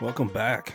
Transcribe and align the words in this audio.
Welcome 0.00 0.28
back 0.28 0.72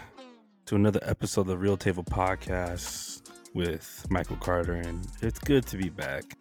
to 0.67 0.75
another 0.75 0.99
episode 1.01 1.41
of 1.41 1.47
the 1.47 1.57
Real 1.57 1.77
Table 1.77 2.03
Podcast 2.03 3.27
with 3.55 4.05
Michael 4.11 4.35
Carter, 4.35 4.73
and 4.73 5.07
it's 5.23 5.39
good 5.39 5.65
to 5.65 5.77
be 5.77 5.89
back. 5.89 6.37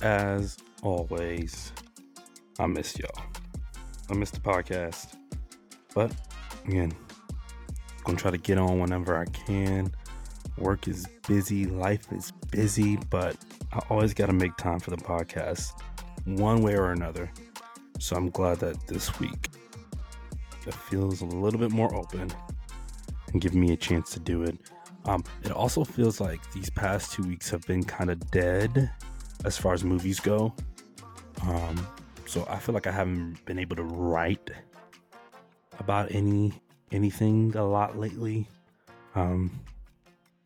As 0.00 0.56
always, 0.82 1.70
I 2.58 2.66
miss 2.66 2.98
y'all. 2.98 3.10
I 4.08 4.14
miss 4.14 4.30
the 4.30 4.40
podcast, 4.40 5.14
but 5.94 6.10
again, 6.64 6.94
I'm 7.70 8.04
gonna 8.04 8.16
try 8.16 8.30
to 8.30 8.38
get 8.38 8.56
on 8.56 8.80
whenever 8.80 9.18
I 9.18 9.26
can. 9.26 9.92
Work 10.56 10.88
is 10.88 11.06
busy, 11.26 11.66
life 11.66 12.10
is 12.12 12.32
busy, 12.54 12.96
but 13.10 13.36
I 13.72 13.80
always 13.90 14.14
got 14.14 14.26
to 14.26 14.32
make 14.32 14.56
time 14.56 14.78
for 14.78 14.90
the 14.90 14.96
podcast, 14.96 15.72
one 16.24 16.62
way 16.62 16.76
or 16.76 16.92
another. 16.92 17.30
So 17.98 18.16
I'm 18.16 18.30
glad 18.30 18.58
that 18.60 18.86
this 18.86 19.18
week 19.18 19.50
it 20.66 20.74
feels 20.74 21.20
a 21.20 21.26
little 21.26 21.58
bit 21.58 21.70
more 21.70 21.94
open 21.94 22.32
and 23.32 23.40
give 23.40 23.54
me 23.54 23.72
a 23.72 23.76
chance 23.76 24.12
to 24.12 24.20
do 24.20 24.42
it. 24.42 24.56
Um, 25.04 25.22
it 25.42 25.50
also 25.50 25.84
feels 25.84 26.20
like 26.20 26.40
these 26.52 26.70
past 26.70 27.12
two 27.12 27.24
weeks 27.24 27.50
have 27.50 27.66
been 27.66 27.84
kind 27.84 28.10
of 28.10 28.30
dead 28.30 28.90
as 29.44 29.58
far 29.58 29.74
as 29.74 29.84
movies 29.84 30.20
go. 30.20 30.54
Um, 31.42 31.86
so 32.26 32.46
I 32.48 32.58
feel 32.58 32.74
like 32.74 32.86
I 32.86 32.92
haven't 32.92 33.44
been 33.44 33.58
able 33.58 33.76
to 33.76 33.82
write 33.82 34.50
about 35.78 36.14
any 36.14 36.52
anything 36.92 37.54
a 37.56 37.64
lot 37.64 37.98
lately. 37.98 38.46
Um, 39.14 39.50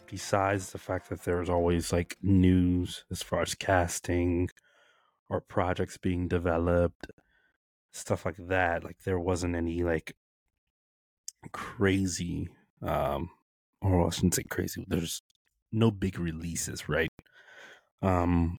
besides 0.08 0.72
the 0.72 0.78
fact 0.78 1.08
that 1.08 1.22
there's 1.22 1.48
always 1.48 1.92
like 1.92 2.16
news 2.22 3.04
as 3.10 3.22
far 3.22 3.42
as 3.42 3.54
casting 3.54 4.48
or 5.28 5.40
projects 5.40 5.96
being 5.96 6.28
developed 6.28 7.06
stuff 7.92 8.24
like 8.24 8.36
that 8.38 8.84
like 8.84 8.98
there 9.04 9.18
wasn't 9.18 9.54
any 9.54 9.82
like 9.82 10.14
crazy 11.52 12.48
um 12.82 13.28
or 13.80 14.06
I 14.06 14.10
shouldn't 14.10 14.34
say 14.34 14.44
crazy 14.44 14.84
there's 14.88 15.22
no 15.72 15.90
big 15.90 16.18
releases 16.18 16.88
right? 16.88 17.10
Um 18.02 18.56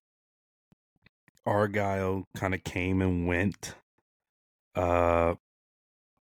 Argylle 1.46 2.24
kind 2.36 2.54
of 2.54 2.62
came 2.64 3.02
and 3.02 3.26
went 3.26 3.74
uh 4.74 5.34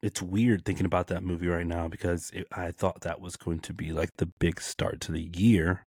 it's 0.04 0.22
weird 0.22 0.66
thinking 0.66 0.86
about 0.86 1.08
that 1.08 1.24
movie 1.24 1.48
right 1.48 1.66
now 1.66 1.88
because 1.88 2.30
it, 2.32 2.46
I 2.52 2.72
thought 2.72 3.02
that 3.02 3.22
was 3.22 3.36
going 3.36 3.62
to 3.62 3.74
be 3.74 3.92
like 3.92 4.18
the 4.18 4.28
big 4.28 4.62
start 4.62 5.00
to 5.02 5.12
the 5.12 5.30
year 5.36 5.86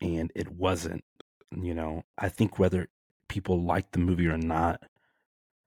and 0.00 0.32
it 0.34 0.50
wasn't 0.50 1.04
you 1.50 1.74
know 1.74 2.04
I 2.16 2.28
think 2.28 2.58
whether 2.58 2.88
people 3.28 3.62
liked 3.62 3.92
the 3.92 3.98
movie 3.98 4.28
or 4.28 4.38
not 4.38 4.80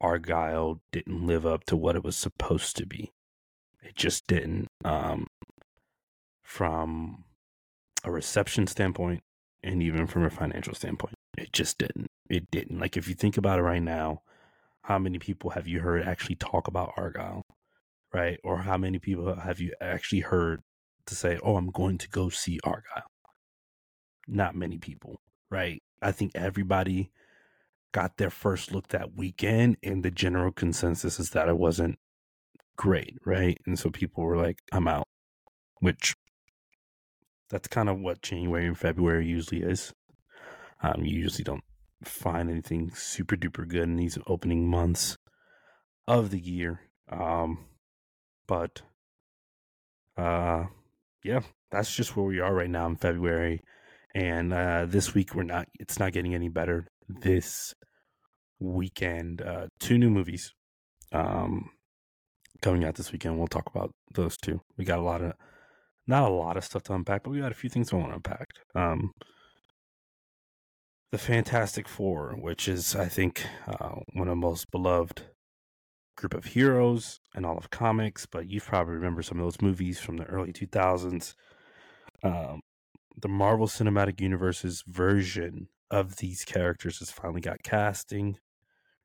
Argylle 0.01 0.79
didn't 0.91 1.25
live 1.25 1.45
up 1.45 1.63
to 1.65 1.75
what 1.75 1.95
it 1.95 2.03
was 2.03 2.15
supposed 2.15 2.75
to 2.77 2.85
be. 2.85 3.11
It 3.81 3.95
just 3.95 4.27
didn't. 4.27 4.67
Um, 4.83 5.27
from 6.43 7.25
a 8.03 8.11
reception 8.11 8.67
standpoint 8.67 9.21
and 9.63 9.81
even 9.83 10.07
from 10.07 10.23
a 10.23 10.29
financial 10.29 10.73
standpoint, 10.73 11.15
it 11.37 11.51
just 11.51 11.77
didn't. 11.77 12.07
It 12.29 12.49
didn't. 12.51 12.79
Like, 12.79 12.95
if 12.95 13.07
you 13.07 13.15
think 13.15 13.37
about 13.37 13.59
it 13.59 13.63
right 13.63 13.81
now, 13.81 14.21
how 14.87 14.97
many 14.97 15.19
people 15.19 15.49
have 15.49 15.67
you 15.67 15.81
heard 15.81 16.07
actually 16.07 16.35
talk 16.35 16.69
about 16.69 16.95
Argylle, 16.95 17.41
right? 18.13 18.39
Or 18.41 18.59
how 18.59 18.77
many 18.77 18.99
people 18.99 19.35
have 19.35 19.59
you 19.59 19.73
actually 19.81 20.21
heard 20.21 20.61
to 21.07 21.13
say, 21.13 21.37
oh, 21.43 21.57
I'm 21.57 21.71
going 21.71 21.97
to 21.97 22.09
go 22.09 22.29
see 22.29 22.57
Argylle"? 22.65 23.03
Not 24.29 24.55
many 24.55 24.77
people, 24.77 25.19
right? 25.51 25.83
I 26.01 26.13
think 26.13 26.31
everybody 26.35 27.11
got 27.91 28.15
their 28.15 28.29
first 28.29 28.71
look 28.71 28.87
that 28.87 29.13
weekend, 29.13 29.75
and 29.83 30.03
the 30.03 30.11
general 30.11 30.53
consensus 30.53 31.19
is 31.19 31.31
that 31.31 31.49
it 31.49 31.57
wasn't 31.57 31.99
great, 32.77 33.17
right? 33.25 33.57
And 33.65 33.77
so 33.77 33.89
people 33.89 34.23
were 34.23 34.37
like, 34.37 34.59
I'm 34.71 34.87
out, 34.87 35.07
which 35.81 36.15
that's 37.49 37.67
kind 37.67 37.89
of 37.89 37.99
what 37.99 38.21
January 38.21 38.67
and 38.67 38.77
February 38.77 39.27
usually 39.27 39.63
is. 39.63 39.91
Um, 40.81 41.03
you 41.03 41.19
usually 41.19 41.43
don't 41.43 41.63
find 42.03 42.49
anything 42.49 42.91
super 42.93 43.35
duper 43.35 43.67
good 43.67 43.83
in 43.83 43.95
these 43.95 44.17
opening 44.27 44.69
months 44.69 45.17
of 46.07 46.29
the 46.29 46.39
year. 46.39 46.81
Um, 47.11 47.65
but 48.47 48.81
uh, 50.17 50.65
yeah, 51.23 51.41
that's 51.71 51.93
just 51.93 52.15
where 52.15 52.25
we 52.25 52.39
are 52.39 52.53
right 52.53 52.69
now 52.69 52.87
in 52.87 52.95
February. 52.95 53.61
And 54.15 54.53
uh, 54.53 54.85
this 54.87 55.13
week 55.13 55.35
we're 55.35 55.43
not. 55.43 55.67
It's 55.79 55.99
not 55.99 56.13
getting 56.13 56.33
any 56.33 56.49
better 56.49 56.87
this 57.07 57.73
weekend. 58.59 59.41
Uh, 59.41 59.67
two 59.79 59.97
new 59.97 60.09
movies 60.09 60.53
um, 61.11 61.69
coming 62.61 62.83
out 62.83 62.95
this 62.95 63.11
weekend. 63.11 63.37
We'll 63.37 63.47
talk 63.47 63.69
about 63.73 63.91
those 64.13 64.37
two. 64.37 64.61
We 64.77 64.85
got 64.85 64.99
a 64.99 65.03
lot 65.03 65.21
of, 65.21 65.33
not 66.07 66.23
a 66.23 66.33
lot 66.33 66.57
of 66.57 66.63
stuff 66.63 66.83
to 66.83 66.93
unpack, 66.93 67.23
but 67.23 67.31
we 67.31 67.39
got 67.39 67.51
a 67.51 67.55
few 67.55 67.69
things 67.69 67.91
we 67.91 67.99
want 67.99 68.11
to 68.11 68.15
unpack. 68.15 68.47
Um, 68.73 69.11
the 71.11 71.17
Fantastic 71.17 71.87
Four, 71.87 72.35
which 72.39 72.67
is, 72.67 72.95
I 72.95 73.07
think, 73.07 73.45
uh, 73.65 73.95
one 74.13 74.27
of 74.27 74.31
the 74.31 74.35
most 74.35 74.69
beloved 74.71 75.23
group 76.17 76.33
of 76.33 76.45
heroes 76.45 77.19
in 77.35 77.45
all 77.45 77.57
of 77.57 77.69
comics, 77.69 78.25
but 78.25 78.49
you 78.49 78.59
probably 78.59 78.95
remember 78.95 79.21
some 79.21 79.39
of 79.39 79.45
those 79.45 79.61
movies 79.61 79.99
from 79.99 80.17
the 80.17 80.25
early 80.25 80.51
2000s. 80.51 81.35
Um, 82.23 82.61
the 83.15 83.29
Marvel 83.29 83.67
Cinematic 83.67 84.19
Universe's 84.19 84.83
version 84.87 85.69
of 85.89 86.17
these 86.17 86.43
characters 86.43 86.99
has 86.99 87.11
finally 87.11 87.41
got 87.41 87.63
casting 87.63 88.37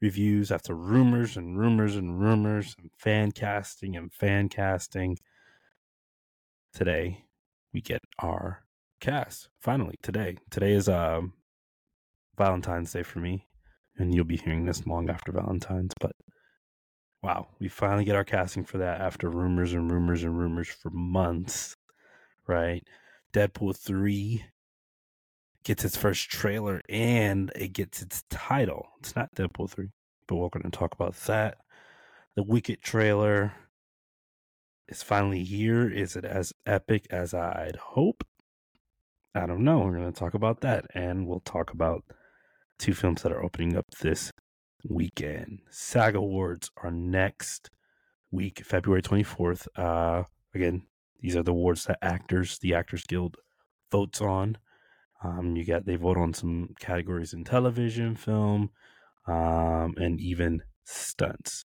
reviews 0.01 0.51
after 0.51 0.75
rumors 0.75 1.37
and 1.37 1.57
rumors 1.57 1.95
and 1.95 2.21
rumors 2.21 2.75
and 2.79 2.91
fan 2.99 3.31
casting 3.31 3.97
and 3.97 4.13
fan 4.13 4.49
casting. 4.49 5.17
Today, 6.75 7.25
we 7.73 7.81
get 7.81 8.01
our 8.19 8.65
cast. 9.01 9.49
Finally, 9.61 9.97
today. 10.03 10.37
Today 10.51 10.73
is 10.73 10.89
um, 10.89 11.35
Valentine's 12.43 12.93
Day 12.93 13.05
for 13.05 13.21
me, 13.21 13.47
and 13.97 14.13
you'll 14.13 14.25
be 14.25 14.37
hearing 14.37 14.65
this 14.65 14.85
long 14.85 15.09
after 15.09 15.31
Valentine's, 15.31 15.93
but 16.01 16.11
wow, 17.23 17.47
we 17.61 17.69
finally 17.69 18.05
get 18.05 18.17
our 18.17 18.25
casting 18.25 18.65
for 18.65 18.79
that 18.79 19.01
after 19.01 19.31
rumors 19.31 19.73
and 19.73 19.89
rumors 19.93 20.25
and 20.25 20.37
rumors 20.37 20.69
for 20.69 20.91
months, 20.91 21.77
right? 22.49 22.83
Deadpool 23.33 23.77
3 23.77 24.45
gets 25.63 25.85
its 25.85 25.97
first 25.97 26.31
trailer 26.31 26.83
and 26.89 27.53
it 27.55 27.73
gets 27.75 28.03
its 28.03 28.25
title. 28.29 28.89
It's 28.99 29.15
not 29.15 29.33
Deadpool 29.37 29.71
3, 29.71 29.91
but 30.27 30.35
we're 30.35 30.49
going 30.49 30.69
to 30.69 30.77
talk 30.77 30.95
about 30.95 31.15
that. 31.27 31.59
The 32.35 32.43
Wicked 32.43 32.83
trailer 32.83 33.53
is 34.89 35.05
finally 35.05 35.45
here. 35.45 35.89
Is 35.89 36.17
it 36.17 36.25
as 36.25 36.53
epic 36.67 37.07
as 37.09 37.35
I'd 37.35 37.77
hope? 37.77 38.25
I 39.33 39.47
don't 39.47 39.63
know. 39.63 39.79
We're 39.79 39.97
going 39.97 40.13
to 40.13 40.19
talk 40.19 40.35
about 40.35 40.63
that 40.63 40.87
and 40.93 41.29
we'll 41.29 41.39
talk 41.39 41.73
about 41.73 42.03
two 42.79 42.95
films 42.95 43.23
that 43.23 43.33
are 43.33 43.43
opening 43.43 43.77
up 43.77 43.87
this 44.01 44.33
weekend. 44.89 45.61
SAG 45.71 46.15
Awards 46.15 46.71
are 46.83 46.91
next 46.91 47.71
week, 48.31 48.63
February 48.65 49.03
24th. 49.03 49.67
Uh, 49.77 50.25
again, 50.55 50.83
these 51.21 51.37
are 51.37 51.43
the 51.43 51.53
awards 51.53 51.85
that 51.85 51.99
actors, 52.03 52.59
the 52.59 52.75
Actors 52.75 53.05
Guild, 53.05 53.37
votes 53.91 54.21
on. 54.21 54.59
Um, 55.23 55.55
you 55.55 55.65
got 55.65 55.87
they 55.87 55.97
vote 55.97 56.17
on 56.17 56.35
some 56.35 56.75
categories 56.81 57.33
in 57.33 57.45
television, 57.45 58.17
film, 58.17 58.71
um, 59.29 59.95
and 59.97 60.21
even 60.21 60.63
stunts. 60.85 61.65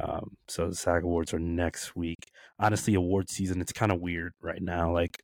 Um, 0.00 0.36
so 0.48 0.68
the 0.68 0.76
SAG 0.76 1.02
Awards 1.02 1.34
are 1.34 1.40
next 1.40 1.96
week. 1.96 2.30
Honestly, 2.58 2.94
award 2.94 3.28
season 3.30 3.60
it's 3.60 3.72
kind 3.72 3.90
of 3.90 4.00
weird 4.00 4.34
right 4.40 4.62
now. 4.62 4.92
Like 4.92 5.22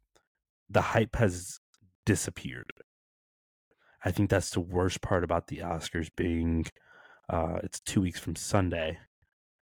the 0.68 0.80
hype 0.80 1.16
has 1.16 1.60
disappeared. 2.04 2.72
I 4.04 4.10
think 4.10 4.30
that's 4.30 4.50
the 4.50 4.60
worst 4.60 5.02
part 5.02 5.24
about 5.24 5.48
the 5.48 5.58
Oscars 5.58 6.08
being 6.16 6.66
uh, 7.28 7.58
it's 7.62 7.80
two 7.80 8.00
weeks 8.00 8.18
from 8.18 8.36
Sunday. 8.36 8.98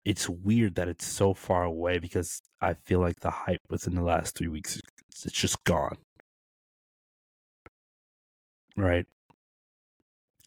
It's 0.06 0.30
weird 0.30 0.76
that 0.76 0.88
it's 0.88 1.06
so 1.06 1.34
far 1.34 1.64
away 1.64 2.00
because 2.00 2.42
I 2.62 2.74
feel 2.74 3.00
like 3.00 3.20
the 3.20 3.32
hype 3.32 3.62
within 3.70 3.96
the 3.96 4.04
last 4.04 4.36
three 4.38 4.48
weeks 4.48 4.80
it's 5.10 5.34
just 5.34 5.64
gone 5.66 5.98
right? 8.80 9.06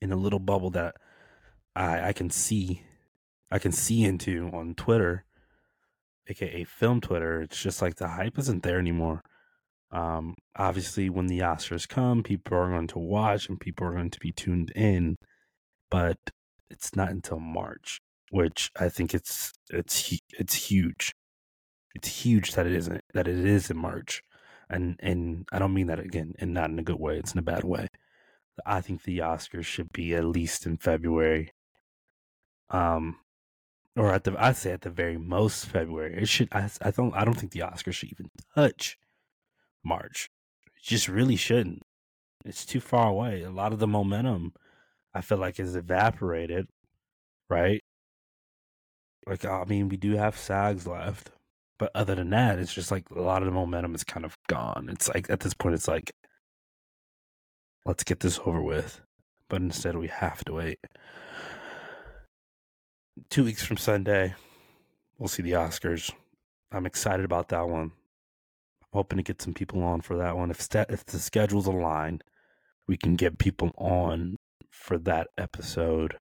In 0.01 0.13
a 0.13 0.17
little 0.17 0.39
bubble 0.39 0.71
that 0.71 0.97
I, 1.77 2.09
I 2.09 2.13
can 2.13 2.31
see, 2.31 2.83
I 3.51 3.59
can 3.59 3.73
see 3.73 4.05
into 4.05 4.51
on 4.53 4.75
Twitter, 4.75 5.25
aka 6.29 6.65
film 6.65 7.01
Twitter. 7.01 7.43
It's 7.43 7.61
just 7.61 7.83
like 7.83 7.97
the 7.97 8.09
hype 8.09 8.39
isn't 8.39 8.63
there 8.63 8.79
anymore. 8.79 9.23
Um, 9.93 10.35
obviously, 10.57 11.11
when 11.11 11.27
the 11.27 11.41
Oscars 11.41 11.89
come, 11.89 12.23
people 12.23 12.57
are 12.57 12.71
going 12.71 12.89
to 12.89 12.99
watch 12.99 13.49
and 13.49 13.61
people 13.61 13.87
are 13.87 13.93
going 13.93 14.11
to 14.11 14.21
be 14.21 14.33
tuned 14.33 14.71
in, 14.75 15.17
but 15.91 16.19
it's 16.71 16.97
not 16.97 17.11
until 17.11 17.39
March, 17.41 18.01
which 18.31 18.71
I 18.81 18.89
think 18.89 19.15
it's 19.15 19.53
it's 19.71 20.19
it's 20.39 20.55
huge. 20.71 21.13
It's 21.95 22.09
huge 22.25 22.53
that 22.55 22.67
it 22.67 22.73
isn't 22.73 23.03
that 23.15 23.29
it 23.29 23.39
is 23.39 23.71
in 23.71 23.77
March. 23.77 24.23
and 24.71 24.97
and 25.01 25.47
I 25.53 25.59
don't 25.59 25.75
mean 25.75 25.89
that 25.89 26.01
again, 26.01 26.35
and 26.39 26.55
not 26.55 26.71
in 26.71 26.79
a 26.79 26.83
good 26.83 26.99
way. 26.99 27.19
It's 27.19 27.33
in 27.35 27.39
a 27.39 27.43
bad 27.43 27.65
way. 27.65 27.89
I 28.67 28.81
think 28.81 29.03
the 29.03 29.19
Oscars 29.19 29.65
should 29.65 29.93
be 29.93 30.15
at 30.15 30.25
least 30.25 30.67
in 30.67 30.77
February. 30.79 31.53
Um, 32.71 33.19
or 33.97 34.13
at 34.15 34.25
the 34.25 34.35
I'd 34.39 34.57
say 34.57 34.73
at 34.73 34.83
the 34.83 34.91
very 34.91 35.19
most 35.19 35.67
February. 35.67 36.23
It 36.23 36.29
should. 36.29 36.49
I 36.53 36.71
I 36.83 36.91
don't 36.91 37.15
I 37.15 37.25
don't 37.25 37.35
think 37.35 37.53
the 37.53 37.61
Oscars 37.61 37.95
should 37.95 38.11
even 38.13 38.31
touch 38.55 38.99
March. 39.85 40.31
It 40.77 40.83
just 40.85 41.09
really 41.09 41.37
shouldn't. 41.37 41.83
It's 42.45 42.67
too 42.67 42.81
far 42.81 43.09
away. 43.09 43.43
A 43.43 43.51
lot 43.51 43.73
of 43.73 43.79
the 43.79 43.87
momentum 43.87 44.53
I 45.15 45.21
feel 45.21 45.39
like 45.39 45.61
is 45.61 45.77
evaporated, 45.77 46.69
right? 47.49 47.83
Like 49.27 49.45
I 49.45 49.65
mean, 49.65 49.89
we 49.89 49.97
do 49.97 50.17
have 50.17 50.37
SAGs 50.37 50.87
left, 50.87 51.31
but 51.79 51.91
other 51.95 52.15
than 52.15 52.31
that, 52.31 52.59
it's 52.59 52.75
just 52.75 52.91
like 52.91 53.11
a 53.11 53.21
lot 53.21 53.43
of 53.43 53.47
the 53.47 53.53
momentum 53.53 53.95
is 53.95 54.05
kind 54.05 54.25
of 54.25 54.37
gone. 54.49 54.89
It's 54.91 55.09
like 55.09 55.31
at 55.31 55.41
this 55.41 55.55
point, 55.55 55.75
it's 55.75 55.89
like 55.89 56.13
let's 57.85 58.05
get 58.05 58.21
this 58.21 58.41
over 58.45 58.63
with, 58.63 59.01
but 59.49 59.61
instead 59.63 59.97
we 59.97 60.09
have 60.09 60.45
to 60.45 60.55
wait. 60.55 60.79
Two 63.31 63.45
weeks 63.45 63.65
from 63.65 63.77
Sunday, 63.77 64.35
we'll 65.19 65.29
see 65.29 65.43
the 65.43 65.53
Oscars. 65.53 66.11
I'm 66.73 66.87
excited 66.87 67.25
about 67.25 67.49
that 67.49 67.69
one. 67.69 67.93
Hoping 68.93 69.17
to 69.19 69.23
get 69.23 69.41
some 69.41 69.55
people 69.55 69.83
on 69.83 70.01
for 70.01 70.17
that 70.17 70.37
one. 70.37 70.51
If 70.51 70.61
st- 70.61 70.91
if 70.91 71.05
the 71.05 71.19
schedules 71.19 71.67
align, 71.67 72.21
we 72.87 72.97
can 72.97 73.15
get 73.17 73.39
people 73.39 73.71
on 73.79 74.37
for 74.71 74.99
that 74.99 75.29
episode, 75.39 76.17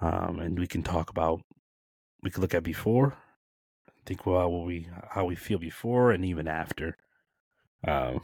um, 0.00 0.38
and 0.38 0.58
we 0.58 0.66
can 0.66 0.82
talk 0.82 1.10
about. 1.10 1.40
We 2.22 2.30
could 2.30 2.42
look 2.42 2.54
at 2.54 2.62
before, 2.62 3.16
think 4.06 4.24
about 4.24 4.50
what 4.50 4.64
we 4.66 4.88
how 5.10 5.24
we 5.24 5.34
feel 5.34 5.58
before 5.58 6.12
and 6.12 6.24
even 6.24 6.48
after. 6.48 6.96
Um, 7.86 8.20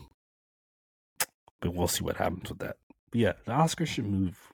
but 1.61 1.75
we'll 1.75 1.89
see 1.89 2.05
what 2.05 2.17
happens 2.17 2.49
with 2.49 2.59
that. 2.61 2.77
But 3.11 3.21
yeah, 3.21 3.33
the 3.45 3.53
Oscars 3.53 3.89
should 3.89 4.07
move. 4.07 4.53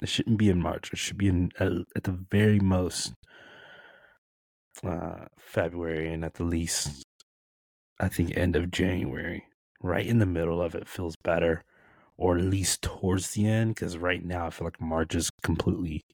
It 0.00 0.08
shouldn't 0.08 0.38
be 0.38 0.48
in 0.48 0.60
March. 0.60 0.92
It 0.92 0.98
should 0.98 1.18
be 1.18 1.28
in 1.28 1.50
at, 1.58 1.72
at 1.94 2.04
the 2.04 2.18
very 2.30 2.58
most 2.58 3.12
uh, 4.84 5.26
February, 5.38 6.12
and 6.12 6.24
at 6.24 6.34
the 6.34 6.44
least, 6.44 7.04
I 8.00 8.08
think 8.08 8.36
end 8.36 8.56
of 8.56 8.70
January. 8.70 9.44
Right 9.80 10.06
in 10.06 10.18
the 10.18 10.26
middle 10.26 10.62
of 10.62 10.74
it 10.74 10.88
feels 10.88 11.16
better, 11.16 11.64
or 12.16 12.38
at 12.38 12.44
least 12.44 12.82
towards 12.82 13.32
the 13.32 13.46
end. 13.46 13.74
Because 13.74 13.98
right 13.98 14.24
now, 14.24 14.46
I 14.46 14.50
feel 14.50 14.66
like 14.66 14.80
March 14.80 15.14
is 15.14 15.30
completely. 15.42 16.04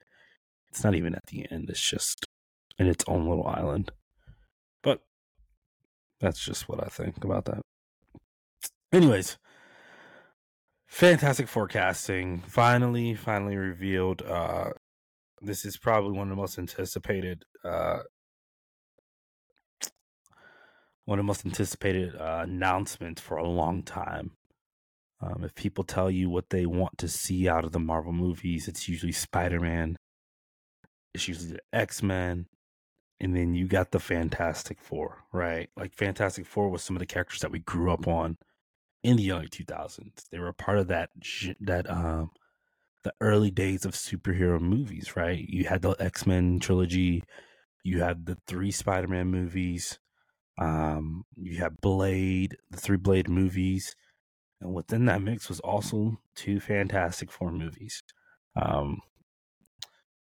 It's 0.71 0.83
not 0.83 0.95
even 0.95 1.15
at 1.15 1.27
the 1.27 1.47
end. 1.51 1.69
It's 1.69 1.81
just 1.81 2.25
in 2.79 2.87
its 2.87 3.05
own 3.07 3.29
little 3.29 3.47
island. 3.47 3.91
But 4.83 5.03
that's 6.21 6.45
just 6.45 6.69
what 6.69 6.83
I 6.83 6.89
think 6.89 7.25
about 7.25 7.45
that. 7.47 7.61
Anyways, 8.93 9.37
fantastic 10.87 11.49
Four 11.49 11.69
casting. 11.69 12.41
Finally, 12.47 13.15
finally 13.15 13.57
revealed. 13.57 14.23
Uh, 14.23 14.71
this 15.43 15.65
is 15.65 15.77
probably 15.77 16.13
one 16.13 16.29
of 16.29 16.37
the 16.37 16.41
most 16.41 16.59
anticipated. 16.59 17.45
Uh, 17.65 17.99
one 21.09 21.19
of 21.19 21.25
the 21.25 21.27
most 21.27 21.47
anticipated 21.47 22.15
uh, 22.17 22.41
announcements 22.43 23.19
for 23.19 23.39
a 23.39 23.49
long 23.49 23.83
time. 23.83 24.33
Um, 25.23 25.43
if 25.43 25.55
people 25.55 25.83
tell 25.83 26.11
you 26.11 26.29
what 26.29 26.51
they 26.51 26.67
want 26.67 26.99
to 26.99 27.09
see 27.09 27.49
out 27.49 27.65
of 27.65 27.73
the 27.73 27.81
Marvel 27.81 28.13
movies, 28.13 28.69
it's 28.69 28.91
usually 28.91 29.13
Spider 29.13 29.59
Man. 29.59 29.97
It's 31.15 31.27
usually 31.27 31.53
the 31.53 31.61
X 31.73 32.03
Men, 32.03 32.45
and 33.19 33.35
then 33.35 33.55
you 33.55 33.67
got 33.67 33.91
the 33.91 33.99
Fantastic 33.99 34.83
Four, 34.83 35.25
right? 35.33 35.71
Like 35.79 35.95
Fantastic 35.95 36.45
Four 36.45 36.69
was 36.69 36.83
some 36.83 36.95
of 36.95 37.01
the 37.01 37.07
characters 37.07 37.41
that 37.41 37.51
we 37.51 37.61
grew 37.61 37.91
up 37.91 38.07
on 38.07 38.37
in 39.03 39.17
the 39.17 39.33
early 39.33 39.49
2000s. 39.49 40.29
They 40.31 40.39
were 40.39 40.49
a 40.49 40.53
part 40.53 40.77
of 40.77 40.89
that 40.89 41.09
that 41.59 41.89
um 41.89 42.33
the 43.03 43.15
early 43.23 43.51
days 43.51 43.87
of 43.87 43.95
superhero 43.95 44.61
movies, 44.61 45.17
right? 45.17 45.43
You 45.49 45.65
had 45.65 45.81
the 45.81 45.97
X-Men 45.99 46.61
trilogy, 46.61 47.25
you 47.83 48.03
had 48.03 48.27
the 48.27 48.37
three 48.47 48.71
Spider-Man 48.71 49.29
movies, 49.29 49.99
um 50.59 51.25
you 51.37 51.59
have 51.59 51.81
Blade, 51.81 52.57
the 52.71 52.79
three 52.79 52.97
Blade 52.97 53.29
movies, 53.29 53.95
and 54.61 54.75
within 54.75 55.05
that 55.07 55.23
mix 55.23 55.49
was 55.49 55.61
also 55.61 56.21
two 56.35 56.61
Fantastic 56.61 57.31
Four 57.31 57.53
movies. 57.53 58.03
Um 58.57 59.01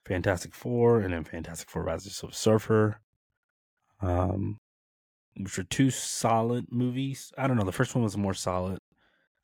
Fantastic 0.06 0.54
Four 0.54 1.00
and 1.00 1.12
then 1.12 1.24
Fantastic 1.24 1.68
Four 1.68 1.84
Rise 1.84 2.06
of 2.06 2.12
Silver 2.12 2.34
Surfer. 2.34 3.00
Um, 4.00 4.58
which 5.38 5.58
are 5.58 5.64
two 5.64 5.90
solid 5.90 6.66
movies. 6.70 7.32
I 7.36 7.46
don't 7.46 7.56
know. 7.56 7.64
The 7.64 7.72
first 7.72 7.94
one 7.94 8.04
was 8.04 8.16
more 8.16 8.34
solid, 8.34 8.78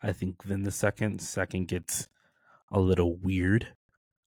I 0.02 0.12
think, 0.12 0.44
than 0.44 0.62
the 0.62 0.70
second. 0.70 1.20
Second 1.20 1.68
gets 1.68 2.08
a 2.70 2.80
little 2.80 3.16
weird. 3.16 3.68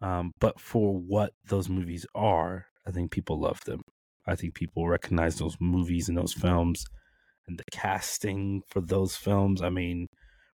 Um, 0.02 0.32
but 0.40 0.60
for 0.60 0.94
what 0.94 1.34
those 1.48 1.70
movies 1.70 2.06
are, 2.14 2.68
I 2.86 2.92
think 2.92 3.12
people 3.12 3.40
love 3.40 3.62
them. 3.66 3.82
I 4.28 4.36
think 4.36 4.56
people 4.56 4.88
recognize 4.88 5.38
those 5.38 5.58
movies 5.60 6.10
and 6.10 6.18
those 6.18 6.34
films 6.34 6.86
and 7.48 7.58
the 7.58 7.64
casting 7.72 8.62
for 8.68 8.82
those 8.82 9.16
films. 9.16 9.62
I 9.62 9.70
mean, 9.70 10.08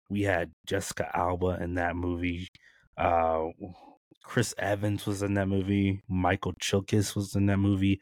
we 0.09 0.23
had 0.23 0.51
Jessica 0.65 1.09
Alba 1.13 1.57
in 1.61 1.75
that 1.75 1.95
movie. 1.95 2.47
Uh, 2.97 3.47
Chris 4.23 4.53
Evans 4.57 5.05
was 5.05 5.23
in 5.23 5.33
that 5.35 5.47
movie. 5.47 6.01
Michael 6.07 6.53
Chiklis 6.53 7.15
was 7.15 7.35
in 7.35 7.45
that 7.47 7.57
movie. 7.57 7.99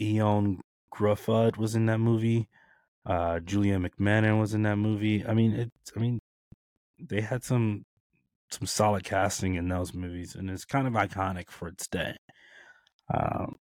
Ioan 0.00 0.58
Gruffudd 0.94 1.56
was 1.56 1.74
in 1.74 1.86
that 1.86 1.98
movie. 1.98 2.48
Uh, 3.04 3.40
Julian 3.40 3.82
McMahon 3.88 4.38
was 4.38 4.54
in 4.54 4.62
that 4.62 4.76
movie. 4.76 5.26
I 5.26 5.34
mean, 5.34 5.52
it. 5.52 5.72
I 5.96 6.00
mean, 6.00 6.20
they 6.98 7.20
had 7.20 7.42
some 7.42 7.84
some 8.50 8.66
solid 8.66 9.04
casting 9.04 9.54
in 9.54 9.68
those 9.68 9.94
movies, 9.94 10.34
and 10.34 10.50
it's 10.50 10.64
kind 10.64 10.86
of 10.86 10.92
iconic 10.92 11.50
for 11.50 11.68
its 11.68 11.88
day. 11.88 12.16
Um, 13.12 13.56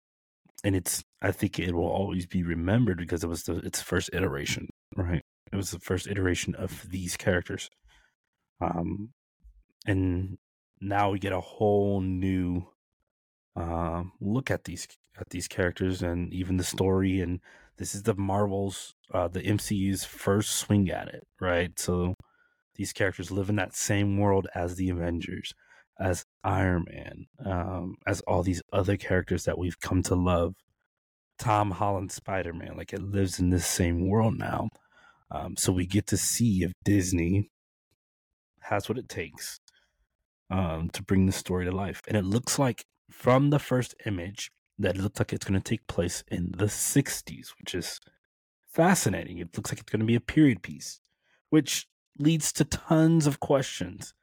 and 0.65 0.77
it's. 0.77 1.03
I 1.23 1.33
think 1.33 1.59
it 1.59 1.75
will 1.75 1.89
always 1.89 2.27
be 2.27 2.43
remembered 2.43 2.99
because 2.99 3.25
it 3.25 3.29
was 3.29 3.45
the 3.45 3.57
its 3.59 3.83
first 3.83 4.11
iteration, 4.13 4.69
right? 4.97 5.23
It 5.53 5.57
was 5.57 5.71
the 5.71 5.79
first 5.79 6.07
iteration 6.07 6.55
of 6.55 6.89
these 6.91 7.17
characters. 7.17 7.69
Um, 8.61 9.11
and 9.87 10.39
now 10.81 11.11
we 11.11 11.19
get 11.19 11.33
a 11.33 11.41
whole 11.41 12.01
new 12.01 12.67
uh, 13.57 14.03
look 14.21 14.51
at 14.51 14.65
these 14.65 14.87
at 15.19 15.31
these 15.31 15.49
characters 15.49 16.03
and 16.03 16.33
even 16.33 16.59
the 16.59 16.65
story 16.65 17.21
and 17.21 17.41
this 17.79 17.95
is 17.95 18.03
the 18.03 18.15
marvels 18.15 18.95
uh, 19.15 19.29
the 19.29 19.41
mcu's 19.41 20.05
first 20.05 20.51
swing 20.51 20.91
at 20.91 21.09
it 21.09 21.27
right 21.41 21.79
so 21.79 22.15
these 22.75 22.93
characters 22.93 23.31
live 23.31 23.49
in 23.49 23.57
that 23.57 23.75
same 23.75 24.19
world 24.19 24.47
as 24.55 24.77
the 24.77 24.91
avengers 24.91 25.55
iron 26.47 26.85
man 26.91 27.27
um, 27.45 27.97
as 28.07 28.21
all 28.23 28.43
these 28.43 28.63
other 28.73 28.97
characters 28.97 29.45
that 29.45 29.59
we've 29.59 29.81
come 29.81 30.03
to 30.03 30.15
love 30.15 30.55
tom 31.39 31.73
holland 31.73 32.11
spider-man 32.11 32.77
like 32.77 32.93
it 32.93 33.03
lives 33.03 33.39
in 33.39 33.51
this 33.51 33.67
same 33.67 34.09
world 34.09 34.39
now 34.39 34.69
um, 35.31 35.57
so 35.57 35.73
we 35.73 35.85
get 35.85 36.07
to 36.07 36.17
see 36.17 36.63
if 36.63 36.73
disney 36.85 37.51
has 38.61 38.89
what 38.89 38.99
it 38.99 39.09
takes 39.09 39.61
um, 40.51 40.89
to 40.91 41.03
bring 41.03 41.27
the 41.27 41.33
story 41.33 41.65
to 41.65 41.73
life. 41.73 42.03
And 42.07 42.17
it 42.17 42.25
looks 42.25 42.59
like 42.59 42.85
from 43.11 43.51
the 43.51 43.59
first 43.59 43.95
image 44.05 44.51
that 44.79 44.97
it 44.97 45.03
looks 45.03 45.19
like 45.19 45.33
it's 45.33 45.45
going 45.45 45.61
to 45.61 45.69
take 45.69 45.87
place 45.87 46.23
in 46.29 46.53
the 46.57 46.67
60s, 46.67 47.49
which 47.59 47.75
is 47.75 48.01
fascinating. 48.69 49.39
It 49.39 49.57
looks 49.57 49.71
like 49.71 49.81
it's 49.81 49.91
going 49.91 50.01
to 50.01 50.07
be 50.07 50.15
a 50.15 50.21
period 50.21 50.63
piece, 50.63 51.01
which 51.51 51.87
leads 52.19 52.53
to 52.55 52.65
tons 52.65 53.27
of 53.27 53.41
questions 53.41 54.15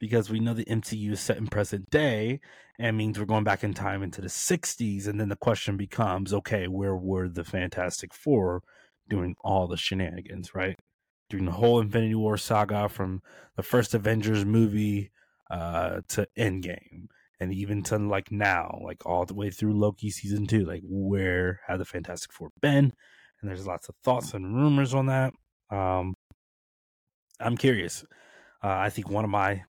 because 0.00 0.30
we 0.30 0.40
know 0.40 0.54
the 0.54 0.64
MCU 0.64 1.12
is 1.12 1.20
set 1.20 1.36
in 1.36 1.46
present 1.46 1.90
day 1.90 2.40
and 2.78 2.96
means 2.96 3.18
we're 3.18 3.26
going 3.26 3.44
back 3.44 3.62
in 3.62 3.74
time 3.74 4.02
into 4.02 4.22
the 4.22 4.28
60s. 4.28 5.06
And 5.06 5.20
then 5.20 5.28
the 5.28 5.36
question 5.36 5.76
becomes 5.76 6.32
okay, 6.32 6.66
where 6.66 6.96
were 6.96 7.28
the 7.28 7.44
Fantastic 7.44 8.14
Four 8.14 8.62
doing 9.08 9.36
all 9.44 9.68
the 9.68 9.76
shenanigans, 9.76 10.54
right? 10.54 10.78
During 11.28 11.44
the 11.44 11.52
whole 11.52 11.80
Infinity 11.80 12.14
War 12.14 12.38
saga 12.38 12.88
from 12.88 13.20
the 13.56 13.62
first 13.62 13.94
Avengers 13.94 14.44
movie 14.44 15.12
uh, 15.50 16.00
to 16.08 16.26
Endgame, 16.38 17.08
and 17.38 17.52
even 17.52 17.82
to 17.84 17.98
like 17.98 18.32
now, 18.32 18.80
like 18.82 19.04
all 19.04 19.26
the 19.26 19.34
way 19.34 19.50
through 19.50 19.78
Loki 19.78 20.10
season 20.10 20.46
two. 20.46 20.64
Like, 20.64 20.82
where 20.84 21.60
have 21.66 21.78
the 21.78 21.84
Fantastic 21.84 22.32
Four 22.32 22.50
been? 22.60 22.92
And 23.40 23.50
there's 23.50 23.66
lots 23.66 23.88
of 23.88 23.94
thoughts 24.02 24.34
and 24.34 24.56
rumors 24.56 24.94
on 24.94 25.06
that. 25.06 25.34
Um, 25.70 26.14
I'm 27.38 27.56
curious. 27.56 28.04
Uh, 28.62 28.68
I 28.68 28.90
think 28.90 29.08
one 29.08 29.24
of 29.24 29.30
my 29.30 29.64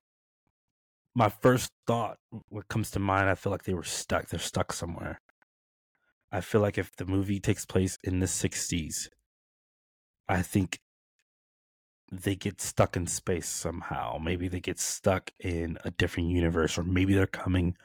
my 1.14 1.28
first 1.28 1.70
thought, 1.86 2.18
what 2.48 2.68
comes 2.68 2.90
to 2.92 2.98
mind, 2.98 3.28
I 3.28 3.34
feel 3.34 3.52
like 3.52 3.64
they 3.64 3.74
were 3.74 3.82
stuck. 3.82 4.28
They're 4.28 4.40
stuck 4.40 4.72
somewhere. 4.72 5.20
I 6.30 6.40
feel 6.40 6.62
like 6.62 6.78
if 6.78 6.96
the 6.96 7.04
movie 7.04 7.40
takes 7.40 7.66
place 7.66 7.98
in 8.02 8.20
the 8.20 8.26
60s, 8.26 9.08
I 10.28 10.40
think 10.40 10.80
they 12.10 12.34
get 12.34 12.60
stuck 12.60 12.96
in 12.96 13.06
space 13.06 13.48
somehow. 13.48 14.18
Maybe 14.18 14.48
they 14.48 14.60
get 14.60 14.78
stuck 14.78 15.30
in 15.38 15.78
a 15.84 15.90
different 15.90 16.30
universe, 16.30 16.78
or 16.78 16.84
maybe 16.84 17.14
they're 17.14 17.26
coming 17.26 17.76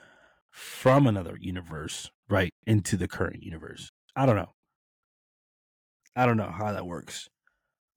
from 0.50 1.08
another 1.08 1.38
universe 1.40 2.10
right 2.30 2.52
into 2.66 2.98
the 2.98 3.08
current 3.08 3.44
universe. 3.44 3.90
I 4.16 4.26
don't 4.26 4.36
know. 4.36 4.54
I 6.16 6.26
don't 6.26 6.38
know 6.38 6.52
how 6.52 6.72
that 6.72 6.88
works. 6.88 7.30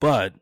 But 0.00 0.34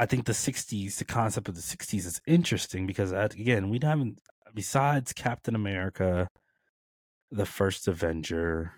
I 0.00 0.06
think 0.06 0.24
the 0.24 0.32
60s, 0.32 0.96
the 0.96 1.04
concept 1.04 1.46
of 1.46 1.54
the 1.54 1.60
60s 1.60 2.06
is 2.06 2.22
interesting 2.26 2.86
because, 2.86 3.12
again, 3.12 3.68
we 3.68 3.78
haven't, 3.82 4.18
besides 4.54 5.12
Captain 5.12 5.54
America, 5.54 6.26
the 7.30 7.44
first 7.44 7.86
Avenger, 7.86 8.72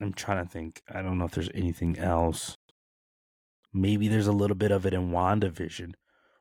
I'm 0.00 0.12
trying 0.12 0.44
to 0.44 0.48
think. 0.48 0.82
I 0.88 1.02
don't 1.02 1.18
know 1.18 1.24
if 1.24 1.32
there's 1.32 1.50
anything 1.52 1.98
else. 1.98 2.56
Maybe 3.72 4.06
there's 4.06 4.28
a 4.28 4.32
little 4.32 4.54
bit 4.54 4.70
of 4.70 4.86
it 4.86 4.94
in 4.94 5.10
WandaVision. 5.10 5.94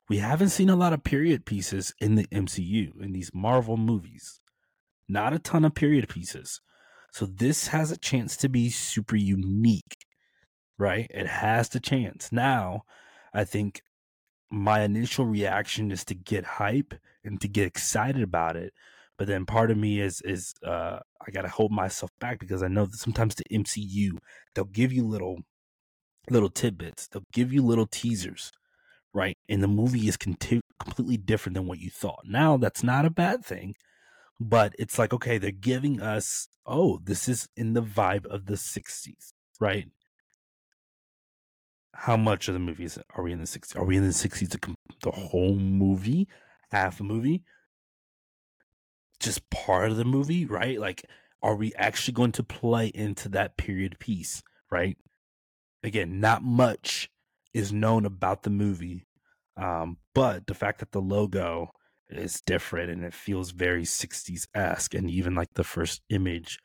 We 0.07 0.19
haven't 0.19 0.49
seen 0.49 0.69
a 0.69 0.75
lot 0.75 0.93
of 0.93 1.03
period 1.03 1.47
pieces 1.47 1.95
in 1.99 2.13
the 2.13 2.27
MCU, 2.27 3.01
in 3.01 3.11
these 3.11 3.31
Marvel 3.33 3.75
movies. 3.75 4.39
Not 5.09 5.33
a 5.33 5.39
ton 5.39 5.65
of 5.65 5.73
period 5.73 6.09
pieces. 6.09 6.61
So 7.11 7.25
this 7.25 7.69
has 7.69 7.89
a 7.89 7.97
chance 7.97 8.37
to 8.37 8.49
be 8.49 8.69
super 8.69 9.15
unique 9.15 9.97
right? 10.81 11.05
It 11.11 11.27
has 11.27 11.69
the 11.69 11.79
chance. 11.79 12.31
Now, 12.31 12.81
I 13.33 13.43
think 13.43 13.83
my 14.49 14.81
initial 14.81 15.25
reaction 15.25 15.91
is 15.91 16.03
to 16.05 16.15
get 16.15 16.43
hype 16.43 16.95
and 17.23 17.39
to 17.39 17.47
get 17.47 17.67
excited 17.67 18.23
about 18.23 18.55
it. 18.55 18.73
But 19.17 19.27
then 19.27 19.45
part 19.45 19.69
of 19.69 19.77
me 19.77 20.01
is 20.01 20.21
is 20.21 20.55
uh 20.65 20.99
I 21.25 21.31
gotta 21.31 21.49
hold 21.49 21.71
myself 21.71 22.09
back 22.19 22.39
because 22.39 22.63
I 22.63 22.67
know 22.67 22.85
that 22.87 22.97
sometimes 22.97 23.35
the 23.35 23.43
MCU 23.51 24.17
they'll 24.55 24.65
give 24.65 24.91
you 24.91 25.07
little 25.07 25.37
little 26.31 26.49
tidbits, 26.49 27.07
they'll 27.07 27.31
give 27.31 27.53
you 27.53 27.61
little 27.61 27.87
teasers, 27.87 28.51
right? 29.13 29.37
And 29.47 29.61
the 29.61 29.67
movie 29.67 30.07
is 30.07 30.17
conti- 30.17 30.61
completely 30.79 31.17
different 31.17 31.55
than 31.55 31.67
what 31.67 31.79
you 31.79 31.91
thought. 31.91 32.23
Now 32.25 32.57
that's 32.57 32.83
not 32.83 33.05
a 33.05 33.11
bad 33.11 33.45
thing, 33.45 33.75
but 34.39 34.73
it's 34.79 34.97
like 34.97 35.13
okay, 35.13 35.37
they're 35.37 35.51
giving 35.51 36.01
us 36.01 36.47
oh 36.65 36.99
this 37.03 37.29
is 37.29 37.47
in 37.55 37.73
the 37.73 37.83
vibe 37.83 38.25
of 38.25 38.47
the 38.47 38.55
'60s, 38.55 39.33
right? 39.59 39.85
How 41.93 42.17
much 42.17 42.47
of 42.47 42.53
the 42.53 42.59
movies 42.59 42.97
are 43.15 43.23
we 43.23 43.31
in 43.31 43.39
the 43.39 43.45
60s? 43.45 43.75
Are 43.75 43.83
we 43.83 43.97
in 43.97 44.03
the 44.03 44.09
60s 44.09 44.49
the, 44.49 44.75
the 45.03 45.11
whole 45.11 45.55
movie? 45.55 46.27
Half 46.71 46.99
a 46.99 47.03
movie? 47.03 47.43
Just 49.19 49.49
part 49.49 49.91
of 49.91 49.97
the 49.97 50.05
movie, 50.05 50.45
right? 50.45 50.79
Like, 50.79 51.05
are 51.43 51.55
we 51.55 51.73
actually 51.75 52.13
going 52.13 52.31
to 52.33 52.43
play 52.43 52.87
into 52.87 53.29
that 53.29 53.57
period 53.57 53.99
piece, 53.99 54.41
right? 54.71 54.97
Again, 55.83 56.19
not 56.19 56.43
much 56.43 57.09
is 57.53 57.73
known 57.73 58.05
about 58.05 58.43
the 58.43 58.49
movie, 58.49 59.05
um, 59.57 59.97
but 60.15 60.47
the 60.47 60.53
fact 60.53 60.79
that 60.79 60.91
the 60.91 61.01
logo 61.01 61.71
is 62.09 62.41
different 62.41 62.89
and 62.91 63.03
it 63.03 63.13
feels 63.13 63.51
very 63.51 63.83
60s 63.83 64.47
esque, 64.55 64.93
and 64.93 65.09
even 65.09 65.35
like 65.35 65.53
the 65.55 65.63
first 65.63 66.01
image 66.09 66.59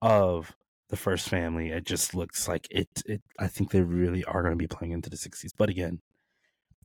of 0.00 0.54
the 0.88 0.96
first 0.96 1.28
family. 1.28 1.70
It 1.70 1.84
just 1.84 2.14
looks 2.14 2.48
like 2.48 2.66
it. 2.70 3.02
It. 3.06 3.22
I 3.38 3.48
think 3.48 3.70
they 3.70 3.82
really 3.82 4.24
are 4.24 4.42
going 4.42 4.52
to 4.52 4.56
be 4.56 4.66
playing 4.66 4.92
into 4.92 5.10
the 5.10 5.16
'60s. 5.16 5.52
But 5.56 5.68
again, 5.68 6.00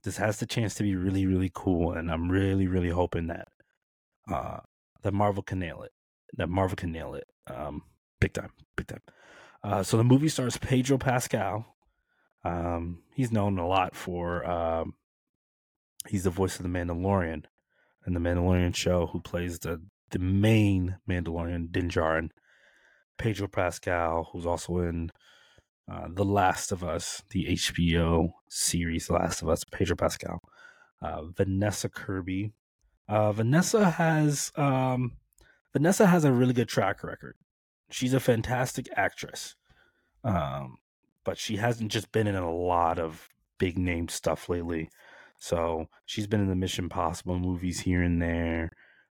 this 0.03 0.17
has 0.17 0.39
the 0.39 0.45
chance 0.45 0.75
to 0.75 0.83
be 0.83 0.95
really, 0.95 1.25
really 1.25 1.51
cool, 1.53 1.93
and 1.93 2.11
I'm 2.11 2.29
really, 2.29 2.67
really 2.67 2.89
hoping 2.89 3.27
that 3.27 3.47
uh, 4.31 4.59
that 5.01 5.13
Marvel 5.13 5.43
can 5.43 5.59
nail 5.59 5.81
it. 5.83 5.91
That 6.35 6.49
Marvel 6.49 6.75
can 6.75 6.91
nail 6.91 7.15
it. 7.15 7.27
Um, 7.47 7.83
big 8.19 8.33
time, 8.33 8.51
big 8.75 8.87
time. 8.87 9.01
Uh, 9.63 9.83
so 9.83 9.97
the 9.97 10.03
movie 10.03 10.29
stars 10.29 10.57
Pedro 10.57 10.97
Pascal. 10.97 11.65
Um, 12.43 13.03
he's 13.13 13.31
known 13.31 13.57
a 13.57 13.67
lot 13.67 13.95
for. 13.95 14.45
Um, 14.45 14.95
he's 16.09 16.25
the 16.25 16.29
voice 16.29 16.57
of 16.57 16.63
the 16.63 16.69
Mandalorian, 16.69 17.45
in 18.05 18.13
the 18.13 18.19
Mandalorian 18.19 18.75
show. 18.75 19.07
Who 19.07 19.21
plays 19.21 19.59
the 19.59 19.81
the 20.09 20.19
main 20.19 20.97
Mandalorian 21.09 21.71
Din 21.71 21.89
Djarin 21.89 22.29
Pedro 23.17 23.47
Pascal, 23.47 24.29
who's 24.31 24.45
also 24.45 24.79
in 24.79 25.11
uh, 25.91 26.07
The 26.13 26.25
Last 26.25 26.71
of 26.71 26.83
Us, 26.83 27.23
the 27.29 27.45
HBO 27.45 28.29
series 28.49 29.09
Last 29.09 29.41
of 29.41 29.49
Us. 29.49 29.63
Pedro 29.63 29.95
Pascal, 29.95 30.39
uh, 31.01 31.23
Vanessa 31.35 31.89
Kirby. 31.89 32.53
Uh, 33.07 33.31
Vanessa 33.33 33.91
has 33.91 34.51
um, 34.55 35.13
Vanessa 35.73 36.07
has 36.07 36.23
a 36.23 36.31
really 36.31 36.53
good 36.53 36.69
track 36.69 37.03
record. 37.03 37.35
She's 37.91 38.13
a 38.13 38.19
fantastic 38.19 38.87
actress, 38.95 39.55
um, 40.23 40.77
but 41.25 41.37
she 41.37 41.57
hasn't 41.57 41.91
just 41.91 42.11
been 42.11 42.27
in 42.27 42.35
a 42.35 42.51
lot 42.51 42.97
of 42.97 43.27
big 43.59 43.77
name 43.77 44.07
stuff 44.07 44.49
lately. 44.49 44.89
So 45.39 45.87
she's 46.05 46.27
been 46.27 46.39
in 46.39 46.47
the 46.47 46.55
Mission 46.55 46.89
Possible 46.89 47.37
movies 47.37 47.81
here 47.81 48.01
and 48.01 48.21
there, 48.21 48.69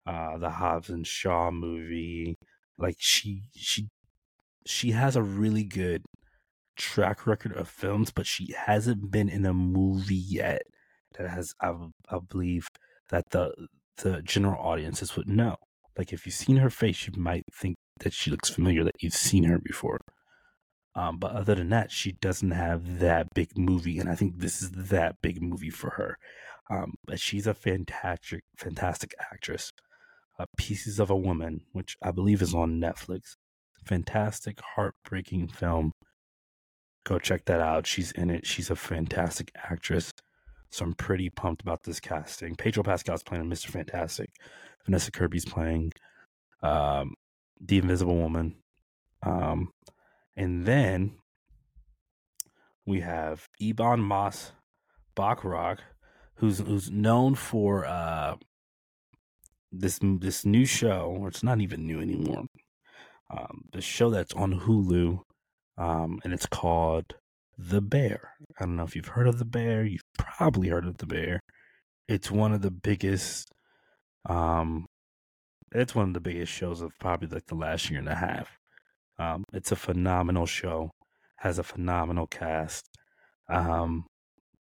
uh, 0.07 0.37
the 0.37 0.51
Hobbs 0.51 0.91
and 0.91 1.07
Shaw 1.07 1.51
movie, 1.51 2.37
like 2.79 2.97
she 2.99 3.43
she 3.55 3.89
she 4.67 4.93
has 4.93 5.17
a 5.17 5.23
really 5.23 5.65
good 5.65 6.03
track 6.77 7.27
record 7.27 7.53
of 7.57 7.69
films, 7.69 8.11
but 8.11 8.27
she 8.27 8.55
hasn't 8.57 9.11
been 9.11 9.29
in 9.29 9.45
a 9.45 9.53
movie 9.53 10.15
yet 10.15 10.63
that 11.17 11.29
has 11.29 11.55
I, 11.61 11.75
I 12.11 12.19
believe 12.29 12.69
that 13.11 13.31
the 13.31 13.53
the 13.99 14.23
general 14.23 14.61
audiences 14.63 15.17
would 15.17 15.29
know. 15.29 15.57
Like 15.97 16.13
if 16.13 16.25
you've 16.25 16.35
seen 16.35 16.59
her 16.59 16.71
face, 16.71 17.07
you 17.07 17.15
might 17.21 17.45
think 17.53 17.77
that 18.01 18.13
she 18.13 18.31
looks 18.31 18.49
familiar, 18.49 18.85
that 18.85 19.03
you've 19.03 19.15
seen 19.15 19.45
her 19.45 19.59
before. 19.59 19.99
Um, 20.95 21.19
but 21.19 21.33
other 21.33 21.55
than 21.57 21.71
that, 21.71 21.91
she 21.91 22.13
doesn't 22.13 22.53
have 22.53 22.99
that 23.01 23.29
big 23.35 23.57
movie, 23.57 23.99
and 23.99 24.09
I 24.09 24.15
think 24.15 24.39
this 24.39 24.63
is 24.63 24.71
that 24.73 25.17
big 25.23 25.43
movie 25.43 25.71
for 25.71 25.91
her. 25.91 26.19
Um, 26.71 26.95
but 27.07 27.21
she's 27.21 27.47
a 27.47 27.55
fantastic, 27.55 28.45
fantastic 28.57 29.15
actress 29.33 29.73
uh, 30.39 30.47
Pieces 30.57 30.99
of 30.99 31.11
a 31.11 31.17
Woman, 31.17 31.63
which 31.73 31.97
I 32.03 32.11
believe 32.11 32.43
is 32.43 32.55
on 32.55 32.81
Netflix. 32.81 33.37
Fantastic, 33.85 34.61
heartbreaking 34.75 35.49
film. 35.49 35.93
Go 37.05 37.19
check 37.19 37.45
that 37.47 37.61
out. 37.61 37.87
She's 37.87 38.13
in 38.13 38.31
it. 38.31 38.47
She's 38.47 38.71
a 38.71 38.77
fantastic 38.77 39.51
actress. 39.57 40.13
So 40.71 40.85
I'm 40.85 40.95
pretty 40.95 41.31
pumped 41.31 41.63
about 41.63 41.85
this 41.85 42.01
casting. 42.01 42.55
Pedro 42.55 42.83
Pascal's 42.83 43.23
playing 43.23 43.45
Mr. 43.45 43.69
Fantastic. 43.69 44.31
Vanessa 44.85 45.11
Kirby's 45.11 45.47
playing 45.47 45.93
um, 46.63 47.15
the 47.61 47.79
Invisible 47.79 48.17
Woman. 48.17 48.57
Um, 49.23 49.73
and 50.37 50.67
then 50.67 51.17
we 52.87 53.01
have 53.01 53.49
Ebon 53.61 54.01
Moss 54.01 54.53
Bachrach, 55.17 55.79
who's 56.37 56.59
who's 56.61 56.91
known 56.91 57.35
for 57.35 57.85
uh, 57.85 58.37
this 59.73 59.99
this 60.03 60.45
new 60.45 60.65
show, 60.65 61.17
or 61.19 61.29
it's 61.29 61.43
not 61.43 61.61
even 61.61 61.87
new 61.87 62.01
anymore. 62.01 62.45
Um, 63.31 63.65
the 63.73 63.81
show 63.81 64.11
that's 64.11 64.33
on 64.35 64.61
Hulu, 64.61 65.21
um, 65.77 66.21
and 66.25 66.33
it's 66.33 66.47
called 66.47 67.15
The 67.59 67.81
Bear. 67.81 68.35
I 68.59 68.65
don't 68.65 68.77
know 68.77 68.85
if 68.85 68.97
you've 68.97 69.09
heard 69.09 69.29
of 69.29 69.39
The 69.39 69.45
Bear. 69.45 69.85
You've 69.85 70.01
probably 70.19 70.69
heard 70.69 70.87
of 70.87 70.99
The 70.99 71.07
Bear. 71.07 71.41
It's 72.09 72.31
one 72.31 72.53
of 72.53 72.63
the 72.63 72.71
biggest. 72.71 73.51
Um, 74.29 74.87
it's 75.73 75.95
one 75.95 76.09
of 76.09 76.15
the 76.15 76.21
biggest 76.21 76.53
shows 76.53 76.81
of 76.81 76.93
probably 76.99 77.29
like 77.29 77.47
the 77.47 77.55
last 77.55 77.91
year 77.91 77.99
and 77.99 78.09
a 78.09 78.15
half. 78.15 78.49
Um, 79.19 79.45
it's 79.53 79.73
a 79.73 79.77
phenomenal 79.77 80.47
show. 80.47 80.91
Has 81.37 81.59
a 81.59 81.63
phenomenal 81.63 82.27
cast. 82.27 82.87
Um, 83.49 84.07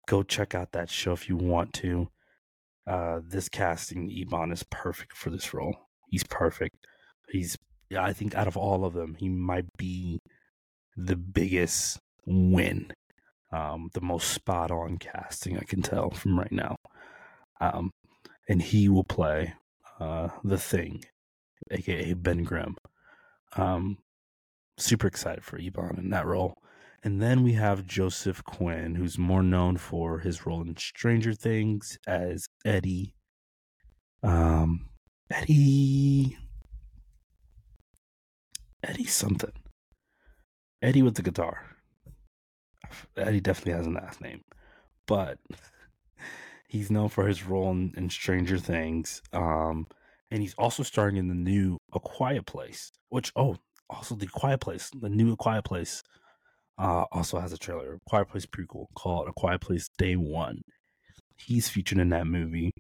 go 0.07 0.23
check 0.23 0.55
out 0.55 0.73
that 0.73 0.91
show 0.91 1.13
if 1.13 1.29
you 1.29 1.37
want 1.37 1.73
to 1.75 2.09
uh, 2.87 3.21
this 3.27 3.49
casting, 3.49 4.11
Ebon 4.11 4.53
is 4.53 4.65
perfect 4.71 5.17
for 5.17 5.31
this 5.31 5.55
role. 5.55 5.77
He's 6.11 6.25
perfect. 6.25 6.77
He's, 7.31 7.57
I 7.97 8.13
think, 8.13 8.35
out 8.35 8.49
of 8.49 8.57
all 8.57 8.85
of 8.85 8.95
them, 8.95 9.17
he 9.19 9.29
might 9.29 9.67
be 9.77 10.21
the 10.97 11.17
biggest 11.17 11.99
win, 12.27 12.93
um, 13.53 13.91
the 13.95 14.01
most 14.01 14.31
spot 14.31 14.71
on 14.71 14.99
casting 14.99 15.57
I 15.57 15.65
can 15.65 15.83
tell 15.83 16.11
from 16.11 16.39
right 16.39 16.53
now. 16.53 16.77
Um, 17.61 17.91
and 18.49 18.61
he 18.61 18.89
will 18.89 19.05
play 19.05 19.55
uh, 20.01 20.29
the 20.43 20.59
Thing, 20.59 21.05
aka 21.71 22.13
Ben 22.15 22.43
Grimm. 22.43 22.77
Um, 23.57 23.99
super 24.79 25.07
excited 25.07 25.45
for 25.45 25.59
Ebon 25.59 25.99
in 25.99 26.11
that 26.11 26.27
role. 26.27 26.55
And 27.05 27.21
then 27.21 27.43
we 27.43 27.55
have 27.55 27.87
Joseph 27.87 28.45
Quinn, 28.45 28.95
who's 28.95 29.19
more 29.19 29.43
known 29.43 29.77
for 29.77 30.21
his 30.21 30.47
role 30.47 30.63
in 30.63 30.77
Stranger 30.77 31.35
Things 31.35 31.99
as 32.07 32.47
Eddie. 32.65 33.15
Um, 34.23 34.89
Eddie. 35.31 36.37
Eddie 38.83 39.05
something. 39.05 39.53
Eddie 40.81 41.03
with 41.03 41.15
the 41.15 41.23
guitar. 41.23 41.77
Eddie 43.17 43.41
definitely 43.41 43.73
has 43.73 43.87
an 43.87 43.95
last 43.95 44.21
name, 44.21 44.43
but 45.07 45.39
he's 46.69 46.91
known 46.91 47.09
for 47.09 47.27
his 47.27 47.45
role 47.45 47.71
in, 47.71 47.93
in 47.97 48.11
Stranger 48.11 48.59
Things. 48.59 49.23
Um, 49.33 49.87
and 50.31 50.41
he's 50.41 50.55
also 50.55 50.83
starring 50.83 51.17
in 51.17 51.29
the 51.29 51.35
new 51.35 51.79
A 51.93 52.01
Quiet 52.01 52.47
Place, 52.47 52.91
which 53.11 53.33
oh, 53.37 53.57
also 53.89 54.15
the 54.15 54.27
Quiet 54.27 54.61
Place, 54.61 54.91
the 54.99 55.09
new 55.09 55.33
A 55.33 55.37
Quiet 55.37 55.65
Place 55.65 56.03
uh, 56.79 57.05
also 57.13 57.39
has 57.39 57.53
a 57.53 57.59
trailer, 57.59 57.99
Quiet 58.09 58.29
Place 58.29 58.47
prequel 58.47 58.87
called 58.95 59.29
A 59.29 59.33
Quiet 59.33 59.61
Place 59.61 59.89
Day 59.99 60.17
One 60.17 60.63
he's 61.37 61.69
featured 61.69 61.99
in 61.99 62.11
that 62.11 62.27
movie. 62.27 62.73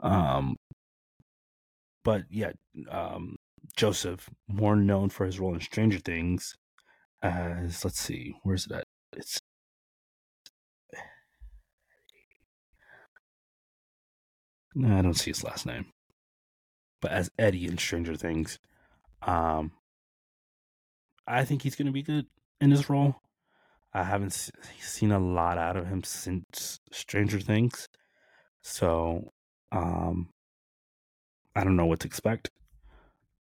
Um, 0.00 0.56
but 2.04 2.24
yeah, 2.30 2.52
um, 2.90 3.36
Joseph, 3.76 4.28
more 4.48 4.76
known 4.76 5.08
for 5.08 5.24
his 5.26 5.38
role 5.38 5.54
in 5.54 5.60
Stranger 5.60 5.98
Things, 5.98 6.56
as 7.22 7.84
let's 7.84 8.00
see, 8.00 8.34
where's 8.42 8.66
that? 8.66 8.84
It's 9.14 9.40
no, 14.74 14.98
I 14.98 15.02
don't 15.02 15.14
see 15.14 15.30
his 15.30 15.44
last 15.44 15.66
name, 15.66 15.86
but 17.00 17.12
as 17.12 17.30
Eddie 17.38 17.66
in 17.66 17.78
Stranger 17.78 18.16
Things, 18.16 18.58
um, 19.22 19.72
I 21.26 21.44
think 21.44 21.62
he's 21.62 21.76
gonna 21.76 21.92
be 21.92 22.02
good 22.02 22.26
in 22.60 22.70
his 22.70 22.90
role. 22.90 23.20
I 23.94 24.04
haven't 24.04 24.50
seen 24.80 25.12
a 25.12 25.18
lot 25.18 25.58
out 25.58 25.76
of 25.76 25.86
him 25.86 26.02
since 26.02 26.80
Stranger 26.90 27.40
Things, 27.40 27.88
so 28.62 29.32
um, 29.70 30.30
I 31.54 31.64
don't 31.64 31.76
know 31.76 31.86
what 31.86 32.00
to 32.00 32.06
expect. 32.06 32.50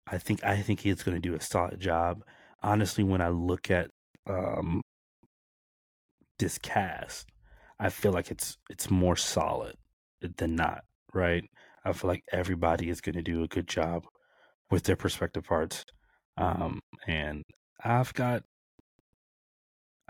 I 0.07 0.17
think 0.17 0.43
I 0.43 0.57
think 0.61 0.81
he's 0.81 1.03
going 1.03 1.15
to 1.15 1.29
do 1.29 1.35
a 1.35 1.41
solid 1.41 1.79
job. 1.79 2.23
Honestly, 2.61 3.03
when 3.03 3.21
I 3.21 3.29
look 3.29 3.71
at 3.71 3.89
um, 4.27 4.81
this 6.37 6.57
cast, 6.57 7.27
I 7.79 7.89
feel 7.89 8.11
like 8.11 8.29
it's 8.29 8.57
it's 8.69 8.89
more 8.89 9.15
solid 9.15 9.75
than 10.37 10.55
not. 10.55 10.83
Right? 11.13 11.43
I 11.85 11.93
feel 11.93 12.09
like 12.09 12.23
everybody 12.31 12.89
is 12.89 13.01
going 13.01 13.15
to 13.15 13.23
do 13.23 13.43
a 13.43 13.47
good 13.47 13.67
job 13.67 14.03
with 14.69 14.83
their 14.83 14.95
perspective 14.97 15.45
parts, 15.45 15.85
um, 16.37 16.79
and 17.07 17.43
I've 17.83 18.13
got 18.13 18.43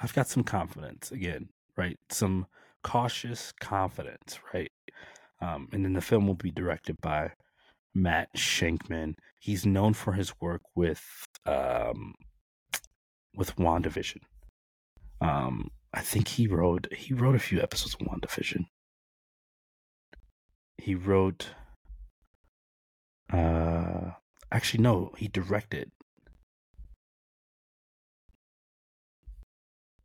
I've 0.02 0.14
got 0.14 0.28
some 0.28 0.44
confidence 0.44 1.12
again, 1.12 1.50
right? 1.78 1.98
Some 2.10 2.48
cautious 2.84 3.54
confidence, 3.60 4.40
right? 4.54 4.72
Um, 5.42 5.68
and 5.72 5.86
then 5.86 5.94
the 5.94 6.02
film 6.02 6.28
will 6.28 6.36
be 6.36 6.52
directed 6.52 7.00
by 7.02 7.32
Matt 7.94 8.30
Shakman. 8.36 9.16
He's 9.40 9.66
known 9.66 9.94
for 9.94 10.14
his 10.14 10.34
work 10.40 10.62
with 10.76 11.04
um, 11.46 12.14
with 13.36 13.56
WandaVision. 13.56 14.22
Um, 15.20 15.70
I 15.94 16.02
think 16.02 16.28
he 16.28 16.48
wrote 16.48 16.88
he 16.94 17.14
wrote 17.14 17.36
a 17.36 17.40
few 17.40 17.62
episodes 17.62 17.96
of 17.96 18.08
WandaVision. 18.08 18.66
He 20.78 20.96
wrote 20.96 21.50
uh 23.32 24.12
actually 24.52 24.84
no, 24.84 25.12
he 25.18 25.28
directed 25.28 25.92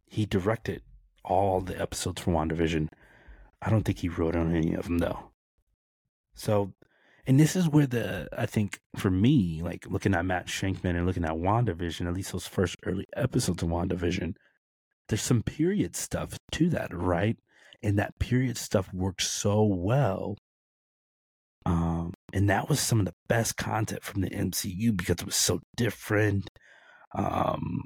He 0.07 0.27
directed 0.27 0.83
all 1.25 1.61
the 1.61 1.81
episodes 1.81 2.23
for 2.23 2.33
WandaVision. 2.33 2.89
I 3.61 3.71
don't 3.71 3.83
think 3.83 3.99
he 3.99 4.09
wrote 4.09 4.37
on 4.37 4.55
any 4.55 4.75
of 4.75 4.85
them 4.85 4.99
though. 4.99 5.31
So, 6.35 6.73
and 7.27 7.41
this 7.41 7.57
is 7.57 7.69
where 7.69 7.87
the 7.87 8.29
I 8.37 8.47
think 8.47 8.81
for 8.97 9.11
me, 9.11 9.61
like 9.63 9.87
looking 9.89 10.15
at 10.15 10.25
Matt 10.25 10.47
Shakman 10.47 10.97
and 10.97 11.07
looking 11.07 11.25
at 11.25 11.33
WandaVision, 11.33 12.07
at 12.07 12.15
least 12.15 12.33
those 12.33 12.47
first 12.47 12.77
early 12.85 13.07
episodes 13.17 13.63
of 13.63 13.69
WandaVision, 13.69 14.35
there's 15.09 15.23
some 15.23 15.43
period 15.43 15.97
stuff 15.97 16.39
to 16.53 16.69
that, 16.71 16.95
right? 16.95 17.37
And 17.83 17.99
that 17.99 18.19
period 18.19 18.57
stuff 18.57 18.93
worked 18.93 19.23
so 19.23 19.65
well. 19.65 20.37
Um, 21.65 22.15
and 22.33 22.49
that 22.49 22.69
was 22.69 22.79
some 22.79 23.01
of 23.01 23.07
the 23.07 23.15
best 23.29 23.57
content 23.57 24.05
from 24.05 24.21
the 24.21 24.31
MCU 24.31 24.97
because 24.97 25.17
it 25.21 25.27
was 25.27 25.37
so 25.37 25.61
different. 25.77 26.49
Um, 27.15 27.83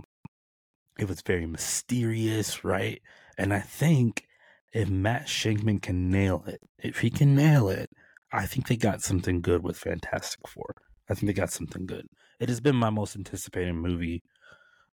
it 1.02 1.08
was 1.08 1.22
very 1.22 1.46
mysterious, 1.46 2.64
right? 2.64 3.00
And 3.38 3.52
I 3.54 3.60
think 3.60 4.24
if 4.72 4.88
Matt 4.88 5.26
Shakman 5.26 5.82
can 5.82 6.10
nail 6.10 6.44
it, 6.46 6.60
if 6.78 7.00
he 7.00 7.10
can 7.10 7.34
nail 7.34 7.68
it, 7.68 7.90
I 8.32 8.46
think 8.46 8.68
they 8.68 8.76
got 8.76 9.02
something 9.02 9.40
good 9.40 9.62
with 9.62 9.76
Fantastic 9.76 10.46
Four. 10.46 10.74
I 11.08 11.14
think 11.14 11.26
they 11.26 11.32
got 11.32 11.50
something 11.50 11.86
good. 11.86 12.06
It 12.38 12.48
has 12.48 12.60
been 12.60 12.76
my 12.76 12.90
most 12.90 13.16
anticipated 13.16 13.74
movie, 13.74 14.22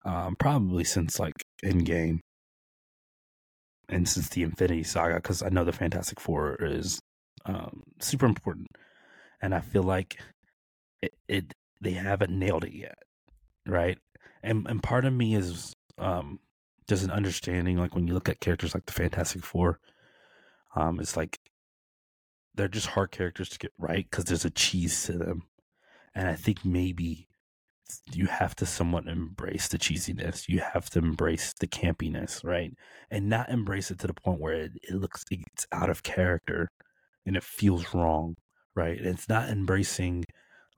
um, 0.06 0.36
probably 0.40 0.84
since 0.84 1.20
like 1.20 1.34
Endgame 1.64 2.20
and 3.90 4.08
since 4.08 4.30
the 4.30 4.44
Infinity 4.44 4.84
Saga, 4.84 5.16
because 5.16 5.44
I 5.44 5.50
know 5.50 5.64
the 5.64 5.74
Fantastic 5.74 6.20
Four 6.20 6.56
is 6.64 7.00
um, 7.46 7.84
super 8.00 8.26
important, 8.26 8.68
and 9.42 9.54
I 9.54 9.60
feel 9.60 9.84
like 9.84 10.18
it, 11.02 11.14
it 11.28 11.54
they 11.82 11.92
haven't 11.92 12.32
nailed 12.32 12.64
it 12.64 12.74
yet, 12.74 12.98
right? 13.68 13.98
And 14.42 14.66
and 14.68 14.82
part 14.82 15.06
of 15.06 15.14
me 15.14 15.36
is 15.36 15.75
um, 15.98 16.40
just 16.88 17.04
an 17.04 17.12
understanding. 17.12 17.78
Like 17.78 17.96
when 17.96 18.08
you 18.08 18.14
look 18.14 18.30
at 18.30 18.40
characters 18.40 18.74
like 18.74 18.86
the 18.86 18.94
Fantastic 18.94 19.44
Four, 19.44 19.80
um, 20.76 21.00
it's 21.00 21.18
like 21.18 21.40
they're 22.54 22.68
just 22.68 22.88
hard 22.88 23.12
characters 23.12 23.50
to 23.50 23.60
get 23.60 23.72
right 23.78 24.08
because 24.10 24.26
there's 24.26 24.46
a 24.46 24.50
cheese 24.50 25.06
to 25.06 25.14
them, 25.14 25.44
and 26.14 26.28
I 26.28 26.36
think 26.36 26.66
maybe 26.66 27.28
you 28.12 28.26
have 28.28 28.56
to 28.56 28.66
somewhat 28.66 29.08
embrace 29.08 29.68
the 29.68 29.78
cheesiness. 29.78 30.48
You 30.48 30.60
have 30.60 30.90
to 30.92 31.00
embrace 31.00 31.54
the 31.60 31.68
campiness, 31.68 32.44
right? 32.44 32.74
And 33.12 33.30
not 33.30 33.50
embrace 33.50 33.92
it 33.92 34.00
to 34.00 34.08
the 34.08 34.14
point 34.14 34.42
where 34.42 34.54
it, 34.54 34.72
it 34.84 34.96
looks 34.96 35.24
it's 35.30 35.68
out 35.72 35.90
of 35.90 36.04
character 36.04 36.70
and 37.26 37.36
it 37.36 37.44
feels 37.44 37.94
wrong, 37.94 38.36
right? 38.76 38.98
And 38.98 39.08
it's 39.08 39.30
not 39.30 39.50
embracing 39.50 40.24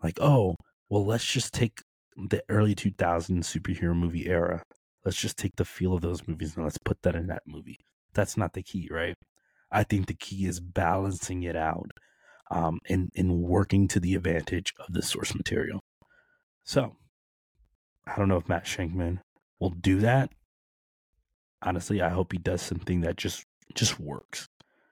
like, 0.04 0.20
oh, 0.20 0.56
well, 0.90 1.06
let's 1.06 1.26
just 1.26 1.54
take 1.54 1.80
the 2.16 2.44
early 2.50 2.76
2000s 2.76 3.44
superhero 3.44 3.96
movie 3.96 4.28
era 4.28 4.64
let's 5.08 5.22
just 5.22 5.38
take 5.38 5.56
the 5.56 5.64
feel 5.64 5.94
of 5.94 6.02
those 6.02 6.28
movies 6.28 6.58
and 6.58 6.66
let's 6.66 6.78
put 6.78 7.02
that 7.02 7.16
in 7.16 7.28
that 7.28 7.44
movie. 7.48 7.80
That's 8.14 8.36
not 8.36 8.52
the 8.52 8.62
key, 8.62 8.90
right? 8.92 9.16
I 9.72 9.84
think 9.84 10.08
the 10.08 10.14
key 10.14 10.46
is 10.46 10.60
balancing 10.60 11.44
it 11.44 11.56
out 11.56 11.92
um, 12.52 12.80
and, 12.90 13.10
and 13.16 13.42
working 13.42 13.88
to 13.88 14.02
the 14.02 14.16
advantage 14.16 14.74
of 14.78 14.94
the 14.94 15.02
source 15.02 15.34
material. 15.34 15.80
So, 16.66 16.98
I 18.06 18.18
don't 18.18 18.28
know 18.28 18.36
if 18.36 18.50
Matt 18.50 18.66
Shakman 18.66 19.20
will 19.62 19.70
do 19.70 20.00
that. 20.00 20.30
Honestly, 21.62 22.02
I 22.02 22.10
hope 22.10 22.34
he 22.34 22.38
does 22.38 22.62
something 22.62 23.00
that 23.02 23.16
just 23.16 23.46
just 23.76 24.02
works, 24.02 24.46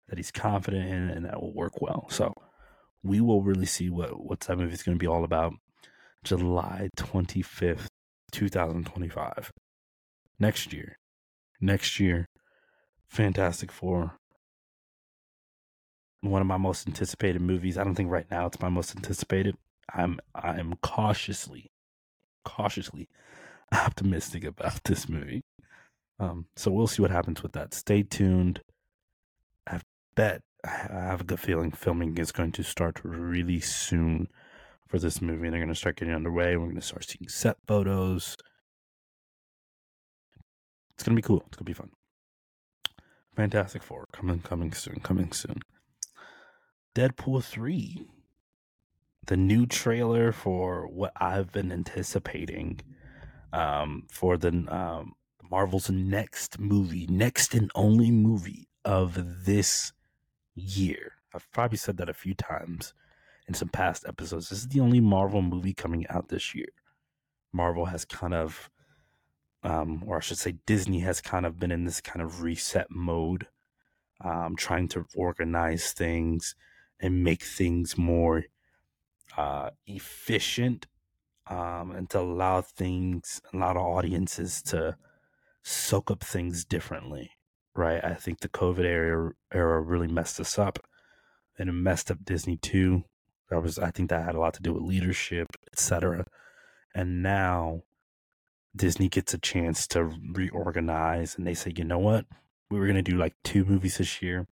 that 0.08 0.18
he's 0.18 0.32
confident 0.32 0.90
in, 0.90 1.10
and 1.10 1.26
that 1.26 1.42
will 1.42 1.54
work 1.54 1.82
well. 1.82 2.08
So, 2.10 2.34
we 3.04 3.20
will 3.20 3.44
really 3.44 3.66
see 3.66 3.90
what 3.90 4.26
what 4.26 4.40
that 4.42 4.58
movie 4.58 4.74
is 4.74 4.84
going 4.84 4.98
to 4.98 5.04
be 5.04 5.08
all 5.08 5.26
about. 5.26 5.56
July 6.24 6.88
twenty 6.96 7.42
fifth, 7.42 7.90
two 8.32 8.48
thousand 8.48 8.86
twenty 8.86 9.10
five 9.10 9.52
next 10.40 10.74
year. 10.74 10.98
Next 11.62 12.00
year, 12.00 12.28
Fantastic 13.08 13.72
Four. 13.72 14.18
One 16.22 16.42
of 16.42 16.48
my 16.48 16.58
most 16.58 16.88
anticipated 16.88 17.42
movies. 17.42 17.78
I 17.78 17.84
don't 17.84 17.96
think 17.96 18.12
right 18.12 18.30
now 18.30 18.48
it's 18.48 18.60
my 18.60 18.70
most 18.70 18.96
anticipated. 18.96 19.56
I'm 19.94 20.20
I'm 20.34 20.76
cautiously, 20.82 21.72
cautiously 22.44 23.08
optimistic 23.72 24.44
about 24.44 24.84
this 24.84 25.08
movie. 25.08 25.44
Um, 26.20 26.48
so 26.56 26.72
we'll 26.72 26.88
see 26.88 27.02
what 27.02 27.12
happens 27.12 27.44
with 27.44 27.54
that. 27.54 27.74
Stay 27.74 28.04
tuned. 28.04 28.62
I 29.68 29.82
bet 30.16 30.42
I 30.64 30.70
have 30.90 31.22
a 31.22 31.26
good 31.26 31.40
feeling 31.40 31.72
filming 31.72 32.18
is 32.18 32.32
going 32.32 32.52
to 32.54 32.64
start 32.64 33.00
really 33.04 33.60
soon 33.60 34.28
for 34.88 34.98
this 34.98 35.22
movie. 35.22 35.50
They're 35.50 35.60
going 35.60 35.70
to 35.70 35.76
start 35.76 35.98
getting 35.98 36.14
underway. 36.14 36.56
We're 36.56 36.66
going 36.66 36.76
to 36.76 36.82
start 36.82 37.06
seeing 37.06 37.28
set 37.28 37.58
photos. 37.68 38.38
It's 40.96 41.04
gonna 41.04 41.16
be 41.16 41.22
cool. 41.22 41.44
It's 41.48 41.58
gonna 41.58 41.66
be 41.66 41.74
fun. 41.74 41.92
Fantastic 43.36 43.84
Four 43.84 44.08
coming, 44.14 44.40
coming 44.40 44.72
soon, 44.72 45.00
coming 45.02 45.32
soon. 45.32 45.60
Deadpool 46.96 47.44
three, 47.44 48.08
the 49.28 49.36
new 49.36 49.66
trailer 49.66 50.32
for 50.32 50.88
what 50.88 51.12
I've 51.18 51.52
been 51.52 51.72
anticipating, 51.72 52.80
um, 53.52 54.08
for 54.10 54.38
the 54.38 54.50
um, 54.70 55.14
Marvel's 55.52 55.90
next 55.90 56.60
movie, 56.60 57.08
next 57.08 57.54
and 57.54 57.70
only 57.76 58.12
movie 58.12 58.70
of 58.86 59.46
this 59.46 59.92
year. 60.56 61.14
I've 61.34 61.52
probably 61.52 61.78
said 61.78 61.98
that 61.98 62.10
a 62.10 62.14
few 62.14 62.34
times 62.34 62.94
in 63.48 63.54
some 63.54 63.70
past 63.70 64.06
episodes. 64.08 64.50
This 64.50 64.60
is 64.60 64.68
the 64.70 64.80
only 64.80 65.02
Marvel 65.02 65.42
movie 65.42 65.74
coming 65.74 66.08
out 66.08 66.30
this 66.30 66.56
year. 66.56 66.70
Marvel 67.52 67.86
has 67.86 68.06
kind 68.06 68.34
of 68.34 68.70
um, 69.66 70.04
or 70.06 70.18
I 70.18 70.20
should 70.20 70.38
say, 70.38 70.56
Disney 70.68 71.00
has 71.00 71.22
kind 71.22 71.46
of 71.46 71.60
been 71.60 71.72
in 71.72 71.86
this 71.86 72.00
kind 72.00 72.22
of 72.22 72.44
reset 72.44 72.88
mode, 72.92 73.48
um, 74.24 74.56
trying 74.56 74.88
to 74.90 75.06
organize 75.16 75.92
things 75.92 76.56
and 77.00 77.24
make 77.24 77.42
things 77.42 77.98
more 77.98 78.44
uh, 79.36 79.72
efficient 79.88 80.86
um, 81.50 81.92
and 81.92 82.10
to 82.12 82.20
allow 82.20 82.62
things, 82.62 83.42
allow 83.54 83.74
the 83.74 83.80
audiences 83.80 84.62
to 84.62 84.98
soak 85.64 86.12
up 86.12 86.24
things 86.24 86.64
differently. 86.64 87.32
Right. 87.76 88.06
I 88.06 88.14
think 88.14 88.40
the 88.40 88.50
COVID 88.50 88.86
era, 88.86 89.32
era 89.52 89.82
really 89.82 90.08
messed 90.08 90.40
us 90.40 90.60
up 90.60 90.80
and 91.58 91.70
it 91.70 91.74
messed 91.74 92.12
up 92.12 92.24
Disney 92.24 92.58
too. 92.58 93.04
That 93.50 93.64
was, 93.64 93.80
I 93.80 93.90
think 93.90 94.12
that 94.12 94.26
had 94.26 94.36
a 94.36 94.40
lot 94.40 94.54
to 94.54 94.62
do 94.62 94.74
with 94.74 94.84
leadership, 94.84 95.48
etc. 95.74 96.26
And 96.94 97.22
now 97.22 97.82
Disney 98.76 99.10
gets 99.10 99.34
a 99.34 99.38
chance 99.38 99.88
to 99.88 100.12
reorganize 100.32 101.38
and 101.38 101.48
they 101.48 101.54
say, 101.54 101.72
you 101.76 101.84
know 101.84 102.00
what? 102.00 102.26
We 102.70 102.80
were 102.80 102.88
going 102.88 103.04
to 103.04 103.12
do 103.12 103.18
like 103.18 103.36
two 103.44 103.64
movies 103.64 103.98
this 103.98 104.22
year. 104.22 104.48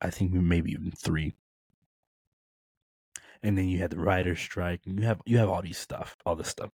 I 0.00 0.10
think 0.10 0.32
maybe 0.32 0.72
even 0.72 0.92
three. 0.92 1.34
And 3.42 3.58
then 3.58 3.68
you 3.68 3.78
had 3.78 3.90
the 3.90 3.98
writer's 3.98 4.40
strike 4.40 4.80
and 4.86 4.98
you 4.98 5.06
have 5.06 5.20
you 5.26 5.38
have 5.38 5.48
all 5.48 5.62
these 5.62 5.78
stuff, 5.78 6.16
all 6.24 6.36
this 6.36 6.48
stuff. 6.48 6.70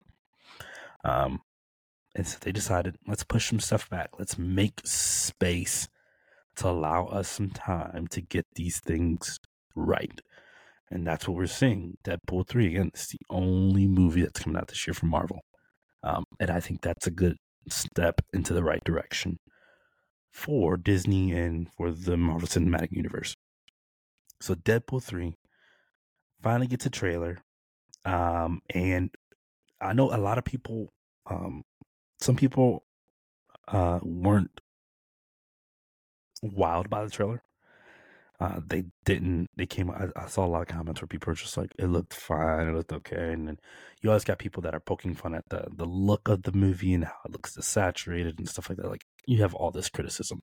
Um 1.05 1.41
and 2.15 2.27
so 2.27 2.39
they 2.41 2.53
decided, 2.53 2.97
let's 3.07 3.25
push 3.25 3.49
some 3.49 3.61
stuff 3.61 3.89
back. 3.89 4.11
Let's 4.19 4.37
make 4.37 4.81
space 4.85 5.89
to 6.57 6.69
allow 6.69 7.07
us 7.07 7.29
some 7.29 7.51
time 7.51 8.09
to 8.09 8.21
get 8.21 8.47
these 8.55 8.81
things 8.81 9.39
right. 9.77 10.21
And 10.91 11.07
that's 11.07 11.29
what 11.29 11.37
we're 11.37 11.47
seeing. 11.47 11.99
Deadpool 12.05 12.49
3, 12.49 12.67
again, 12.67 12.91
it's 12.93 13.09
the 13.09 13.21
only 13.31 13.87
movie 13.87 14.23
that's 14.23 14.41
coming 14.41 14.57
out 14.57 14.69
this 14.69 14.87
year 14.87 14.95
from 14.95 15.11
Marvel. 15.11 15.45
Um, 16.03 16.25
and 16.39 16.51
I 16.51 16.61
think 16.61 16.81
that's 16.81 17.07
a 17.07 17.11
good 17.11 17.37
step 17.69 18.21
into 18.33 18.55
the 18.55 18.63
right 18.63 18.83
direction 18.85 19.39
for 20.33 20.77
Disney 20.77 21.33
and 21.33 21.69
for 21.77 21.91
the 21.91 22.17
Marvel 22.17 22.49
Cinematic 22.49 22.89
Universe. 22.91 23.35
So 24.41 24.55
Deadpool 24.55 25.03
3 25.03 25.35
finally 26.43 26.67
gets 26.67 26.87
a 26.87 26.91
trailer. 26.91 27.39
Um, 28.05 28.61
and 28.71 29.11
I 29.81 29.93
know 29.93 30.15
a 30.15 30.17
lot 30.17 30.39
of 30.39 30.45
people, 30.45 30.89
um, 31.29 31.63
some 32.21 32.37
people 32.37 32.85
uh, 33.69 34.01
weren't 34.03 34.61
wild 36.43 36.89
by 36.89 37.05
the 37.05 37.11
trailer. 37.11 37.43
Uh, 38.41 38.59
they 38.67 38.85
didn't. 39.05 39.49
They 39.55 39.67
came. 39.67 39.91
I, 39.91 40.09
I, 40.17 40.27
saw 40.27 40.47
a 40.47 40.49
lot 40.49 40.63
of 40.63 40.69
comments 40.69 41.03
where 41.03 41.09
people 41.09 41.31
were 41.31 41.35
just 41.35 41.59
like, 41.59 41.75
"It 41.79 41.89
looked 41.89 42.15
fine. 42.15 42.69
It 42.69 42.75
looked 42.75 42.93
okay." 42.93 43.33
And 43.35 43.47
then 43.47 43.59
you 44.01 44.09
always 44.09 44.25
got 44.25 44.39
people 44.39 44.63
that 44.63 44.75
are 44.75 44.81
poking 44.81 45.15
fun 45.15 45.35
at 45.35 45.45
the 45.51 45.67
the 45.71 45.85
look 45.85 46.27
of 46.27 46.45
the 46.45 46.53
movie 46.53 46.95
and 46.95 47.05
how 47.05 47.17
it 47.27 47.33
looks 47.33 47.59
saturated 47.61 48.39
and 48.39 48.49
stuff 48.49 48.71
like 48.71 48.79
that. 48.79 48.89
Like 48.89 49.05
you 49.27 49.43
have 49.43 49.55
all 49.55 49.71
this 49.71 49.91
criticism. 49.91 50.41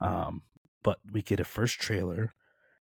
Um, 0.00 0.42
but 0.82 0.98
we 1.12 1.20
get 1.20 1.40
a 1.40 1.44
first 1.44 1.78
trailer, 1.78 2.32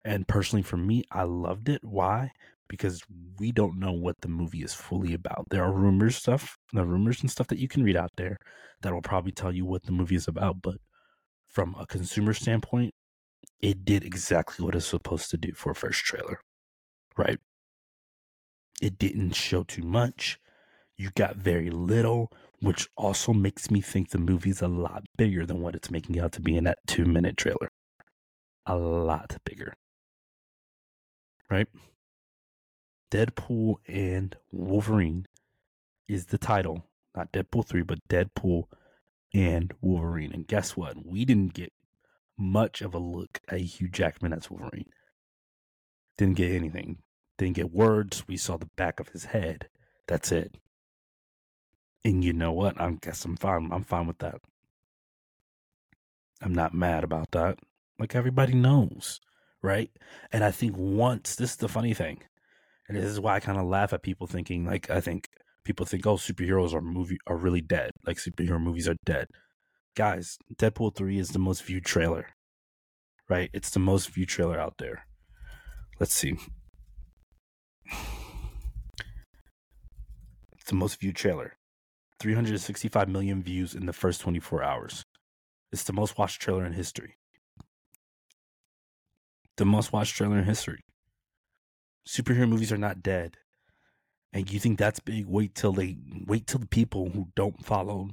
and 0.06 0.28
personally, 0.28 0.62
for 0.62 0.78
me, 0.78 1.04
I 1.12 1.24
loved 1.24 1.68
it. 1.68 1.82
Why? 1.84 2.32
Because 2.68 3.02
we 3.40 3.52
don't 3.52 3.80
know 3.80 3.94
what 3.94 4.22
the 4.22 4.28
movie 4.28 4.62
is 4.62 4.74
fully 4.76 5.16
about. 5.16 5.48
There 5.50 5.64
are 5.64 5.72
rumors, 5.72 6.16
stuff, 6.16 6.58
the 6.74 6.86
rumors 6.86 7.22
and 7.22 7.32
stuff 7.32 7.48
that 7.48 7.60
you 7.60 7.68
can 7.68 7.84
read 7.84 7.96
out 7.96 8.12
there 8.18 8.38
that 8.84 8.94
will 8.94 9.02
probably 9.02 9.32
tell 9.32 9.52
you 9.52 9.66
what 9.66 9.86
the 9.86 9.92
movie 9.92 10.16
is 10.16 10.28
about. 10.28 10.62
But 10.62 10.76
from 11.48 11.76
a 11.80 11.88
consumer 11.88 12.34
standpoint, 12.34 12.94
it 13.62 13.86
did 13.86 14.04
exactly 14.04 14.64
what 14.66 14.76
it's 14.76 14.86
supposed 14.86 15.30
to 15.32 15.38
do 15.38 15.54
for 15.54 15.72
a 15.72 15.76
first 15.76 16.04
trailer, 16.04 16.40
right? 17.18 17.40
It 18.82 18.98
didn't 18.98 19.32
show 19.32 19.64
too 19.64 19.82
much. 19.84 20.40
You 20.98 21.10
got 21.16 21.38
very 21.38 21.70
little, 21.70 22.32
which 22.60 22.88
also 22.96 23.34
makes 23.34 23.72
me 23.72 23.82
think 23.82 24.10
the 24.10 24.20
movie's 24.20 24.62
a 24.62 24.68
lot 24.68 25.04
bigger 25.18 25.46
than 25.46 25.62
what 25.62 25.76
it's 25.76 25.92
making 25.92 26.20
out 26.20 26.32
to 26.34 26.42
be 26.42 26.56
in 26.56 26.64
that 26.66 26.80
two 26.88 27.06
minute 27.06 27.38
trailer. 27.38 27.70
A 28.66 28.76
lot 28.76 29.36
bigger. 29.46 29.74
Right? 31.50 31.68
Deadpool 33.12 33.76
and 33.88 34.36
Wolverine 34.52 35.28
is 36.08 36.26
the 36.26 36.38
title. 36.38 36.86
Not 37.16 37.32
Deadpool 37.32 37.66
3, 37.66 37.84
but 37.84 38.08
Deadpool 38.10 38.66
and 39.34 39.74
Wolverine. 39.82 40.34
And 40.34 40.48
guess 40.48 40.76
what? 40.76 41.06
We 41.06 41.26
didn't 41.26 41.54
get 41.54 41.72
much 42.38 42.82
of 42.82 42.94
a 42.94 43.00
look 43.00 43.40
at 43.50 43.60
Hugh 43.60 43.90
Jackman 43.90 44.34
as 44.34 44.50
Wolverine. 44.50 44.90
Didn't 46.18 46.38
get 46.38 46.52
anything. 46.52 46.98
Didn't 47.38 47.56
get 47.56 47.72
words. 47.72 48.28
We 48.28 48.38
saw 48.38 48.58
the 48.58 48.70
back 48.76 49.00
of 49.00 49.10
his 49.10 49.26
head. 49.26 49.70
That's 50.08 50.32
it. 50.32 50.56
And 52.04 52.24
you 52.24 52.34
know 52.34 52.52
what? 52.52 52.80
I 52.80 52.90
guess 53.02 53.26
I'm 53.26 53.38
fine. 53.38 53.70
I'm 53.72 53.84
fine 53.84 54.08
with 54.08 54.20
that. 54.20 54.42
I'm 56.42 56.54
not 56.54 56.74
mad 56.74 57.04
about 57.04 57.32
that. 57.32 57.60
Like 58.00 58.16
everybody 58.16 58.54
knows, 58.54 59.20
right? 59.62 59.90
And 60.32 60.44
I 60.44 60.52
think 60.52 60.76
once 60.78 61.36
this 61.36 61.52
is 61.52 61.56
the 61.58 61.68
funny 61.68 61.94
thing, 61.94 62.20
and 62.88 62.98
this 62.98 63.06
is 63.06 63.20
why 63.20 63.36
I 63.36 63.40
kind 63.40 63.58
of 63.58 63.66
laugh 63.66 63.92
at 63.92 64.04
people 64.04 64.28
thinking 64.28 64.64
like 64.66 64.90
I 64.90 65.02
think 65.02 65.28
people 65.64 65.86
think 65.86 66.06
oh 66.06 66.16
superheroes 66.16 66.74
are 66.74 66.82
movie 66.82 67.18
are 67.26 67.36
really 67.36 67.62
dead, 67.62 67.92
like 68.06 68.18
superhero 68.18 68.62
movies 68.62 68.88
are 68.88 68.96
dead 69.04 69.28
guys, 69.98 70.38
Deadpool 70.56 70.96
3 70.96 71.18
is 71.18 71.30
the 71.30 71.40
most 71.40 71.64
viewed 71.64 71.84
trailer. 71.84 72.28
Right? 73.28 73.50
It's 73.52 73.72
the 73.72 73.80
most 73.80 74.12
viewed 74.12 74.30
trailer 74.30 74.60
out 74.60 74.78
there. 74.78 75.08
Let's 76.00 76.14
see. 76.14 76.38
It's 80.54 80.66
the 80.68 80.76
most 80.76 81.00
viewed 81.00 81.16
trailer. 81.16 81.58
365 82.20 83.10
million 83.10 83.42
views 83.42 83.74
in 83.74 83.88
the 83.88 83.94
first 83.94 84.22
24 84.22 84.64
hours. 84.64 85.04
It's 85.72 85.84
the 85.84 85.94
most 85.94 86.18
watched 86.18 86.42
trailer 86.42 86.66
in 86.66 86.74
history. 86.74 87.18
The 89.58 89.66
most 89.66 89.92
watched 89.92 90.16
trailer 90.16 90.38
in 90.38 90.46
history. 90.46 90.82
Superhero 92.08 92.48
movies 92.48 92.72
are 92.72 92.78
not 92.78 93.02
dead. 93.02 93.38
And 94.32 94.52
you 94.52 94.60
think 94.60 94.78
that's 94.78 95.00
big? 95.00 95.26
Wait 95.26 95.56
till 95.56 95.74
they 95.74 95.98
wait 96.28 96.46
till 96.46 96.60
the 96.60 96.68
people 96.68 97.10
who 97.10 97.30
don't 97.36 97.66
follow 97.66 98.10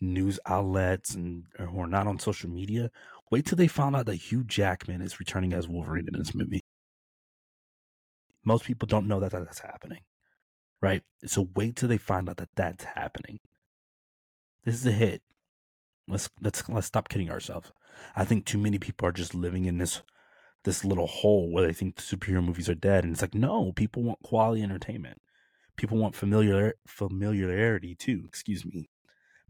news 0.00 0.38
outlets 0.46 1.14
and 1.14 1.44
uh, 1.58 1.64
who 1.64 1.80
are 1.80 1.86
not 1.86 2.06
on 2.06 2.18
social 2.18 2.50
media, 2.50 2.90
wait 3.30 3.46
till 3.46 3.56
they 3.56 3.68
found 3.68 3.96
out 3.96 4.06
that 4.06 4.16
Hugh 4.16 4.44
Jackman 4.44 5.02
is 5.02 5.20
returning 5.20 5.52
as 5.52 5.68
Wolverine 5.68 6.08
in 6.12 6.18
this 6.18 6.34
movie. 6.34 6.62
Most 8.44 8.64
people 8.64 8.86
don't 8.86 9.08
know 9.08 9.20
that 9.20 9.32
that's 9.32 9.60
happening, 9.60 10.00
right? 10.80 11.02
So 11.26 11.48
wait 11.54 11.76
till 11.76 11.88
they 11.88 11.98
find 11.98 12.28
out 12.28 12.38
that 12.38 12.50
that's 12.54 12.84
happening. 12.84 13.40
This 14.64 14.76
is 14.76 14.86
a 14.86 14.92
hit. 14.92 15.22
Let's 16.06 16.30
let's 16.40 16.66
let's 16.68 16.86
stop 16.86 17.08
kidding 17.08 17.30
ourselves. 17.30 17.72
I 18.16 18.24
think 18.24 18.44
too 18.46 18.58
many 18.58 18.78
people 18.78 19.06
are 19.08 19.12
just 19.12 19.34
living 19.34 19.66
in 19.66 19.78
this 19.78 20.02
this 20.64 20.84
little 20.84 21.06
hole 21.06 21.52
where 21.52 21.66
they 21.66 21.72
think 21.72 21.96
the 21.96 22.02
superhero 22.02 22.44
movies 22.44 22.68
are 22.68 22.74
dead, 22.74 23.04
and 23.04 23.12
it's 23.12 23.22
like 23.22 23.34
no, 23.34 23.72
people 23.72 24.02
want 24.02 24.22
quality 24.22 24.62
entertainment. 24.62 25.20
People 25.76 25.98
want 25.98 26.14
familiar 26.14 26.74
familiarity 26.86 27.94
too. 27.94 28.24
Excuse 28.26 28.64
me. 28.64 28.88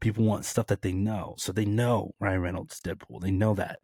People 0.01 0.25
want 0.25 0.45
stuff 0.45 0.67
that 0.69 0.83
they 0.83 0.93
know. 0.93 1.35
So 1.39 1.53
they 1.53 1.65
know 1.65 2.13
Ryan 2.21 2.43
Reynolds 2.43 2.81
Deadpool. 2.81 3.21
They 3.21 3.31
know 3.31 3.55
that. 3.55 3.81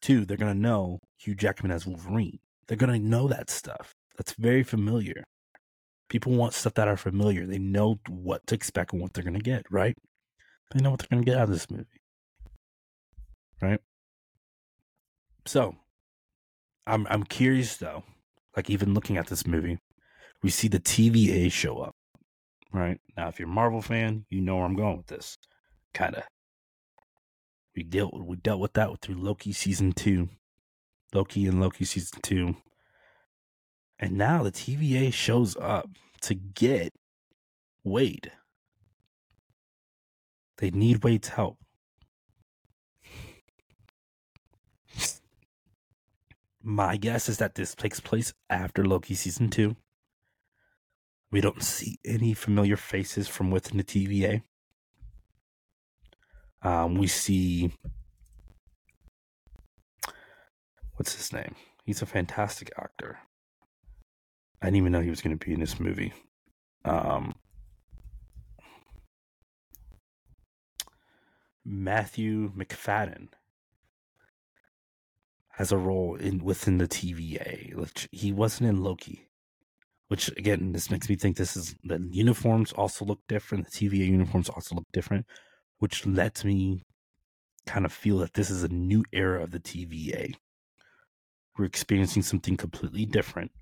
Two, 0.00 0.24
they're 0.24 0.36
going 0.36 0.52
to 0.52 0.58
know 0.58 1.00
Hugh 1.18 1.34
Jackman 1.34 1.72
as 1.72 1.86
Wolverine. 1.86 2.38
They're 2.66 2.76
going 2.76 2.92
to 2.92 3.08
know 3.08 3.28
that 3.28 3.50
stuff. 3.50 3.94
That's 4.16 4.32
very 4.32 4.62
familiar. 4.62 5.24
People 6.08 6.32
want 6.32 6.54
stuff 6.54 6.74
that 6.74 6.88
are 6.88 6.96
familiar. 6.96 7.46
They 7.46 7.58
know 7.58 8.00
what 8.08 8.46
to 8.46 8.54
expect 8.54 8.92
and 8.92 9.00
what 9.00 9.12
they're 9.12 9.24
going 9.24 9.34
to 9.34 9.40
get, 9.40 9.64
right? 9.70 9.96
They 10.72 10.80
know 10.80 10.90
what 10.90 11.00
they're 11.00 11.08
going 11.10 11.24
to 11.24 11.30
get 11.30 11.38
out 11.38 11.44
of 11.44 11.50
this 11.50 11.70
movie. 11.70 11.86
Right? 13.60 13.80
So, 15.46 15.76
I'm 16.86 17.06
I'm 17.08 17.24
curious 17.24 17.76
though. 17.76 18.04
Like 18.56 18.68
even 18.68 18.94
looking 18.94 19.16
at 19.16 19.28
this 19.28 19.46
movie, 19.46 19.78
we 20.42 20.50
see 20.50 20.68
the 20.68 20.80
TVA 20.80 21.50
show 21.50 21.78
up 21.78 21.94
right? 22.72 23.00
Now, 23.16 23.28
if 23.28 23.38
you're 23.38 23.48
a 23.48 23.52
Marvel 23.52 23.82
fan, 23.82 24.24
you 24.30 24.40
know 24.40 24.56
where 24.56 24.64
I'm 24.64 24.76
going 24.76 24.96
with 24.98 25.06
this. 25.06 25.38
Kind 25.94 26.14
of. 26.16 26.24
We 27.74 27.82
dealt 27.82 28.12
we 28.14 28.36
dealt 28.36 28.60
with 28.60 28.74
that 28.74 29.00
through 29.00 29.16
Loki 29.16 29.52
season 29.52 29.92
two, 29.92 30.28
Loki 31.14 31.46
and 31.46 31.60
Loki 31.60 31.84
season 31.86 32.20
two, 32.22 32.56
and 33.98 34.12
now 34.12 34.42
the 34.42 34.52
TVA 34.52 35.12
shows 35.12 35.56
up 35.56 35.88
to 36.22 36.34
get 36.34 36.92
Wade. 37.82 38.32
They 40.58 40.70
need 40.70 41.02
Wade's 41.02 41.28
help. 41.28 41.58
My 46.62 46.96
guess 46.96 47.28
is 47.28 47.38
that 47.38 47.56
this 47.56 47.74
takes 47.74 47.98
place 47.98 48.32
after 48.48 48.84
Loki 48.84 49.14
season 49.14 49.48
two. 49.48 49.76
We 51.32 51.40
don't 51.40 51.62
see 51.62 51.98
any 52.04 52.34
familiar 52.34 52.76
faces 52.76 53.26
from 53.26 53.50
within 53.50 53.78
the 53.78 53.84
TVA. 53.84 54.42
Um, 56.60 56.96
we 56.96 57.06
see 57.06 57.72
what's 60.94 61.14
his 61.14 61.32
name? 61.32 61.56
He's 61.84 62.02
a 62.02 62.06
fantastic 62.06 62.70
actor. 62.78 63.18
I 64.60 64.66
didn't 64.66 64.76
even 64.76 64.92
know 64.92 65.00
he 65.00 65.10
was 65.10 65.22
going 65.22 65.36
to 65.36 65.44
be 65.44 65.54
in 65.54 65.60
this 65.60 65.80
movie. 65.80 66.12
Um, 66.84 67.34
Matthew 71.64 72.52
Macfadyen 72.52 73.28
has 75.52 75.72
a 75.72 75.78
role 75.78 76.14
in 76.14 76.44
within 76.44 76.76
the 76.76 76.86
TVA. 76.86 78.06
He 78.12 78.32
wasn't 78.32 78.68
in 78.68 78.84
Loki 78.84 79.28
which 80.12 80.28
again, 80.36 80.72
this 80.72 80.90
makes 80.90 81.08
me 81.08 81.16
think 81.16 81.38
this 81.38 81.56
is 81.56 81.74
the 81.84 81.98
uniforms 82.10 82.70
also 82.72 83.02
look 83.02 83.20
different. 83.28 83.64
The 83.64 83.88
TVA 83.88 84.08
uniforms 84.08 84.50
also 84.50 84.74
look 84.74 84.84
different, 84.92 85.24
which 85.78 86.04
lets 86.04 86.44
me 86.44 86.82
kind 87.66 87.86
of 87.86 87.94
feel 87.94 88.18
that 88.18 88.34
this 88.34 88.50
is 88.50 88.62
a 88.62 88.68
new 88.68 89.04
era 89.10 89.42
of 89.42 89.52
the 89.52 89.58
TVA. 89.58 90.34
We're 91.56 91.64
experiencing 91.64 92.24
something 92.24 92.58
completely 92.58 93.06
different. 93.06 93.52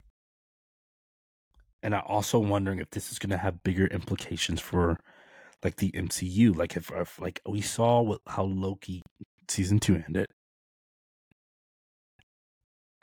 And 1.85 1.95
I'm 1.95 2.03
also 2.05 2.41
wondering 2.41 2.81
if 2.81 2.91
this 2.91 3.13
is 3.13 3.21
going 3.21 3.31
to 3.31 3.39
have 3.39 3.63
bigger 3.63 3.87
implications 3.87 4.61
for 4.61 4.99
like 5.63 5.77
the 5.77 5.93
MCU. 5.93 6.57
Like 6.57 6.77
if, 6.77 6.91
if 6.91 7.21
like 7.21 7.41
we 7.49 7.61
saw 7.61 8.01
what, 8.01 8.23
how 8.27 8.43
Loki 8.43 9.03
season 9.47 9.79
two 9.79 10.03
ended. 10.05 10.27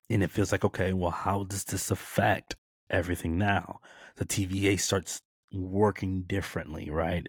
And 0.10 0.22
it 0.22 0.32
feels 0.32 0.52
like, 0.52 0.66
okay, 0.66 0.92
well, 0.92 1.12
how 1.12 1.46
does 1.46 1.64
this 1.64 1.90
affect 1.90 2.58
everything 2.89 3.38
now. 3.38 3.80
The 4.15 4.26
TVA 4.26 4.80
starts 4.80 5.21
working 5.52 6.23
differently, 6.23 6.89
right? 6.89 7.28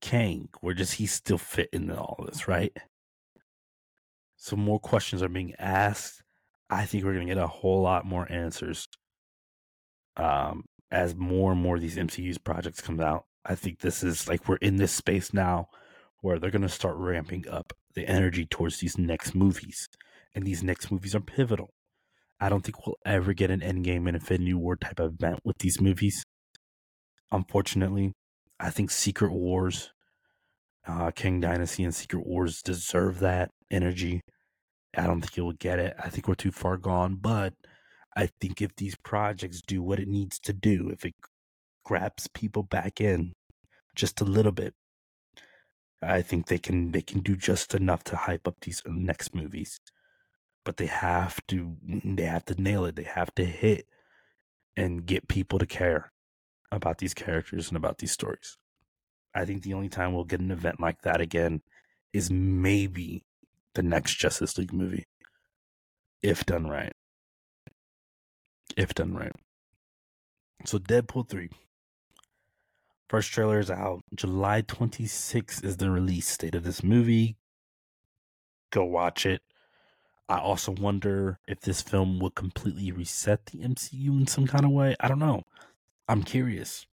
Kang, 0.00 0.48
where 0.60 0.74
does 0.74 0.92
he 0.92 1.06
still 1.06 1.38
fit 1.38 1.68
in 1.72 1.90
all 1.90 2.24
this, 2.26 2.48
right? 2.48 2.72
So 4.36 4.56
more 4.56 4.80
questions 4.80 5.22
are 5.22 5.28
being 5.28 5.54
asked. 5.58 6.22
I 6.70 6.86
think 6.86 7.04
we're 7.04 7.12
gonna 7.12 7.26
get 7.26 7.36
a 7.36 7.46
whole 7.46 7.82
lot 7.82 8.06
more 8.06 8.30
answers 8.30 8.88
um, 10.16 10.64
as 10.90 11.14
more 11.14 11.52
and 11.52 11.60
more 11.60 11.76
of 11.76 11.82
these 11.82 11.96
MCU's 11.96 12.38
projects 12.38 12.80
come 12.80 13.00
out. 13.00 13.24
I 13.44 13.54
think 13.54 13.80
this 13.80 14.02
is 14.02 14.28
like 14.28 14.48
we're 14.48 14.56
in 14.56 14.76
this 14.76 14.92
space 14.92 15.34
now 15.34 15.68
where 16.20 16.38
they're 16.38 16.50
gonna 16.50 16.68
start 16.68 16.96
ramping 16.96 17.48
up 17.48 17.72
the 17.94 18.06
energy 18.06 18.46
towards 18.46 18.78
these 18.78 18.96
next 18.96 19.34
movies, 19.34 19.88
and 20.34 20.46
these 20.46 20.62
next 20.62 20.90
movies 20.90 21.14
are 21.14 21.20
pivotal. 21.20 21.70
I 22.40 22.48
don't 22.48 22.62
think 22.64 22.86
we'll 22.86 22.96
ever 23.04 23.34
get 23.34 23.50
an 23.50 23.60
Endgame 23.60 24.06
and 24.06 24.16
Infinity 24.16 24.54
War 24.54 24.76
type 24.76 24.98
of 24.98 25.14
event 25.14 25.40
with 25.44 25.58
these 25.58 25.80
movies. 25.80 26.24
Unfortunately, 27.30 28.12
I 28.58 28.70
think 28.70 28.90
Secret 28.90 29.32
Wars, 29.32 29.90
uh, 30.86 31.10
Kang 31.10 31.40
Dynasty, 31.40 31.84
and 31.84 31.94
Secret 31.94 32.26
Wars 32.26 32.62
deserve 32.62 33.20
that 33.20 33.50
energy. 33.70 34.22
I 34.96 35.06
don't 35.06 35.20
think 35.20 35.36
you'll 35.36 35.52
get 35.52 35.78
it. 35.78 35.94
I 36.02 36.08
think 36.08 36.26
we're 36.26 36.34
too 36.34 36.50
far 36.50 36.76
gone, 36.76 37.16
but 37.16 37.54
I 38.16 38.30
think 38.40 38.60
if 38.60 38.74
these 38.76 38.96
projects 38.96 39.60
do 39.60 39.82
what 39.82 40.00
it 40.00 40.08
needs 40.08 40.38
to 40.40 40.52
do, 40.52 40.88
if 40.90 41.04
it 41.04 41.14
grabs 41.84 42.26
people 42.28 42.62
back 42.62 43.00
in 43.00 43.34
just 43.94 44.20
a 44.20 44.24
little 44.24 44.52
bit, 44.52 44.74
I 46.02 46.22
think 46.22 46.46
they 46.46 46.58
can 46.58 46.92
they 46.92 47.02
can 47.02 47.20
do 47.20 47.36
just 47.36 47.74
enough 47.74 48.02
to 48.04 48.16
hype 48.16 48.48
up 48.48 48.56
these 48.62 48.82
next 48.86 49.34
movies. 49.34 49.78
But 50.64 50.76
they 50.76 50.86
have 50.86 51.44
to 51.48 51.76
they 51.82 52.24
have 52.24 52.44
to 52.46 52.60
nail 52.60 52.84
it. 52.84 52.96
They 52.96 53.04
have 53.04 53.34
to 53.36 53.44
hit 53.44 53.86
and 54.76 55.06
get 55.06 55.28
people 55.28 55.58
to 55.58 55.66
care 55.66 56.12
about 56.70 56.98
these 56.98 57.14
characters 57.14 57.68
and 57.68 57.76
about 57.76 57.98
these 57.98 58.12
stories. 58.12 58.56
I 59.34 59.44
think 59.44 59.62
the 59.62 59.74
only 59.74 59.88
time 59.88 60.12
we'll 60.12 60.24
get 60.24 60.40
an 60.40 60.50
event 60.50 60.80
like 60.80 61.02
that 61.02 61.20
again 61.20 61.62
is 62.12 62.30
maybe 62.30 63.24
the 63.74 63.82
next 63.82 64.16
Justice 64.16 64.58
League 64.58 64.72
movie. 64.72 65.06
If 66.22 66.44
done 66.44 66.68
right. 66.68 66.92
If 68.76 68.94
done 68.94 69.14
right. 69.14 69.32
So 70.64 70.78
Deadpool 70.78 71.28
3. 71.28 71.48
First 73.08 73.32
trailer 73.32 73.58
is 73.58 73.70
out. 73.70 74.02
July 74.14 74.62
26th 74.62 75.64
is 75.64 75.78
the 75.78 75.90
release 75.90 76.36
date 76.36 76.54
of 76.54 76.64
this 76.64 76.82
movie. 76.82 77.36
Go 78.70 78.84
watch 78.84 79.26
it. 79.26 79.42
I 80.30 80.38
also 80.38 80.70
wonder 80.70 81.40
if 81.48 81.60
this 81.60 81.82
film 81.82 82.20
will 82.20 82.30
completely 82.30 82.92
reset 82.92 83.46
the 83.46 83.58
MCU 83.58 84.10
in 84.10 84.28
some 84.28 84.46
kind 84.46 84.64
of 84.64 84.70
way. 84.70 84.94
I 85.00 85.08
don't 85.08 85.18
know. 85.18 85.42
I'm 86.08 86.22
curious. 86.22 86.86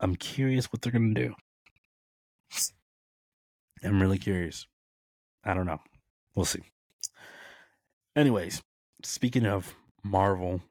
I'm 0.00 0.16
curious 0.16 0.66
what 0.72 0.82
they're 0.82 0.90
going 0.90 1.14
to 1.14 1.28
do. 1.28 1.34
I'm 3.84 4.02
really 4.02 4.18
curious. 4.18 4.66
I 5.44 5.54
don't 5.54 5.66
know. 5.66 5.78
We'll 6.34 6.44
see. 6.44 6.64
Anyways, 8.16 8.60
speaking 9.04 9.46
of 9.46 9.76
Marvel, 10.02 10.62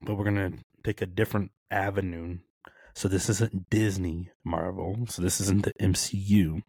but 0.00 0.14
we're 0.14 0.24
going 0.24 0.50
to 0.50 0.58
take 0.82 1.02
a 1.02 1.06
different 1.06 1.50
avenue. 1.70 2.38
So 2.94 3.06
this 3.06 3.28
isn't 3.28 3.68
Disney 3.68 4.30
Marvel. 4.42 5.04
So 5.10 5.20
this 5.20 5.42
isn't 5.42 5.64
the 5.64 5.74
MCU, 5.74 6.62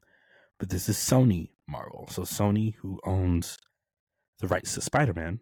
but 0.60 0.70
this 0.70 0.90
is 0.90 0.98
Sony 0.98 1.52
Marvel. 1.66 2.10
So 2.10 2.24
Sony, 2.24 2.76
who 2.82 3.00
owns 3.06 3.58
the 4.40 4.48
rights 4.48 4.74
to 4.76 4.82
Spider 4.82 5.14
Man, 5.14 5.40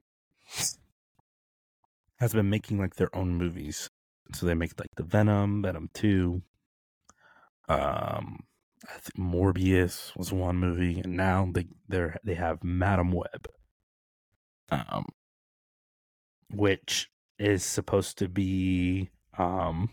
has 2.20 2.34
been 2.34 2.50
making 2.50 2.80
like 2.80 2.96
their 2.96 3.16
own 3.16 3.36
movies. 3.36 3.90
So 4.34 4.46
they 4.46 4.54
make 4.54 4.80
like 4.80 4.96
the 4.96 5.04
Venom, 5.04 5.62
Venom 5.62 5.90
Two, 5.94 6.42
um, 7.68 8.40
I 8.88 9.00
think 9.00 9.18
Morbius 9.18 10.16
was 10.18 10.34
one 10.34 10.58
movie, 10.58 11.00
and 11.00 11.16
now 11.16 11.50
they 11.52 11.68
they 11.88 12.10
they 12.24 12.34
have 12.36 12.64
Madam 12.64 13.12
Web, 13.12 13.48
um, 14.70 15.06
which 16.50 17.10
is 17.40 17.64
supposed 17.64 18.18
to 18.18 18.28
be 18.28 19.10
um, 19.38 19.90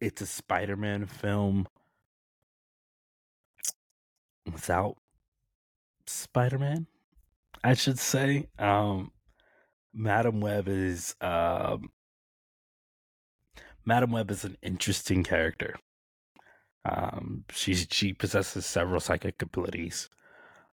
it's 0.00 0.20
a 0.20 0.26
Spider-Man 0.26 1.06
film 1.06 1.66
without 4.50 4.96
Spider-Man, 6.06 6.86
I 7.64 7.74
should 7.74 7.98
say. 7.98 8.48
Um, 8.58 9.12
Madam 9.94 10.40
Web 10.40 10.68
is 10.68 11.14
um, 11.20 11.90
Madam 13.84 14.10
Web 14.10 14.30
is 14.30 14.44
an 14.44 14.56
interesting 14.62 15.22
character. 15.22 15.76
Um, 16.84 17.44
she 17.50 17.74
she 17.74 18.12
possesses 18.12 18.66
several 18.66 19.00
psychic 19.00 19.40
abilities, 19.42 20.08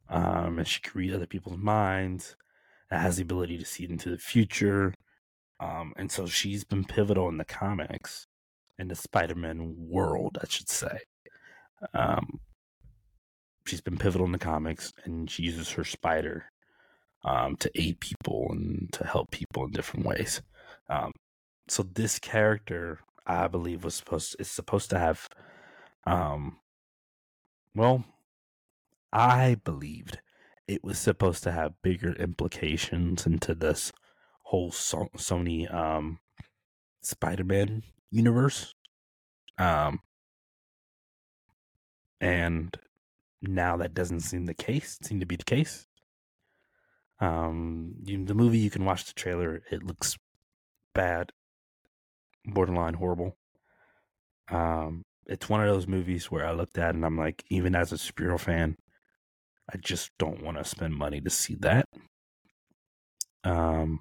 um, 0.10 0.58
and 0.58 0.67
she 0.67 0.82
can 0.82 0.91
read 0.95 1.13
other 1.13 1.28
people's 1.28 1.58
minds. 1.58 2.36
It 2.91 2.97
has 2.97 3.17
the 3.17 3.23
ability 3.23 3.58
to 3.60 3.65
see 3.65 3.86
into 3.86 4.10
the 4.10 4.17
future, 4.17 4.95
um, 5.60 5.93
and 5.97 6.12
so 6.12 6.25
she's 6.25 6.63
been 6.63 6.86
pivotal 6.86 7.30
in 7.30 7.38
the 7.38 7.45
comics, 7.45 8.25
in 8.80 8.88
the 8.88 8.95
Spider-Man 8.95 9.75
world, 9.78 10.39
I 10.41 10.47
should 10.47 10.69
say. 10.69 10.99
Um, 11.93 12.39
she's 13.67 13.82
been 13.82 13.97
pivotal 13.97 14.25
in 14.25 14.32
the 14.32 14.39
comics, 14.39 14.91
and 15.06 15.30
she 15.30 15.43
uses 15.43 15.69
her 15.71 15.84
spider 15.84 16.45
um, 17.23 17.55
to 17.58 17.71
aid 17.75 17.99
people 17.99 18.47
and 18.51 18.91
to 18.93 19.05
help 19.05 19.32
people 19.32 19.65
in 19.65 19.71
different 19.71 20.05
ways. 20.05 20.41
Um, 20.89 21.12
so 21.67 21.84
this 21.84 22.19
character, 22.19 22.99
I 23.27 23.47
believe, 23.47 23.84
was 23.84 23.95
supposed 23.95 24.36
is 24.39 24.49
supposed 24.49 24.89
to 24.91 24.99
have 24.99 25.27
um, 26.05 26.58
well, 27.75 28.03
I 29.13 29.55
believed 29.63 30.19
it 30.67 30.84
was 30.84 30.99
supposed 30.99 31.43
to 31.43 31.51
have 31.51 31.82
bigger 31.82 32.13
implications 32.13 33.25
into 33.25 33.55
this 33.55 33.91
whole 34.43 34.71
so- 34.71 35.10
Sony 35.17 35.71
um, 35.73 36.19
Spider-Man 37.01 37.84
universe. 38.12 38.73
Um, 39.58 40.01
and 42.21 42.75
now 43.41 43.77
that 43.77 43.93
doesn't 43.93 44.21
seem 44.21 44.45
the 44.45 44.53
case. 44.53 44.97
Seem 45.01 45.19
to 45.19 45.25
be 45.25 45.36
the 45.36 45.43
case. 45.43 45.88
Um, 47.19 47.95
you, 48.03 48.23
the 48.23 48.34
movie 48.34 48.60
you 48.60 48.69
can 48.69 48.86
watch 48.86 49.05
the 49.05 49.13
trailer. 49.13 49.62
It 49.71 49.84
looks 49.84 50.17
bad, 50.93 51.32
borderline 52.45 52.95
horrible. 52.95 53.38
Um, 54.49 55.03
it's 55.25 55.49
one 55.49 55.62
of 55.62 55.67
those 55.67 55.88
movies 55.88 56.32
where 56.32 56.45
I 56.45 56.51
looked 56.51 56.77
at 56.77 56.95
and 56.95 57.05
I'm 57.05 57.17
like, 57.17 57.43
even 57.49 57.75
as 57.75 57.91
a 57.91 57.95
superhero 57.95 58.39
fan, 58.39 58.77
I 59.71 59.77
just 59.77 60.12
don't 60.17 60.41
want 60.43 60.58
to 60.58 60.63
spend 60.63 60.95
money 60.95 61.21
to 61.21 61.29
see 61.29 61.55
that. 61.60 61.86
Um, 63.43 63.99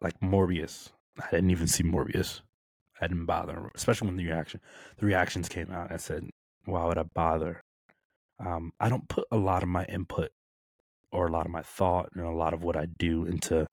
like 0.00 0.18
Morbius, 0.20 0.90
I 1.20 1.28
didn't 1.30 1.50
even 1.50 1.66
see 1.66 1.82
Morbius. 1.82 2.40
I 3.00 3.08
didn't 3.08 3.26
bother, 3.26 3.70
especially 3.74 4.08
when 4.08 4.16
the 4.16 4.26
reaction, 4.26 4.60
the 4.98 5.06
reactions 5.06 5.48
came 5.48 5.72
out. 5.72 5.90
I 5.90 5.96
said, 5.96 6.30
"Why 6.66 6.84
would 6.84 6.98
I 6.98 7.02
bother?" 7.02 7.62
Um, 8.38 8.72
I 8.78 8.88
don't 8.88 9.08
put 9.08 9.26
a 9.32 9.36
lot 9.36 9.64
of 9.64 9.68
my 9.68 9.84
input 9.86 10.30
or 11.12 11.26
a 11.26 11.32
lot 11.32 11.46
of 11.46 11.52
my 11.52 11.62
thought 11.62 12.10
and 12.14 12.24
a 12.24 12.30
lot 12.30 12.54
of 12.54 12.62
what 12.62 12.76
I 12.76 12.86
do 12.98 13.24
into. 13.24 13.66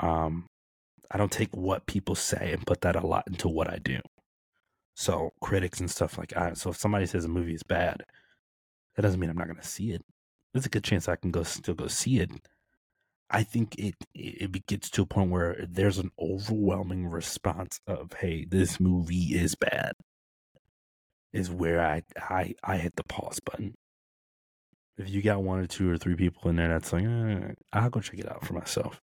Um, 0.00 0.46
I 1.10 1.18
don't 1.18 1.32
take 1.32 1.54
what 1.54 1.86
people 1.86 2.14
say 2.14 2.52
and 2.52 2.66
put 2.66 2.80
that 2.82 2.96
a 2.96 3.06
lot 3.06 3.24
into 3.26 3.48
what 3.48 3.70
I 3.70 3.78
do. 3.78 4.00
So 4.94 5.32
critics 5.40 5.80
and 5.80 5.90
stuff 5.90 6.18
like 6.18 6.30
that. 6.30 6.56
So 6.58 6.70
if 6.70 6.76
somebody 6.76 7.06
says 7.06 7.24
a 7.24 7.28
movie 7.28 7.54
is 7.54 7.62
bad, 7.62 8.02
that 8.96 9.02
doesn't 9.02 9.20
mean 9.20 9.30
I'm 9.30 9.36
not 9.36 9.46
going 9.48 9.60
to 9.60 9.66
see 9.66 9.92
it. 9.92 10.02
There's 10.52 10.66
a 10.66 10.70
good 10.70 10.84
chance 10.84 11.08
I 11.08 11.16
can 11.16 11.30
go 11.30 11.42
still 11.42 11.74
go 11.74 11.88
see 11.88 12.20
it. 12.20 12.30
I 13.30 13.42
think 13.42 13.76
it 13.78 13.94
it 14.14 14.66
gets 14.66 14.90
to 14.90 15.02
a 15.02 15.06
point 15.06 15.30
where 15.30 15.66
there's 15.68 15.98
an 15.98 16.10
overwhelming 16.20 17.06
response 17.08 17.80
of 17.86 18.12
"Hey, 18.14 18.44
this 18.44 18.78
movie 18.80 19.34
is 19.34 19.56
bad." 19.56 19.92
Is 21.32 21.50
where 21.50 21.80
I 21.84 22.02
I 22.16 22.54
I 22.62 22.76
hit 22.76 22.94
the 22.96 23.04
pause 23.04 23.40
button. 23.40 23.74
If 24.96 25.10
you 25.10 25.22
got 25.22 25.42
one 25.42 25.58
or 25.58 25.66
two 25.66 25.90
or 25.90 25.98
three 25.98 26.14
people 26.14 26.50
in 26.50 26.56
there 26.56 26.68
that's 26.68 26.92
like, 26.92 27.04
eh, 27.04 27.52
I'll 27.72 27.90
go 27.90 28.00
check 28.00 28.20
it 28.20 28.30
out 28.30 28.46
for 28.46 28.54
myself, 28.54 29.00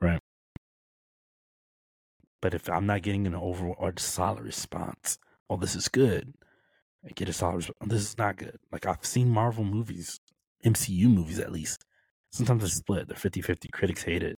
right? 0.00 0.20
But 2.40 2.54
if 2.54 2.68
I'm 2.68 2.86
not 2.86 3.02
getting 3.02 3.26
an 3.26 3.34
overall 3.34 3.76
or 3.78 3.92
solid 3.98 4.42
response, 4.42 5.18
oh, 5.50 5.56
this 5.56 5.76
is 5.76 5.88
good, 5.88 6.34
I 7.06 7.10
get 7.10 7.28
a 7.28 7.32
solid 7.32 7.56
response. 7.56 7.76
This 7.86 8.02
is 8.02 8.18
not 8.18 8.36
good. 8.36 8.58
Like 8.72 8.86
I've 8.86 9.04
seen 9.04 9.28
Marvel 9.28 9.64
movies, 9.64 10.18
MCU 10.64 11.06
movies 11.06 11.38
at 11.38 11.52
least. 11.52 11.84
Sometimes 12.30 12.62
they're 12.62 12.70
split. 12.70 13.08
They're 13.08 13.16
50 13.16 13.42
50. 13.42 13.68
Critics 13.68 14.02
hate 14.04 14.22
it, 14.22 14.38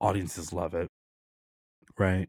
audiences 0.00 0.52
love 0.52 0.74
it, 0.74 0.88
right? 1.98 2.28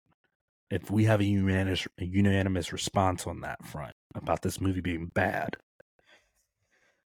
If 0.70 0.90
we 0.90 1.04
have 1.06 1.20
a 1.20 1.26
unanimous, 1.26 1.88
a 2.00 2.06
unanimous 2.06 2.72
response 2.72 3.28
on 3.28 3.42
that 3.42 3.64
front 3.66 3.94
about 4.16 4.42
this 4.42 4.62
movie 4.62 4.82
being 4.82 5.12
bad, 5.14 5.58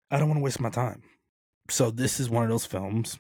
I 0.09 0.19
don't 0.19 0.29
want 0.29 0.39
to 0.39 0.43
waste 0.43 0.59
my 0.59 0.69
time. 0.69 1.03
So 1.69 1.91
this 1.91 2.19
is 2.19 2.29
one 2.29 2.43
of 2.43 2.49
those 2.49 2.65
films 2.65 3.19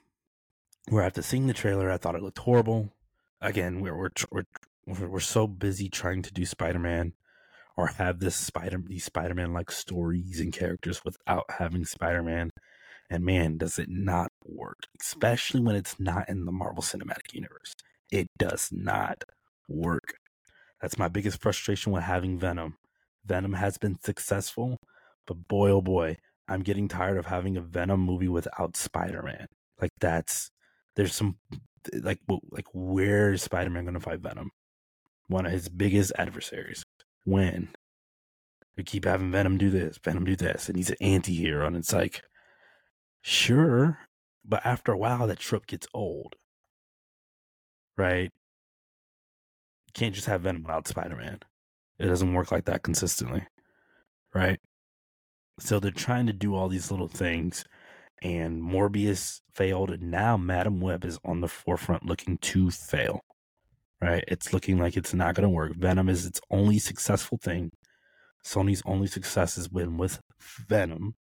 where 0.89 1.03
after 1.03 1.21
seeing 1.21 1.47
the 1.47 1.53
trailer, 1.53 1.91
I 1.91 1.97
thought 1.97 2.15
it 2.15 2.23
looked 2.23 2.39
horrible 2.39 2.93
again 3.41 3.81
we're 3.81 3.95
we're 3.95 4.43
we're, 4.85 5.07
we're 5.07 5.19
so 5.19 5.47
busy 5.47 5.89
trying 5.89 6.21
to 6.23 6.33
do 6.33 6.45
Spider-Man 6.45 7.13
or 7.75 7.87
have 7.87 8.19
this 8.19 8.35
Spider 8.35 8.81
these 8.85 9.05
Spider-Man 9.05 9.53
like 9.53 9.69
stories 9.69 10.39
and 10.39 10.53
characters 10.53 11.03
without 11.03 11.45
having 11.59 11.85
Spider-Man. 11.85 12.51
And 13.09 13.23
man, 13.23 13.57
does 13.57 13.79
it 13.79 13.87
not 13.89 14.31
work, 14.43 14.79
especially 15.01 15.61
when 15.61 15.75
it's 15.75 15.97
not 15.99 16.27
in 16.27 16.45
the 16.45 16.51
Marvel 16.51 16.83
Cinematic 16.83 17.33
Universe. 17.33 17.73
It 18.11 18.27
does 18.37 18.69
not 18.71 19.23
work. 19.69 20.15
That's 20.81 20.97
my 20.97 21.07
biggest 21.07 21.41
frustration 21.41 21.93
with 21.93 22.03
having 22.03 22.37
Venom. 22.37 22.77
Venom 23.25 23.53
has 23.53 23.77
been 23.77 23.97
successful, 24.01 24.77
but 25.25 25.47
boy, 25.47 25.69
oh 25.69 25.81
boy, 25.81 26.17
I'm 26.47 26.61
getting 26.61 26.87
tired 26.87 27.17
of 27.17 27.25
having 27.25 27.57
a 27.57 27.61
Venom 27.61 27.99
movie 28.01 28.27
without 28.27 28.77
Spider 28.77 29.21
Man. 29.23 29.47
Like 29.81 29.91
that's 29.99 30.49
there's 30.95 31.13
some 31.13 31.37
like 31.93 32.19
like 32.51 32.67
where 32.73 33.33
is 33.33 33.43
Spider 33.43 33.69
Man 33.69 33.83
going 33.83 33.93
to 33.93 33.99
fight 33.99 34.19
Venom? 34.19 34.51
One 35.27 35.45
of 35.45 35.51
his 35.51 35.69
biggest 35.69 36.13
adversaries. 36.17 36.83
When 37.25 37.69
we 38.77 38.83
keep 38.83 39.05
having 39.05 39.31
Venom 39.31 39.57
do 39.57 39.69
this, 39.69 39.99
Venom 40.01 40.23
do 40.23 40.35
this, 40.35 40.69
and 40.69 40.77
he's 40.77 40.89
an 40.91 40.97
anti-hero, 41.01 41.67
and 41.67 41.75
it's 41.75 41.91
like, 41.91 42.21
sure, 43.21 43.99
but 44.45 44.65
after 44.65 44.93
a 44.93 44.97
while, 44.97 45.27
that 45.27 45.39
trope 45.39 45.67
gets 45.67 45.87
old, 45.93 46.35
right? 47.97 48.31
You 49.87 49.91
can't 49.93 50.15
just 50.15 50.27
have 50.27 50.41
Venom 50.41 50.63
without 50.63 50.87
Spider 50.87 51.17
Man. 51.17 51.39
It 51.99 52.05
doesn't 52.05 52.33
work 52.33 52.51
like 52.51 52.65
that 52.65 52.83
consistently, 52.83 53.45
right? 54.33 54.59
So 55.59 55.79
they're 55.79 55.91
trying 55.91 56.27
to 56.27 56.33
do 56.33 56.55
all 56.55 56.69
these 56.69 56.91
little 56.91 57.07
things, 57.07 57.65
and 58.21 58.61
Morbius 58.61 59.41
failed, 59.53 59.89
and 59.89 60.11
now 60.11 60.37
Madam 60.37 60.79
Web 60.79 61.03
is 61.03 61.19
on 61.25 61.41
the 61.41 61.47
forefront 61.47 62.05
looking 62.05 62.37
to 62.37 62.69
fail, 62.69 63.21
right? 64.01 64.23
It's 64.27 64.53
looking 64.53 64.77
like 64.77 64.95
it's 64.95 65.13
not 65.13 65.35
going 65.35 65.43
to 65.43 65.49
work. 65.49 65.75
Venom 65.75 66.09
is 66.09 66.25
its 66.25 66.39
only 66.51 66.79
successful 66.79 67.39
thing. 67.41 67.71
Sony's 68.45 68.83
only 68.85 69.07
success 69.07 69.55
has 69.55 69.67
been 69.67 69.97
with 69.97 70.21
Venom, 70.39 71.15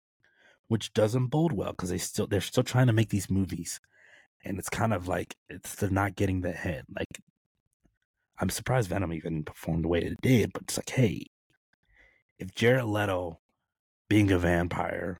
which 0.68 0.92
doesn't 0.94 1.26
bode 1.26 1.52
well 1.52 1.72
because 1.72 1.90
they 1.90 1.98
still 1.98 2.26
they're 2.26 2.40
still 2.40 2.64
trying 2.64 2.86
to 2.86 2.92
make 2.92 3.10
these 3.10 3.30
movies, 3.30 3.80
and 4.44 4.58
it's 4.58 4.70
kind 4.70 4.94
of 4.94 5.06
like 5.08 5.36
it's 5.48 5.74
they're 5.74 5.90
not 5.90 6.16
getting 6.16 6.40
the 6.40 6.52
hit. 6.52 6.84
Like 6.94 7.20
I'm 8.38 8.50
surprised 8.50 8.88
Venom 8.88 9.12
even 9.12 9.44
performed 9.44 9.84
the 9.84 9.88
way 9.88 10.00
it 10.00 10.20
did, 10.22 10.52
but 10.52 10.62
it's 10.62 10.78
like, 10.78 10.90
hey, 10.90 11.26
if 12.38 12.54
Jared 12.54 12.86
Leto 12.86 13.38
being 14.12 14.30
a 14.30 14.38
vampire 14.38 15.18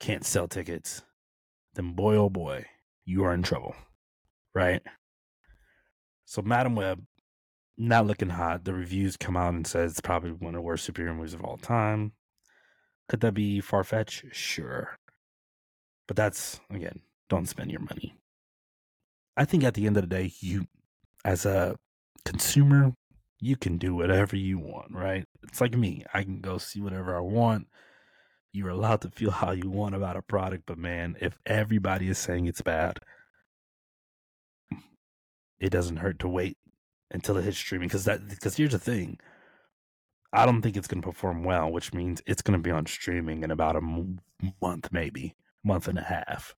can't 0.00 0.22
sell 0.22 0.46
tickets, 0.46 1.00
then 1.72 1.92
boy 1.92 2.14
oh 2.14 2.28
boy, 2.28 2.62
you 3.06 3.24
are 3.24 3.32
in 3.32 3.42
trouble. 3.42 3.74
Right? 4.54 4.82
So 6.26 6.42
Madame 6.42 6.76
Web, 6.76 7.02
not 7.78 8.06
looking 8.06 8.28
hot. 8.28 8.66
The 8.66 8.74
reviews 8.74 9.16
come 9.16 9.34
out 9.34 9.54
and 9.54 9.66
says 9.66 9.92
it's 9.92 10.02
probably 10.02 10.32
one 10.32 10.54
of 10.54 10.58
the 10.58 10.60
worst 10.60 10.86
superhero 10.86 11.16
movies 11.16 11.32
of 11.32 11.42
all 11.42 11.56
time. 11.56 12.12
Could 13.08 13.20
that 13.20 13.32
be 13.32 13.62
far 13.62 13.82
fetched? 13.82 14.26
Sure. 14.32 14.98
But 16.06 16.18
that's 16.18 16.60
again, 16.68 17.00
don't 17.30 17.48
spend 17.48 17.70
your 17.70 17.80
money. 17.80 18.14
I 19.38 19.46
think 19.46 19.64
at 19.64 19.72
the 19.72 19.86
end 19.86 19.96
of 19.96 20.02
the 20.02 20.14
day, 20.14 20.32
you 20.40 20.66
as 21.24 21.46
a 21.46 21.76
consumer, 22.26 22.92
you 23.40 23.56
can 23.56 23.78
do 23.78 23.94
whatever 23.94 24.36
you 24.36 24.58
want, 24.58 24.92
right? 24.92 25.24
It's 25.44 25.62
like 25.62 25.74
me. 25.74 26.04
I 26.12 26.24
can 26.24 26.42
go 26.42 26.58
see 26.58 26.82
whatever 26.82 27.16
I 27.16 27.20
want 27.20 27.68
you're 28.52 28.70
allowed 28.70 29.02
to 29.02 29.10
feel 29.10 29.30
how 29.30 29.52
you 29.52 29.68
want 29.70 29.94
about 29.94 30.16
a 30.16 30.22
product, 30.22 30.64
but 30.66 30.78
man, 30.78 31.16
if 31.20 31.38
everybody 31.46 32.08
is 32.08 32.18
saying 32.18 32.46
it's 32.46 32.62
bad, 32.62 32.98
it 35.60 35.70
doesn't 35.70 35.98
hurt 35.98 36.18
to 36.20 36.28
wait 36.28 36.56
until 37.10 37.36
it 37.36 37.44
hits 37.44 37.58
streaming 37.58 37.88
because 37.88 38.04
that 38.04 38.28
because 38.28 38.56
here's 38.56 38.72
the 38.72 38.78
thing. 38.78 39.18
I 40.32 40.44
don't 40.44 40.60
think 40.60 40.76
it's 40.76 40.88
going 40.88 41.00
to 41.00 41.08
perform 41.08 41.42
well, 41.42 41.70
which 41.70 41.94
means 41.94 42.22
it's 42.26 42.42
going 42.42 42.58
to 42.58 42.62
be 42.62 42.70
on 42.70 42.84
streaming 42.86 43.42
in 43.42 43.50
about 43.50 43.76
a 43.76 43.78
m- 43.78 44.20
month, 44.60 44.90
maybe 44.92 45.34
month 45.64 45.88
and 45.88 45.98
a 45.98 46.02
half, 46.02 46.54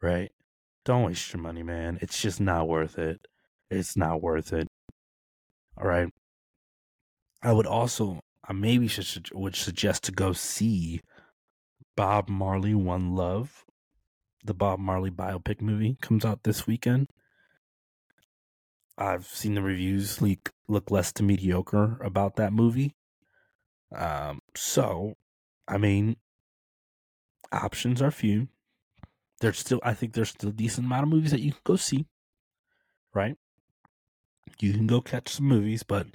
right? 0.00 0.32
Don't 0.84 1.04
waste 1.04 1.32
your 1.32 1.42
money, 1.42 1.62
man. 1.62 1.98
It's 2.00 2.20
just 2.20 2.40
not 2.40 2.66
worth 2.66 2.98
it. 2.98 3.26
It's 3.70 3.96
not 3.96 4.22
worth 4.22 4.52
it. 4.54 4.68
All 5.76 5.86
right. 5.86 6.08
I 7.42 7.52
would 7.52 7.66
also, 7.66 8.20
I 8.46 8.52
maybe 8.54 8.88
should 8.88 9.30
would 9.32 9.54
suggest 9.54 10.04
to 10.04 10.12
go 10.12 10.32
see 10.32 11.00
Bob 12.00 12.30
Marley 12.30 12.74
One 12.74 13.14
Love, 13.14 13.66
the 14.42 14.54
Bob 14.54 14.78
Marley 14.78 15.10
biopic 15.10 15.60
movie, 15.60 15.98
comes 16.00 16.24
out 16.24 16.44
this 16.44 16.66
weekend. 16.66 17.08
I've 18.96 19.26
seen 19.26 19.52
the 19.52 19.60
reviews 19.60 20.22
look, 20.22 20.50
look 20.66 20.90
less 20.90 21.12
to 21.12 21.22
mediocre 21.22 22.00
about 22.02 22.36
that 22.36 22.54
movie. 22.54 22.94
Um, 23.94 24.40
so, 24.54 25.18
I 25.68 25.76
mean, 25.76 26.16
options 27.52 28.00
are 28.00 28.10
few. 28.10 28.48
There's 29.42 29.58
still, 29.58 29.80
I 29.82 29.92
think 29.92 30.14
there's 30.14 30.30
still 30.30 30.48
a 30.48 30.54
decent 30.54 30.86
amount 30.86 31.02
of 31.02 31.10
movies 31.10 31.32
that 31.32 31.40
you 31.40 31.52
can 31.52 31.60
go 31.64 31.76
see, 31.76 32.06
right? 33.12 33.36
You 34.58 34.72
can 34.72 34.86
go 34.86 35.02
catch 35.02 35.28
some 35.28 35.44
movies, 35.44 35.82
but 35.82 36.06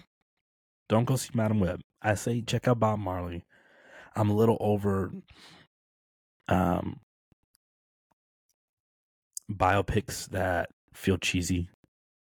don't 0.90 1.06
go 1.06 1.16
see 1.16 1.30
Madame 1.36 1.60
Web. 1.60 1.82
I 2.02 2.16
say 2.16 2.42
check 2.42 2.68
out 2.68 2.80
Bob 2.80 2.98
Marley. 2.98 3.44
I'm 4.16 4.32
a 4.32 4.36
little 4.36 4.58
over 4.60 5.12
um, 6.48 7.00
biopics 9.52 10.28
that 10.30 10.70
feel 10.94 11.18
cheesy. 11.18 11.70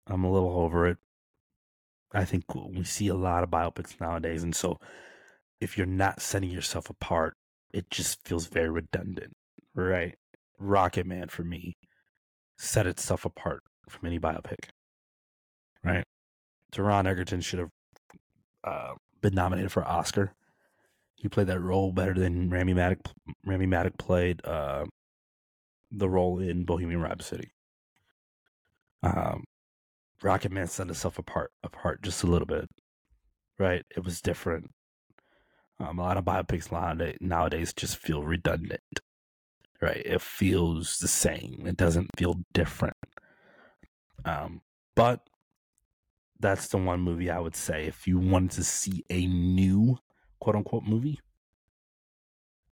I'm 0.06 0.24
a 0.24 0.32
little 0.32 0.60
over 0.60 0.86
it. 0.86 0.98
I 2.12 2.24
think 2.24 2.44
we 2.54 2.84
see 2.84 3.08
a 3.08 3.14
lot 3.14 3.42
of 3.42 3.50
biopics 3.50 4.00
nowadays, 4.00 4.42
and 4.42 4.54
so 4.54 4.78
if 5.60 5.76
you're 5.76 5.86
not 5.86 6.22
setting 6.22 6.50
yourself 6.50 6.88
apart, 6.88 7.34
it 7.72 7.90
just 7.90 8.24
feels 8.24 8.46
very 8.46 8.70
redundant, 8.70 9.32
right? 9.74 10.14
Rocket 10.58 11.06
Man 11.06 11.28
for 11.28 11.42
me 11.42 11.76
set 12.58 12.86
itself 12.86 13.24
apart 13.24 13.62
from 13.88 14.06
any 14.06 14.18
biopic, 14.18 14.70
right? 15.84 16.04
Taron 16.72 17.06
Egerton 17.06 17.40
should 17.40 17.58
have 17.58 17.70
uh, 18.64 18.94
been 19.20 19.34
nominated 19.34 19.72
for 19.72 19.84
Oscar 19.84 20.32
he 21.16 21.28
played 21.28 21.46
that 21.48 21.60
role 21.60 21.92
better 21.92 22.14
than 22.14 22.50
Rami 22.50 22.74
Malek. 22.74 23.00
Rami 23.44 23.66
Malek 23.66 23.96
played 23.98 24.44
uh, 24.44 24.84
the 25.90 26.08
role 26.08 26.38
in 26.38 26.64
Bohemian 26.64 27.00
Rhapsody. 27.00 27.50
Um, 29.02 29.44
Rocket 30.22 30.52
Man 30.52 30.66
set 30.66 30.88
itself 30.88 31.18
apart 31.18 31.50
apart 31.62 32.02
just 32.02 32.22
a 32.22 32.26
little 32.26 32.46
bit, 32.46 32.68
right? 33.58 33.84
It 33.96 34.04
was 34.04 34.20
different. 34.20 34.70
Um, 35.78 35.98
a 35.98 36.02
lot 36.02 36.16
of 36.16 36.24
biopics 36.24 36.70
nowadays 37.20 37.72
just 37.74 37.98
feel 37.98 38.22
redundant, 38.22 38.80
right? 39.80 40.02
It 40.04 40.22
feels 40.22 40.98
the 40.98 41.08
same. 41.08 41.64
It 41.66 41.76
doesn't 41.76 42.10
feel 42.16 42.36
different. 42.54 42.96
Um, 44.24 44.62
but 44.94 45.20
that's 46.40 46.68
the 46.68 46.78
one 46.78 47.00
movie 47.00 47.30
I 47.30 47.38
would 47.38 47.56
say 47.56 47.86
if 47.86 48.06
you 48.06 48.18
wanted 48.18 48.52
to 48.52 48.64
see 48.64 49.04
a 49.10 49.26
new 49.26 49.98
quote 50.40 50.56
unquote 50.56 50.84
movie, 50.84 51.20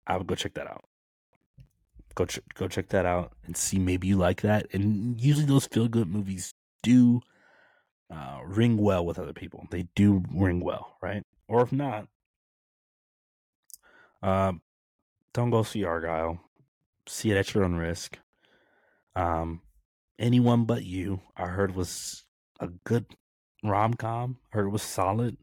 I 0.07 0.16
would 0.16 0.27
go 0.27 0.35
check 0.35 0.55
that 0.55 0.66
out. 0.66 0.85
Go 2.14 2.27
ch- 2.27 2.40
go 2.55 2.68
check 2.68 2.88
that 2.88 3.07
out 3.07 3.33
and 3.44 3.57
see 3.57 3.79
maybe 3.79 4.09
you 4.09 4.16
like 4.16 4.40
that. 4.42 4.66
And 4.73 5.20
usually 5.20 5.46
those 5.46 5.66
feel 5.66 5.88
good 5.88 6.09
movies 6.09 6.55
do 6.83 7.20
uh, 8.11 8.40
ring 8.44 8.77
well 8.77 9.05
with 9.05 9.18
other 9.18 9.33
people. 9.33 9.66
They 9.70 9.87
do 9.94 10.25
ring 10.35 10.61
well, 10.61 10.96
right? 11.01 11.25
Or 11.49 11.62
if 11.62 11.73
not, 11.73 12.09
um, 14.23 14.62
don't 15.33 15.51
go 15.51 15.62
see 15.62 15.83
Argylle. 15.83 16.40
See 17.07 17.31
it 17.31 17.37
at 17.37 17.55
your 17.55 17.64
own 17.64 17.77
risk. 17.77 18.18
Um, 19.16 19.62
anyone 20.18 20.64
but 20.64 20.85
you, 20.85 21.23
I 21.37 21.46
heard 21.46 21.75
was 21.75 22.25
a 22.61 22.68
good 22.85 23.07
rom 23.64 23.94
com. 23.94 24.38
Heard 24.51 24.66
it 24.66 24.70
was 24.70 24.83
solid. 24.83 25.37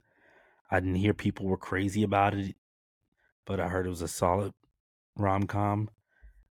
I 0.70 0.80
didn't 0.80 0.96
hear 0.96 1.14
people 1.14 1.46
were 1.46 1.58
crazy 1.58 2.04
about 2.04 2.34
it, 2.34 2.56
but 3.46 3.60
I 3.60 3.68
heard 3.68 3.86
it 3.86 3.90
was 3.90 4.02
a 4.02 4.08
solid 4.08 4.54
rom 5.16 5.44
com. 5.48 5.90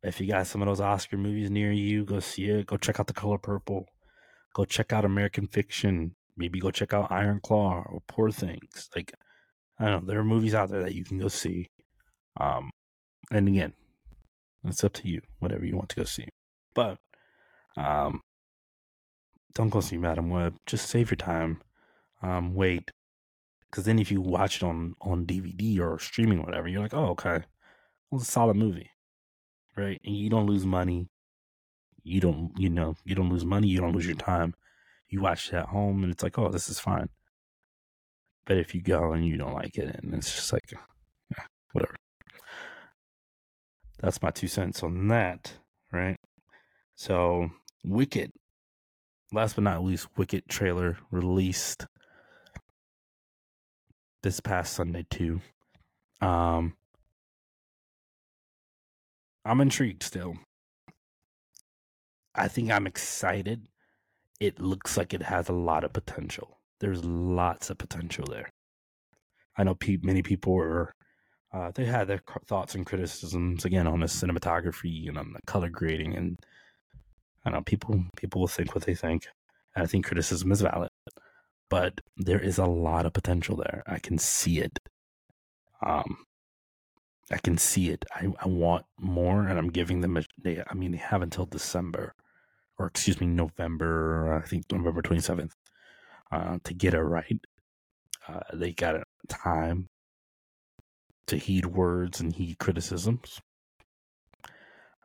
If 0.02 0.20
you 0.20 0.26
got 0.26 0.46
some 0.46 0.62
of 0.62 0.66
those 0.66 0.80
Oscar 0.80 1.16
movies 1.16 1.50
near 1.50 1.72
you, 1.72 2.04
go 2.04 2.20
see 2.20 2.44
it. 2.46 2.66
Go 2.66 2.76
check 2.76 3.00
out 3.00 3.06
The 3.06 3.14
Color 3.14 3.38
Purple. 3.38 3.86
Go 4.54 4.64
check 4.64 4.92
out 4.92 5.04
American 5.04 5.46
Fiction. 5.46 6.14
Maybe 6.36 6.60
go 6.60 6.70
check 6.70 6.92
out 6.92 7.10
Iron 7.10 7.40
Claw 7.42 7.84
or 7.86 8.02
Poor 8.06 8.30
Things. 8.30 8.90
Like 8.94 9.12
I 9.78 9.86
don't 9.86 10.04
know, 10.04 10.12
there 10.12 10.20
are 10.20 10.24
movies 10.24 10.54
out 10.54 10.70
there 10.70 10.82
that 10.82 10.94
you 10.94 11.04
can 11.04 11.18
go 11.18 11.28
see. 11.28 11.70
Um, 12.38 12.70
and 13.30 13.48
again, 13.48 13.72
it's 14.64 14.84
up 14.84 14.92
to 14.94 15.08
you, 15.08 15.20
whatever 15.40 15.64
you 15.64 15.76
want 15.76 15.88
to 15.90 15.96
go 15.96 16.04
see. 16.04 16.28
But 16.74 16.98
um, 17.76 18.20
don't 19.54 19.70
go 19.70 19.80
see 19.80 19.96
Madam 19.96 20.30
Web. 20.30 20.56
Just 20.66 20.88
save 20.88 21.10
your 21.10 21.16
time. 21.16 21.62
Um, 22.22 22.54
wait, 22.54 22.90
because 23.74 23.86
then 23.86 23.98
if 23.98 24.12
you 24.12 24.20
watch 24.20 24.58
it 24.58 24.62
on 24.62 24.94
on 25.00 25.26
DVD 25.26 25.80
or 25.80 25.98
streaming 25.98 26.38
or 26.38 26.44
whatever, 26.44 26.68
you're 26.68 26.80
like, 26.80 26.94
oh, 26.94 27.08
okay, 27.08 27.42
well, 28.08 28.20
it's 28.20 28.28
a 28.28 28.30
solid 28.30 28.56
movie, 28.56 28.88
right? 29.76 30.00
And 30.04 30.16
you 30.16 30.30
don't 30.30 30.46
lose 30.46 30.64
money. 30.64 31.08
You 32.04 32.20
don't, 32.20 32.52
you 32.56 32.68
know, 32.68 32.94
you 33.04 33.16
don't 33.16 33.30
lose 33.30 33.44
money. 33.44 33.66
You 33.66 33.80
don't 33.80 33.90
lose 33.90 34.06
your 34.06 34.14
time. 34.14 34.54
You 35.08 35.22
watch 35.22 35.48
it 35.48 35.56
at 35.56 35.66
home, 35.66 36.04
and 36.04 36.12
it's 36.12 36.22
like, 36.22 36.38
oh, 36.38 36.50
this 36.50 36.68
is 36.68 36.78
fine. 36.78 37.08
But 38.46 38.58
if 38.58 38.76
you 38.76 38.80
go 38.80 39.12
and 39.12 39.26
you 39.26 39.36
don't 39.36 39.54
like 39.54 39.76
it, 39.76 39.98
and 40.00 40.14
it's 40.14 40.32
just 40.32 40.52
like, 40.52 40.70
yeah, 40.70 41.44
whatever. 41.72 41.96
That's 43.98 44.22
my 44.22 44.30
two 44.30 44.46
cents 44.46 44.84
on 44.84 45.08
that, 45.08 45.52
right? 45.92 46.16
So, 46.94 47.48
Wicked. 47.84 48.30
Last 49.32 49.56
but 49.56 49.64
not 49.64 49.82
least, 49.82 50.06
Wicked 50.16 50.44
trailer 50.48 50.96
released 51.10 51.88
this 54.24 54.40
past 54.40 54.72
Sunday 54.72 55.06
too. 55.10 55.40
Um, 56.20 56.74
I'm 59.44 59.60
intrigued 59.60 60.02
still. 60.02 60.34
I 62.34 62.48
think 62.48 62.72
I'm 62.72 62.86
excited. 62.86 63.68
It 64.40 64.58
looks 64.58 64.96
like 64.96 65.12
it 65.14 65.22
has 65.22 65.48
a 65.48 65.52
lot 65.52 65.84
of 65.84 65.92
potential. 65.92 66.58
There's 66.80 67.04
lots 67.04 67.70
of 67.70 67.78
potential 67.78 68.24
there. 68.28 68.50
I 69.56 69.62
know 69.62 69.74
pe- 69.74 69.98
many 70.02 70.22
people 70.22 70.54
were, 70.54 70.92
uh, 71.52 71.70
they 71.74 71.84
had 71.84 72.08
their 72.08 72.22
thoughts 72.46 72.74
and 72.74 72.84
criticisms 72.86 73.64
again 73.64 73.86
on 73.86 74.00
the 74.00 74.06
cinematography 74.06 75.06
and 75.06 75.18
on 75.18 75.34
the 75.34 75.40
color 75.46 75.68
grading, 75.68 76.16
and 76.16 76.38
I 77.44 77.50
know 77.50 77.60
people 77.60 78.04
people 78.16 78.40
will 78.40 78.48
think 78.48 78.74
what 78.74 78.84
they 78.84 78.94
think. 78.94 79.26
And 79.76 79.84
I 79.84 79.86
think 79.86 80.06
criticism 80.06 80.50
is 80.50 80.62
valid, 80.62 80.90
but 81.68 82.00
there 82.16 82.40
is 82.40 82.58
a 82.58 82.66
lot 82.66 83.06
of 83.06 83.12
potential 83.12 83.56
there. 83.56 83.82
I 83.86 83.98
can 83.98 84.18
see 84.18 84.58
it. 84.58 84.78
Um, 85.84 86.26
I 87.30 87.38
can 87.38 87.58
see 87.58 87.90
it. 87.90 88.04
I, 88.14 88.28
I 88.40 88.48
want 88.48 88.84
more, 88.98 89.46
and 89.46 89.58
I'm 89.58 89.70
giving 89.70 90.00
them. 90.00 90.16
A, 90.16 90.24
they, 90.42 90.62
I 90.68 90.74
mean, 90.74 90.92
they 90.92 90.98
have 90.98 91.22
until 91.22 91.46
December, 91.46 92.14
or 92.78 92.86
excuse 92.86 93.20
me, 93.20 93.26
November. 93.26 94.34
I 94.34 94.46
think 94.46 94.70
November 94.70 95.02
27th, 95.02 95.52
uh, 96.30 96.58
to 96.64 96.74
get 96.74 96.94
it 96.94 97.00
right. 97.00 97.40
Uh, 98.28 98.40
they 98.52 98.72
got 98.72 99.02
time 99.28 99.88
to 101.26 101.36
heed 101.36 101.66
words 101.66 102.20
and 102.20 102.34
heed 102.34 102.58
criticisms. 102.58 103.40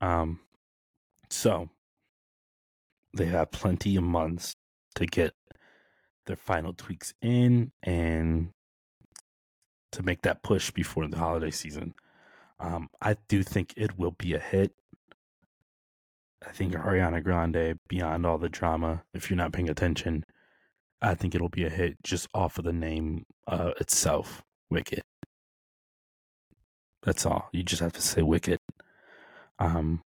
Um, 0.02 0.40
so 1.30 1.70
they 3.14 3.26
have 3.26 3.52
plenty 3.52 3.96
of 3.96 4.04
months 4.04 4.56
to 4.96 5.06
get 5.06 5.34
their 6.30 6.38
final 6.38 6.74
tweaks 6.74 7.16
in 7.24 7.72
and 7.82 8.52
to 9.92 10.04
make 10.04 10.22
that 10.22 10.44
push 10.44 10.70
before 10.70 11.08
the 11.08 11.18
holiday 11.18 11.50
season. 11.50 11.96
Um, 12.60 12.88
I 13.02 13.18
do 13.28 13.42
think 13.42 13.74
it 13.76 13.98
will 13.98 14.12
be 14.12 14.36
a 14.36 14.40
hit. 14.40 14.72
I 16.48 16.52
think 16.52 16.74
Ariana 16.74 17.24
Grande, 17.24 17.80
beyond 17.88 18.28
all 18.28 18.38
the 18.38 18.48
drama, 18.48 19.02
if 19.12 19.30
you're 19.30 19.38
not 19.38 19.54
paying 19.54 19.72
attention, 19.72 20.24
I 21.02 21.16
think 21.16 21.34
it'll 21.34 21.50
be 21.50 21.66
a 21.66 21.70
hit 21.70 21.98
just 22.04 22.28
off 22.32 22.60
of 22.60 22.64
the 22.64 22.74
name 22.74 23.26
uh, 23.48 23.72
itself, 23.80 24.44
Wicked. 24.70 25.02
That's 27.02 27.26
all. 27.26 27.50
You 27.52 27.64
just 27.64 27.82
have 27.82 27.94
to 27.94 28.04
say 28.04 28.22
Wicked. 28.22 28.60
Um, 29.58 30.04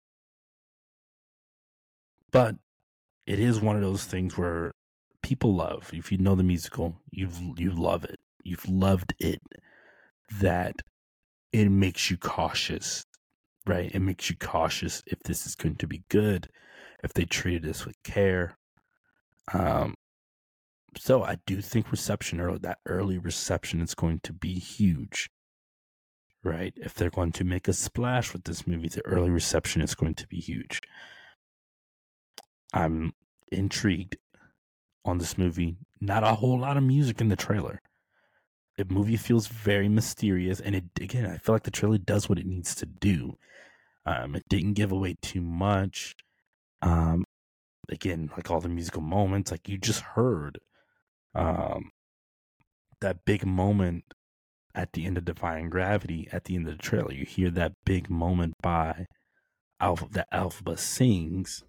but 2.33 2.57
it 3.25 3.39
is 3.39 3.61
one 3.61 3.77
of 3.77 3.83
those 3.83 4.05
things 4.05 4.37
where 4.37 4.73
people 5.29 5.55
love. 5.55 5.91
If 5.93 6.11
you 6.11 6.17
know 6.17 6.35
the 6.35 6.43
musical, 6.43 6.97
you've 7.11 7.39
you 7.59 7.71
love 7.71 8.05
it. 8.05 8.19
You've 8.45 8.67
loved 8.67 9.15
it. 9.19 9.43
That 10.41 10.77
it 11.53 11.69
makes 11.71 12.11
you 12.11 12.17
cautious, 12.17 13.05
right? 13.67 13.91
It 13.95 14.01
makes 14.01 14.31
you 14.31 14.37
cautious 14.37 15.03
if 15.07 15.19
this 15.25 15.47
is 15.47 15.55
going 15.55 15.77
to 15.77 15.87
be 15.87 16.03
good, 16.09 16.49
if 17.05 17.13
they 17.13 17.27
treated 17.27 17.63
this 17.63 17.85
with 17.85 18.03
care. 18.05 18.57
Um, 19.53 19.95
so 20.97 21.23
I 21.23 21.37
do 21.47 21.61
think 21.61 21.91
reception 21.91 22.41
early 22.41 22.59
that 22.63 22.79
early 22.87 23.19
reception 23.19 23.83
is 23.83 23.95
going 23.95 24.21
to 24.23 24.33
be 24.33 24.55
huge, 24.55 25.29
right? 26.43 26.73
If 26.77 26.95
they're 26.95 27.11
going 27.11 27.33
to 27.33 27.45
make 27.45 27.69
a 27.69 27.75
splash 27.75 28.33
with 28.33 28.45
this 28.45 28.67
movie, 28.67 28.89
the 28.89 29.05
early 29.05 29.31
reception 29.31 29.83
is 29.83 29.95
going 29.95 30.15
to 30.15 30.27
be 30.27 30.41
huge. 30.41 30.81
I'm 32.73 33.13
intrigued 33.53 34.17
on 35.09 35.19
this 35.19 35.39
movie. 35.39 35.77
Not 36.01 36.25
a 36.25 36.35
whole 36.35 36.59
lot 36.59 36.77
of 36.77 36.83
music 36.83 37.21
in 37.21 37.29
the 37.29 37.37
trailer. 37.37 37.81
The 38.77 38.85
movie 38.85 39.17
feels 39.17 39.49
very 39.49 39.89
mysterious, 39.89 40.61
and 40.61 40.77
it 40.77 40.85
again, 41.01 41.27
I 41.27 41.39
feel 41.39 41.55
like 41.55 41.65
the 41.65 41.71
trailer 41.71 41.99
does 41.99 42.29
what 42.29 42.39
it 42.39 42.47
needs 42.47 42.75
to 42.77 42.87
do. 42.87 43.37
Um, 44.07 44.37
it 44.37 44.45
didn't 44.49 44.75
give 44.75 44.93
away 44.93 45.17
too 45.21 45.41
much. 45.41 46.15
Um, 46.81 47.25
again, 47.91 48.31
like 48.37 48.51
all 48.51 48.61
the 48.61 48.69
musical 48.69 49.03
moments, 49.03 49.51
like 49.51 49.69
you 49.69 49.79
just 49.79 50.01
heard, 50.01 50.59
um, 51.35 51.91
that 53.01 53.25
big 53.25 53.45
moment 53.45 54.05
at 54.75 54.93
the 54.93 55.07
end 55.07 55.19
of 55.19 55.25
Defying 55.25 55.71
Gravity 55.71 56.29
at 56.33 56.45
the 56.45 56.55
end 56.55 56.69
of 56.69 56.77
the 56.77 56.83
trailer. 56.83 57.13
You 57.13 57.25
hear 57.25 57.51
that 57.51 57.73
big 57.85 58.09
moment 58.09 58.55
by 58.63 59.07
Alpha 59.81 60.07
that 60.13 60.31
Elphaba 60.33 60.79
sings, 60.79 61.65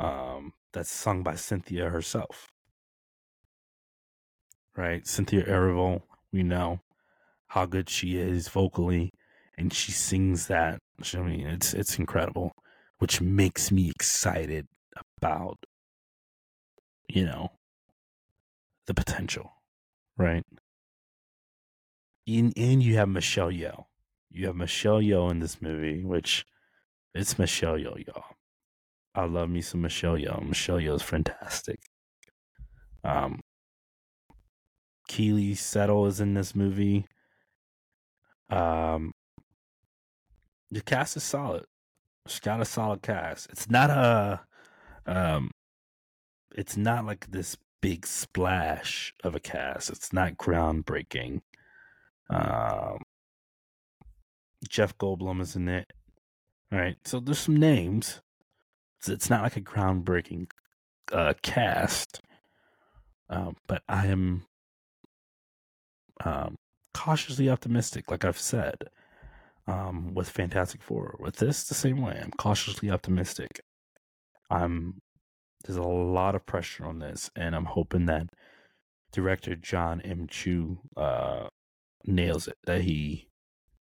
um, 0.00 0.52
that's 0.72 0.90
sung 0.90 1.22
by 1.22 1.36
Cynthia 1.36 1.88
herself. 1.88 2.51
Right? 4.76 5.06
Cynthia 5.06 5.44
Erivo 5.44 6.02
we 6.32 6.42
know 6.42 6.80
how 7.48 7.66
good 7.66 7.90
she 7.90 8.16
is 8.16 8.48
vocally, 8.48 9.10
and 9.58 9.72
she 9.72 9.92
sings 9.92 10.46
that. 10.46 10.78
I 11.14 11.18
mean, 11.18 11.46
it's 11.46 11.74
it's 11.74 11.98
incredible, 11.98 12.52
which 12.98 13.20
makes 13.20 13.70
me 13.70 13.90
excited 13.90 14.66
about 15.18 15.58
you 17.08 17.24
know 17.24 17.50
the 18.86 18.94
potential, 18.94 19.52
right? 20.16 20.44
In 22.26 22.52
and 22.56 22.82
you 22.82 22.96
have 22.96 23.08
Michelle 23.08 23.50
Yeoh. 23.50 23.84
You 24.30 24.46
have 24.46 24.56
Michelle 24.56 25.00
Yeoh 25.00 25.30
in 25.30 25.40
this 25.40 25.60
movie, 25.60 26.04
which 26.04 26.46
it's 27.14 27.38
Michelle 27.38 27.76
Yeoh, 27.76 28.06
y'all. 28.06 28.24
I 29.14 29.26
love 29.26 29.50
me 29.50 29.60
some 29.60 29.82
Michelle 29.82 30.16
Yeoh. 30.16 30.48
Michelle 30.48 30.78
Yeoh 30.78 30.96
is 30.96 31.02
fantastic. 31.02 31.80
Um, 33.04 33.40
Keala 35.12 35.54
Settle 35.58 36.06
is 36.06 36.20
in 36.20 36.32
this 36.32 36.54
movie. 36.54 37.04
Um, 38.48 39.12
the 40.70 40.80
cast 40.80 41.18
is 41.18 41.22
solid. 41.22 41.66
It's 42.24 42.40
got 42.40 42.62
a 42.62 42.64
solid 42.64 43.02
cast. 43.02 43.50
It's 43.50 43.68
not 43.68 43.90
a, 43.90 44.40
um, 45.04 45.50
it's 46.56 46.78
not 46.78 47.04
like 47.04 47.30
this 47.30 47.58
big 47.82 48.06
splash 48.06 49.12
of 49.22 49.34
a 49.34 49.40
cast. 49.40 49.90
It's 49.90 50.14
not 50.14 50.38
groundbreaking. 50.38 51.42
Um, 52.30 53.02
Jeff 54.66 54.96
Goldblum 54.96 55.42
is 55.42 55.56
in 55.56 55.68
it. 55.68 55.92
All 56.72 56.78
right, 56.78 56.96
so 57.04 57.20
there's 57.20 57.38
some 57.38 57.58
names. 57.58 58.22
It's 59.06 59.28
not 59.28 59.42
like 59.42 59.58
a 59.58 59.60
groundbreaking 59.60 60.50
uh, 61.12 61.34
cast, 61.42 62.22
um, 63.28 63.56
but 63.66 63.82
I 63.90 64.06
am 64.06 64.46
um, 66.24 66.56
cautiously 66.94 67.48
optimistic, 67.48 68.10
like 68.10 68.24
I've 68.24 68.38
said, 68.38 68.76
um, 69.66 70.14
with 70.14 70.28
Fantastic 70.28 70.82
Four. 70.82 71.16
With 71.18 71.36
this, 71.36 71.64
the 71.64 71.74
same 71.74 72.00
way. 72.00 72.20
I'm 72.22 72.32
cautiously 72.32 72.90
optimistic. 72.90 73.60
I'm 74.50 75.00
there's 75.64 75.76
a 75.76 75.82
lot 75.82 76.34
of 76.34 76.44
pressure 76.44 76.84
on 76.84 76.98
this, 76.98 77.30
and 77.36 77.54
I'm 77.54 77.66
hoping 77.66 78.06
that 78.06 78.28
director 79.12 79.54
John 79.54 80.00
M. 80.00 80.26
Chu 80.28 80.78
uh, 80.96 81.48
nails 82.04 82.48
it. 82.48 82.56
That 82.66 82.82
he 82.82 83.28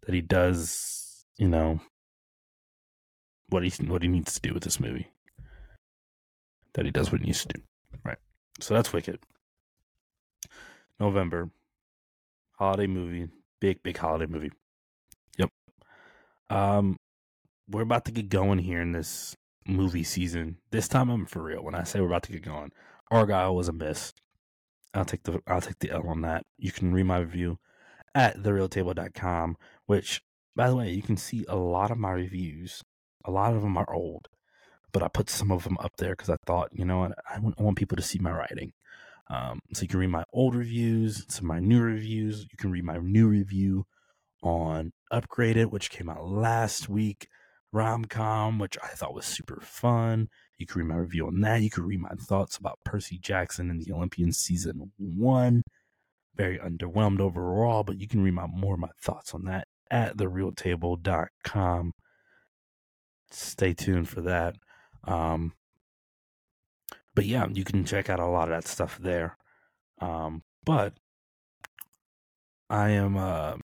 that 0.07 0.15
he 0.15 0.21
does, 0.21 1.25
you 1.39 1.49
know, 1.49 1.81
what 3.49 3.65
he 3.65 3.71
what 3.85 4.03
he 4.03 4.09
needs 4.09 4.35
to 4.35 4.41
do 4.41 4.55
with 4.55 4.63
this 4.63 4.81
movie. 4.81 5.09
That 6.75 6.85
he 6.85 6.91
does 6.91 7.11
what 7.11 7.21
he 7.21 7.27
needs 7.27 7.45
to 7.45 7.49
do. 7.55 7.63
Right. 8.05 8.19
So 8.61 8.75
that's 8.75 8.93
Wicked. 8.93 9.21
November 11.01 11.51
holiday 12.61 12.87
movie, 12.87 13.29
big 13.59 13.83
big 13.83 13.97
holiday 13.97 14.27
movie. 14.27 14.53
Yep. 15.39 15.51
Um, 16.51 16.97
we're 17.69 17.83
about 17.83 18.05
to 18.05 18.13
get 18.13 18.29
going 18.29 18.59
here 18.59 18.83
in 18.83 18.93
this 18.93 19.35
movie 19.67 20.05
season. 20.05 20.59
This 20.71 20.87
time 20.87 21.09
I'm 21.09 21.25
for 21.25 21.43
real. 21.43 21.65
When 21.65 21.75
I 21.75 21.85
say 21.85 22.01
we're 22.01 22.09
about 22.09 22.25
to 22.25 22.33
get 22.33 22.43
going, 22.43 22.71
Argylle 23.11 23.55
was 23.55 23.69
a 23.69 23.73
miss. 23.73 24.13
I'll 24.93 25.07
take 25.07 25.23
the 25.23 25.41
I'll 25.47 25.63
take 25.63 25.79
the 25.79 25.91
L 25.91 26.07
on 26.07 26.21
that. 26.21 26.45
You 26.59 26.71
can 26.71 26.93
read 26.93 27.07
my 27.07 27.19
review 27.19 27.59
at 28.15 28.43
therealtable.com, 28.43 29.57
which 29.87 30.21
by 30.55 30.69
the 30.69 30.77
way, 30.77 30.91
you 30.91 31.03
can 31.03 31.17
see 31.17 31.47
a 31.49 31.57
lot 31.57 31.91
of 31.91 31.97
my 31.97 32.11
reviews. 32.11 32.83
A 33.25 33.31
lot 33.31 33.55
of 33.55 33.63
them 33.63 33.79
are 33.79 33.95
old, 33.95 34.29
but 34.93 35.03
I 35.03 35.09
put 35.09 35.31
some 35.31 35.51
of 35.51 35.65
them 35.65 35.79
up 35.81 35.93
there 35.97 36.11
because 36.11 36.29
I 36.29 36.37
thought, 36.45 36.71
you 36.73 36.85
know 36.85 36.99
what, 36.99 37.13
I 37.29 37.39
want 37.39 37.79
people 37.79 37.97
to 37.97 38.03
see 38.03 38.19
my 38.19 38.33
writing. 38.33 38.73
Um, 39.31 39.61
so 39.73 39.83
you 39.83 39.89
can 39.89 40.01
read 40.01 40.09
my 40.11 40.25
old 40.33 40.55
reviews, 40.57 41.25
some 41.29 41.45
of 41.45 41.49
my 41.49 41.61
new 41.61 41.81
reviews. 41.81 42.43
You 42.51 42.57
can 42.59 42.73
read 42.73 42.85
my 42.85 42.99
new 42.99 43.29
review 43.29 43.85
on 44.43 44.93
Upgraded, 45.13 45.71
which 45.71 45.91
came 45.91 46.09
out 46.09 46.27
last 46.27 46.89
week. 46.89 47.29
rom 47.73 48.05
com, 48.05 48.59
which 48.59 48.77
I 48.83 48.89
thought 48.89 49.15
was 49.15 49.27
super 49.27 49.61
fun. 49.63 50.29
You 50.59 50.67
can 50.67 50.81
read 50.81 50.89
my 50.89 50.97
review 50.97 51.29
on 51.29 51.41
that. 51.43 51.63
You 51.63 51.71
can 51.71 51.85
read 51.87 52.01
my 52.01 52.15
thoughts 52.29 52.57
about 52.57 52.81
Percy 52.85 53.19
Jackson 53.19 53.71
and 53.71 53.81
the 53.81 53.93
Olympian 53.93 54.33
season 54.33 54.91
one. 54.99 55.63
Very 56.35 56.59
underwhelmed 56.59 57.21
overall, 57.21 57.85
but 57.85 58.01
you 58.01 58.09
can 58.09 58.23
read 58.23 58.35
my 58.35 58.47
more 58.47 58.75
of 58.75 58.81
my 58.81 58.91
thoughts 59.01 59.33
on 59.35 59.45
that 59.45 59.69
at 59.91 60.17
therealtable.com. 60.17 61.93
Stay 63.31 63.75
tuned 63.75 64.09
for 64.09 64.23
that. 64.23 64.57
Um, 65.05 65.53
but 67.21 67.27
yeah, 67.27 67.47
you 67.53 67.65
can 67.65 67.85
check 67.85 68.09
out 68.09 68.19
a 68.19 68.25
lot 68.25 68.51
of 68.51 68.55
that 68.55 68.67
stuff 68.67 68.97
there. 68.97 69.37
Um, 70.01 70.43
but 70.65 70.95
I 72.71 72.89
am 72.93 73.19
uh, 73.19 73.57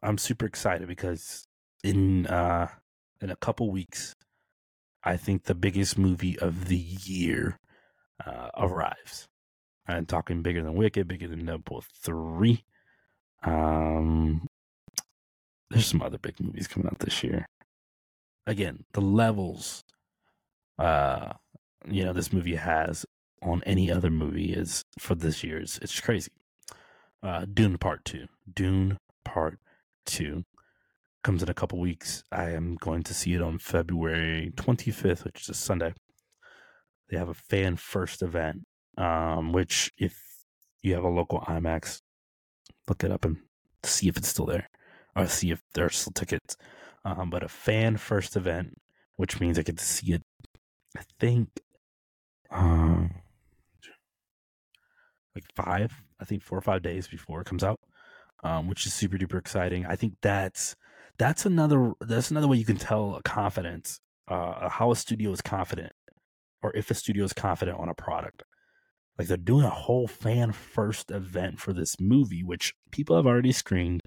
I'm 0.00 0.16
super 0.16 0.46
excited 0.46 0.86
because 0.86 1.44
in 1.82 2.28
uh, 2.28 2.68
in 3.20 3.30
a 3.30 3.36
couple 3.36 3.68
weeks, 3.72 4.14
I 5.02 5.16
think 5.16 5.42
the 5.42 5.56
biggest 5.56 5.98
movie 5.98 6.38
of 6.38 6.68
the 6.68 6.76
year 6.76 7.58
uh, 8.24 8.50
arrives. 8.56 9.26
I'm 9.88 10.06
talking 10.06 10.42
bigger 10.42 10.62
than 10.62 10.74
Wicked, 10.76 11.08
bigger 11.08 11.26
than 11.26 11.46
Deadpool 11.46 11.82
three. 12.00 12.62
Um, 13.42 14.46
there's 15.68 15.86
some 15.86 16.00
other 16.00 16.18
big 16.18 16.38
movies 16.38 16.68
coming 16.68 16.86
out 16.86 17.00
this 17.00 17.24
year. 17.24 17.48
Again, 18.46 18.84
the 18.92 19.00
levels, 19.00 19.82
uh, 20.78 21.32
you 21.86 22.04
know, 22.04 22.12
this 22.12 22.32
movie 22.32 22.56
has 22.56 23.04
on 23.42 23.62
any 23.64 23.90
other 23.90 24.10
movie 24.10 24.52
is 24.52 24.84
for 24.98 25.14
this 25.14 25.44
year's. 25.44 25.78
It's 25.82 26.00
crazy. 26.00 26.32
Uh, 27.22 27.46
Dune 27.52 27.78
Part 27.78 28.04
Two. 28.04 28.26
Dune 28.52 28.98
Part 29.24 29.58
Two 30.06 30.44
comes 31.22 31.42
in 31.42 31.48
a 31.48 31.54
couple 31.54 31.80
weeks. 31.80 32.22
I 32.30 32.50
am 32.50 32.76
going 32.76 33.02
to 33.04 33.14
see 33.14 33.34
it 33.34 33.42
on 33.42 33.58
February 33.58 34.52
25th, 34.56 35.24
which 35.24 35.42
is 35.42 35.48
a 35.48 35.54
Sunday. 35.54 35.94
They 37.10 37.16
have 37.16 37.30
a 37.30 37.34
fan 37.34 37.76
first 37.76 38.22
event, 38.22 38.64
um, 38.98 39.52
which 39.52 39.90
if 39.98 40.20
you 40.82 40.94
have 40.94 41.04
a 41.04 41.08
local 41.08 41.40
IMAX, 41.40 42.00
look 42.88 43.02
it 43.02 43.10
up 43.10 43.24
and 43.24 43.38
see 43.82 44.08
if 44.08 44.16
it's 44.16 44.28
still 44.28 44.46
there 44.46 44.68
or 45.16 45.26
see 45.26 45.50
if 45.50 45.62
there 45.74 45.86
are 45.86 45.90
still 45.90 46.12
tickets. 46.12 46.56
Um, 47.04 47.30
but 47.30 47.42
a 47.42 47.48
fan 47.48 47.96
first 47.96 48.36
event, 48.36 48.78
which 49.16 49.40
means 49.40 49.58
I 49.58 49.62
get 49.62 49.78
to 49.78 49.84
see 49.84 50.12
it, 50.12 50.22
I 50.96 51.02
think, 51.20 51.48
um, 52.50 53.10
like 55.34 55.44
five, 55.54 55.92
I 56.20 56.24
think 56.24 56.42
four 56.42 56.58
or 56.58 56.62
five 56.62 56.82
days 56.82 57.08
before 57.08 57.40
it 57.40 57.46
comes 57.46 57.64
out, 57.64 57.80
um, 58.42 58.68
which 58.68 58.86
is 58.86 58.94
super 58.94 59.16
duper 59.16 59.38
exciting. 59.38 59.86
I 59.86 59.96
think 59.96 60.14
that's 60.22 60.76
that's 61.18 61.46
another 61.46 61.92
that's 62.00 62.30
another 62.30 62.48
way 62.48 62.56
you 62.56 62.64
can 62.64 62.76
tell 62.76 63.16
a 63.16 63.22
confidence, 63.22 64.00
uh, 64.28 64.68
how 64.68 64.90
a 64.90 64.96
studio 64.96 65.32
is 65.32 65.40
confident, 65.40 65.92
or 66.62 66.74
if 66.76 66.90
a 66.90 66.94
studio 66.94 67.24
is 67.24 67.32
confident 67.32 67.78
on 67.78 67.88
a 67.88 67.94
product. 67.94 68.44
Like 69.18 69.28
they're 69.28 69.36
doing 69.36 69.64
a 69.64 69.70
whole 69.70 70.08
fan 70.08 70.50
first 70.50 71.10
event 71.12 71.60
for 71.60 71.72
this 71.72 72.00
movie, 72.00 72.42
which 72.42 72.74
people 72.90 73.14
have 73.14 73.26
already 73.26 73.52
screened 73.52 74.00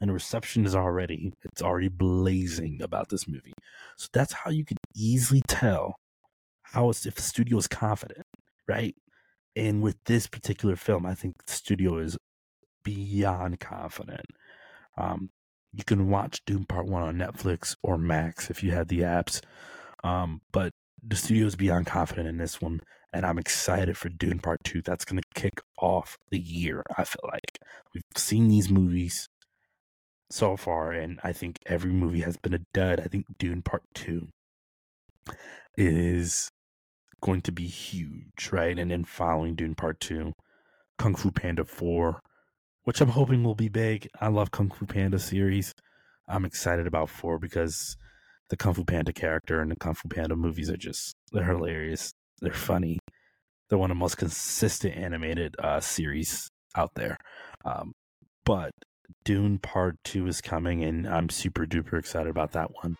and 0.00 0.08
the 0.08 0.14
reception 0.14 0.64
is 0.64 0.74
already 0.74 1.32
it's 1.42 1.62
already 1.62 1.88
blazing 1.88 2.80
about 2.82 3.08
this 3.08 3.28
movie. 3.28 3.52
So 3.96 4.08
that's 4.12 4.32
how 4.32 4.50
you 4.50 4.64
can 4.64 4.76
easily 4.94 5.42
tell 5.48 5.96
it's 6.90 7.06
if 7.06 7.14
the 7.14 7.22
studio 7.22 7.58
is 7.58 7.68
confident, 7.68 8.26
right? 8.68 8.94
And 9.56 9.82
with 9.82 9.96
this 10.06 10.26
particular 10.26 10.76
film, 10.76 11.06
I 11.06 11.14
think 11.14 11.36
the 11.46 11.52
studio 11.52 11.98
is 11.98 12.16
beyond 12.84 13.60
confident. 13.60 14.26
Um, 14.98 15.30
you 15.72 15.84
can 15.84 16.08
watch 16.08 16.40
Dune 16.46 16.64
Part 16.64 16.86
One 16.86 17.02
on 17.02 17.16
Netflix 17.16 17.76
or 17.82 17.98
Max 17.98 18.50
if 18.50 18.62
you 18.62 18.70
have 18.72 18.88
the 18.88 19.00
apps. 19.00 19.40
Um, 20.04 20.40
but 20.52 20.72
the 21.02 21.16
studio 21.16 21.46
is 21.46 21.56
beyond 21.56 21.86
confident 21.86 22.28
in 22.28 22.38
this 22.38 22.60
one, 22.60 22.80
and 23.12 23.26
I'm 23.26 23.38
excited 23.38 23.96
for 23.96 24.08
Dune 24.08 24.38
Part 24.38 24.62
Two. 24.64 24.82
That's 24.82 25.04
going 25.04 25.20
to 25.20 25.40
kick 25.40 25.60
off 25.78 26.16
the 26.30 26.38
year. 26.38 26.82
I 26.96 27.04
feel 27.04 27.28
like 27.32 27.58
we've 27.94 28.02
seen 28.16 28.48
these 28.48 28.70
movies 28.70 29.28
so 30.30 30.56
far, 30.56 30.92
and 30.92 31.20
I 31.24 31.32
think 31.32 31.58
every 31.66 31.92
movie 31.92 32.20
has 32.20 32.36
been 32.36 32.54
a 32.54 32.60
dud. 32.72 33.00
I 33.00 33.04
think 33.04 33.26
Dune 33.38 33.62
Part 33.62 33.82
Two 33.94 34.28
is 35.76 36.50
going 37.24 37.40
to 37.40 37.52
be 37.52 37.66
huge, 37.66 38.50
right? 38.52 38.78
And 38.78 38.90
then 38.90 39.04
following 39.04 39.54
Dune 39.54 39.74
Part 39.74 39.98
Two, 39.98 40.34
Kung 40.98 41.14
Fu 41.14 41.30
Panda 41.30 41.64
Four, 41.64 42.20
which 42.84 43.00
I'm 43.00 43.08
hoping 43.08 43.42
will 43.42 43.54
be 43.54 43.70
big. 43.70 44.08
I 44.20 44.28
love 44.28 44.50
Kung 44.50 44.70
Fu 44.70 44.84
Panda 44.84 45.18
series. 45.18 45.72
I'm 46.28 46.44
excited 46.44 46.86
about 46.86 47.08
four 47.08 47.38
because 47.38 47.96
the 48.50 48.56
Kung 48.56 48.74
Fu 48.74 48.84
Panda 48.84 49.12
character 49.12 49.60
and 49.60 49.70
the 49.70 49.76
Kung 49.76 49.94
Fu 49.94 50.06
Panda 50.08 50.36
movies 50.36 50.68
are 50.68 50.76
just 50.76 51.16
they're 51.32 51.44
hilarious. 51.44 52.12
They're 52.42 52.52
funny. 52.52 52.98
They're 53.68 53.78
one 53.78 53.90
of 53.90 53.96
the 53.96 54.00
most 54.00 54.18
consistent 54.18 54.94
animated 54.94 55.56
uh, 55.58 55.80
series 55.80 56.50
out 56.76 56.90
there. 56.94 57.16
Um, 57.64 57.92
but 58.44 58.72
Dune 59.24 59.58
Part 59.58 59.96
2 60.04 60.26
is 60.26 60.42
coming, 60.42 60.84
and 60.84 61.08
I'm 61.08 61.30
super 61.30 61.64
duper 61.64 61.98
excited 61.98 62.28
about 62.28 62.52
that 62.52 62.72
one. 62.82 62.96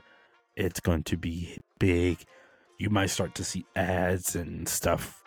It's 0.56 0.80
going 0.80 1.02
to 1.04 1.18
be 1.18 1.58
big. 1.78 2.24
You 2.78 2.90
might 2.90 3.06
start 3.06 3.34
to 3.36 3.44
see 3.44 3.64
ads 3.76 4.36
and 4.36 4.68
stuff 4.68 5.22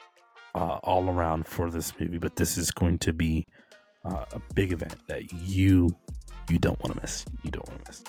uh, 0.55 0.79
all 0.83 1.09
around 1.09 1.47
for 1.47 1.69
this 1.69 1.93
movie, 1.99 2.17
but 2.17 2.35
this 2.35 2.57
is 2.57 2.71
going 2.71 2.99
to 2.99 3.13
be 3.13 3.45
uh, 4.05 4.25
a 4.33 4.41
big 4.53 4.71
event 4.71 4.95
that 5.07 5.31
you 5.33 5.95
you 6.49 6.59
don't 6.59 6.81
want 6.81 6.95
to 6.95 7.01
miss. 7.01 7.25
You 7.43 7.51
don't 7.51 7.67
want 7.67 7.85
to 7.85 7.91
miss. 7.91 8.03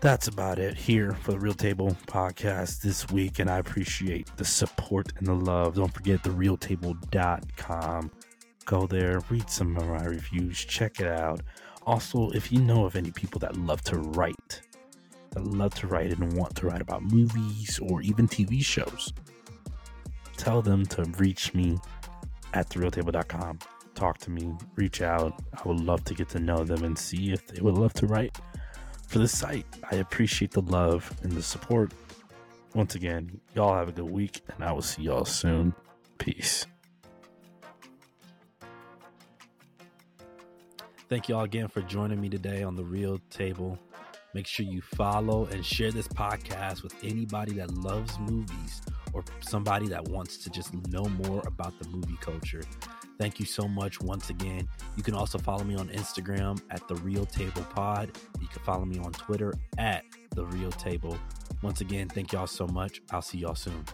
That's 0.00 0.28
about 0.28 0.58
it 0.58 0.76
here 0.76 1.12
for 1.12 1.32
the 1.32 1.38
Real 1.38 1.54
Table 1.54 1.96
podcast 2.06 2.82
this 2.82 3.08
week, 3.10 3.38
and 3.38 3.48
I 3.48 3.58
appreciate 3.58 4.30
the 4.36 4.44
support 4.44 5.12
and 5.16 5.26
the 5.26 5.34
love. 5.34 5.76
Don't 5.76 5.92
forget 5.92 6.22
therealtable.com 6.22 8.10
go 8.66 8.86
there, 8.86 9.20
read 9.30 9.48
some 9.48 9.76
of 9.76 9.86
my 9.86 10.04
reviews, 10.04 10.62
check 10.62 11.00
it 11.00 11.06
out. 11.06 11.40
Also, 11.86 12.30
if 12.30 12.52
you 12.52 12.60
know 12.60 12.84
of 12.84 12.96
any 12.96 13.12
people 13.12 13.38
that 13.38 13.56
love 13.56 13.80
to 13.82 13.96
write, 13.96 14.60
that 15.36 15.46
love 15.46 15.74
to 15.74 15.86
write 15.86 16.10
and 16.10 16.32
want 16.32 16.54
to 16.56 16.66
write 16.66 16.80
about 16.80 17.02
movies 17.02 17.78
or 17.82 18.00
even 18.00 18.26
TV 18.26 18.64
shows, 18.64 19.12
tell 20.38 20.62
them 20.62 20.86
to 20.86 21.02
reach 21.18 21.52
me 21.52 21.78
at 22.54 22.68
therealtable.com. 22.70 23.58
Talk 23.94 24.18
to 24.18 24.30
me, 24.30 24.54
reach 24.76 25.02
out. 25.02 25.34
I 25.52 25.68
would 25.68 25.80
love 25.80 26.04
to 26.04 26.14
get 26.14 26.30
to 26.30 26.38
know 26.38 26.64
them 26.64 26.84
and 26.84 26.98
see 26.98 27.32
if 27.32 27.46
they 27.46 27.60
would 27.60 27.74
love 27.74 27.92
to 27.94 28.06
write 28.06 28.38
for 29.08 29.18
the 29.18 29.28
site. 29.28 29.66
I 29.90 29.96
appreciate 29.96 30.52
the 30.52 30.62
love 30.62 31.14
and 31.22 31.32
the 31.32 31.42
support. 31.42 31.92
Once 32.74 32.94
again, 32.94 33.40
y'all 33.54 33.74
have 33.74 33.88
a 33.88 33.92
good 33.92 34.10
week, 34.10 34.40
and 34.54 34.64
I 34.64 34.72
will 34.72 34.82
see 34.82 35.02
y'all 35.02 35.24
soon. 35.24 35.74
Peace. 36.18 36.66
Thank 41.08 41.28
you 41.28 41.36
all 41.36 41.44
again 41.44 41.68
for 41.68 41.82
joining 41.82 42.20
me 42.20 42.28
today 42.28 42.62
on 42.62 42.74
the 42.74 42.84
Real 42.84 43.20
Table. 43.30 43.78
Make 44.36 44.46
sure 44.46 44.66
you 44.66 44.82
follow 44.82 45.46
and 45.46 45.64
share 45.64 45.90
this 45.90 46.06
podcast 46.08 46.82
with 46.82 46.94
anybody 47.02 47.54
that 47.54 47.72
loves 47.72 48.18
movies 48.18 48.82
or 49.14 49.24
somebody 49.40 49.88
that 49.88 50.08
wants 50.08 50.36
to 50.44 50.50
just 50.50 50.74
know 50.90 51.06
more 51.06 51.42
about 51.46 51.72
the 51.80 51.88
movie 51.88 52.18
culture. 52.20 52.60
Thank 53.18 53.40
you 53.40 53.46
so 53.46 53.66
much 53.66 53.98
once 54.02 54.28
again. 54.28 54.68
You 54.94 55.02
can 55.02 55.14
also 55.14 55.38
follow 55.38 55.64
me 55.64 55.74
on 55.76 55.88
Instagram 55.88 56.60
at 56.68 56.86
the 56.86 56.96
Real 56.96 57.24
Table 57.24 57.62
Pod. 57.74 58.10
You 58.38 58.46
can 58.48 58.62
follow 58.62 58.84
me 58.84 58.98
on 58.98 59.12
Twitter 59.12 59.54
at 59.78 60.04
the 60.34 60.44
Real 60.44 60.70
Table. 60.70 61.16
Once 61.62 61.80
again, 61.80 62.06
thank 62.06 62.32
y'all 62.32 62.46
so 62.46 62.66
much. 62.66 63.00
I'll 63.12 63.22
see 63.22 63.38
y'all 63.38 63.54
soon. 63.54 63.86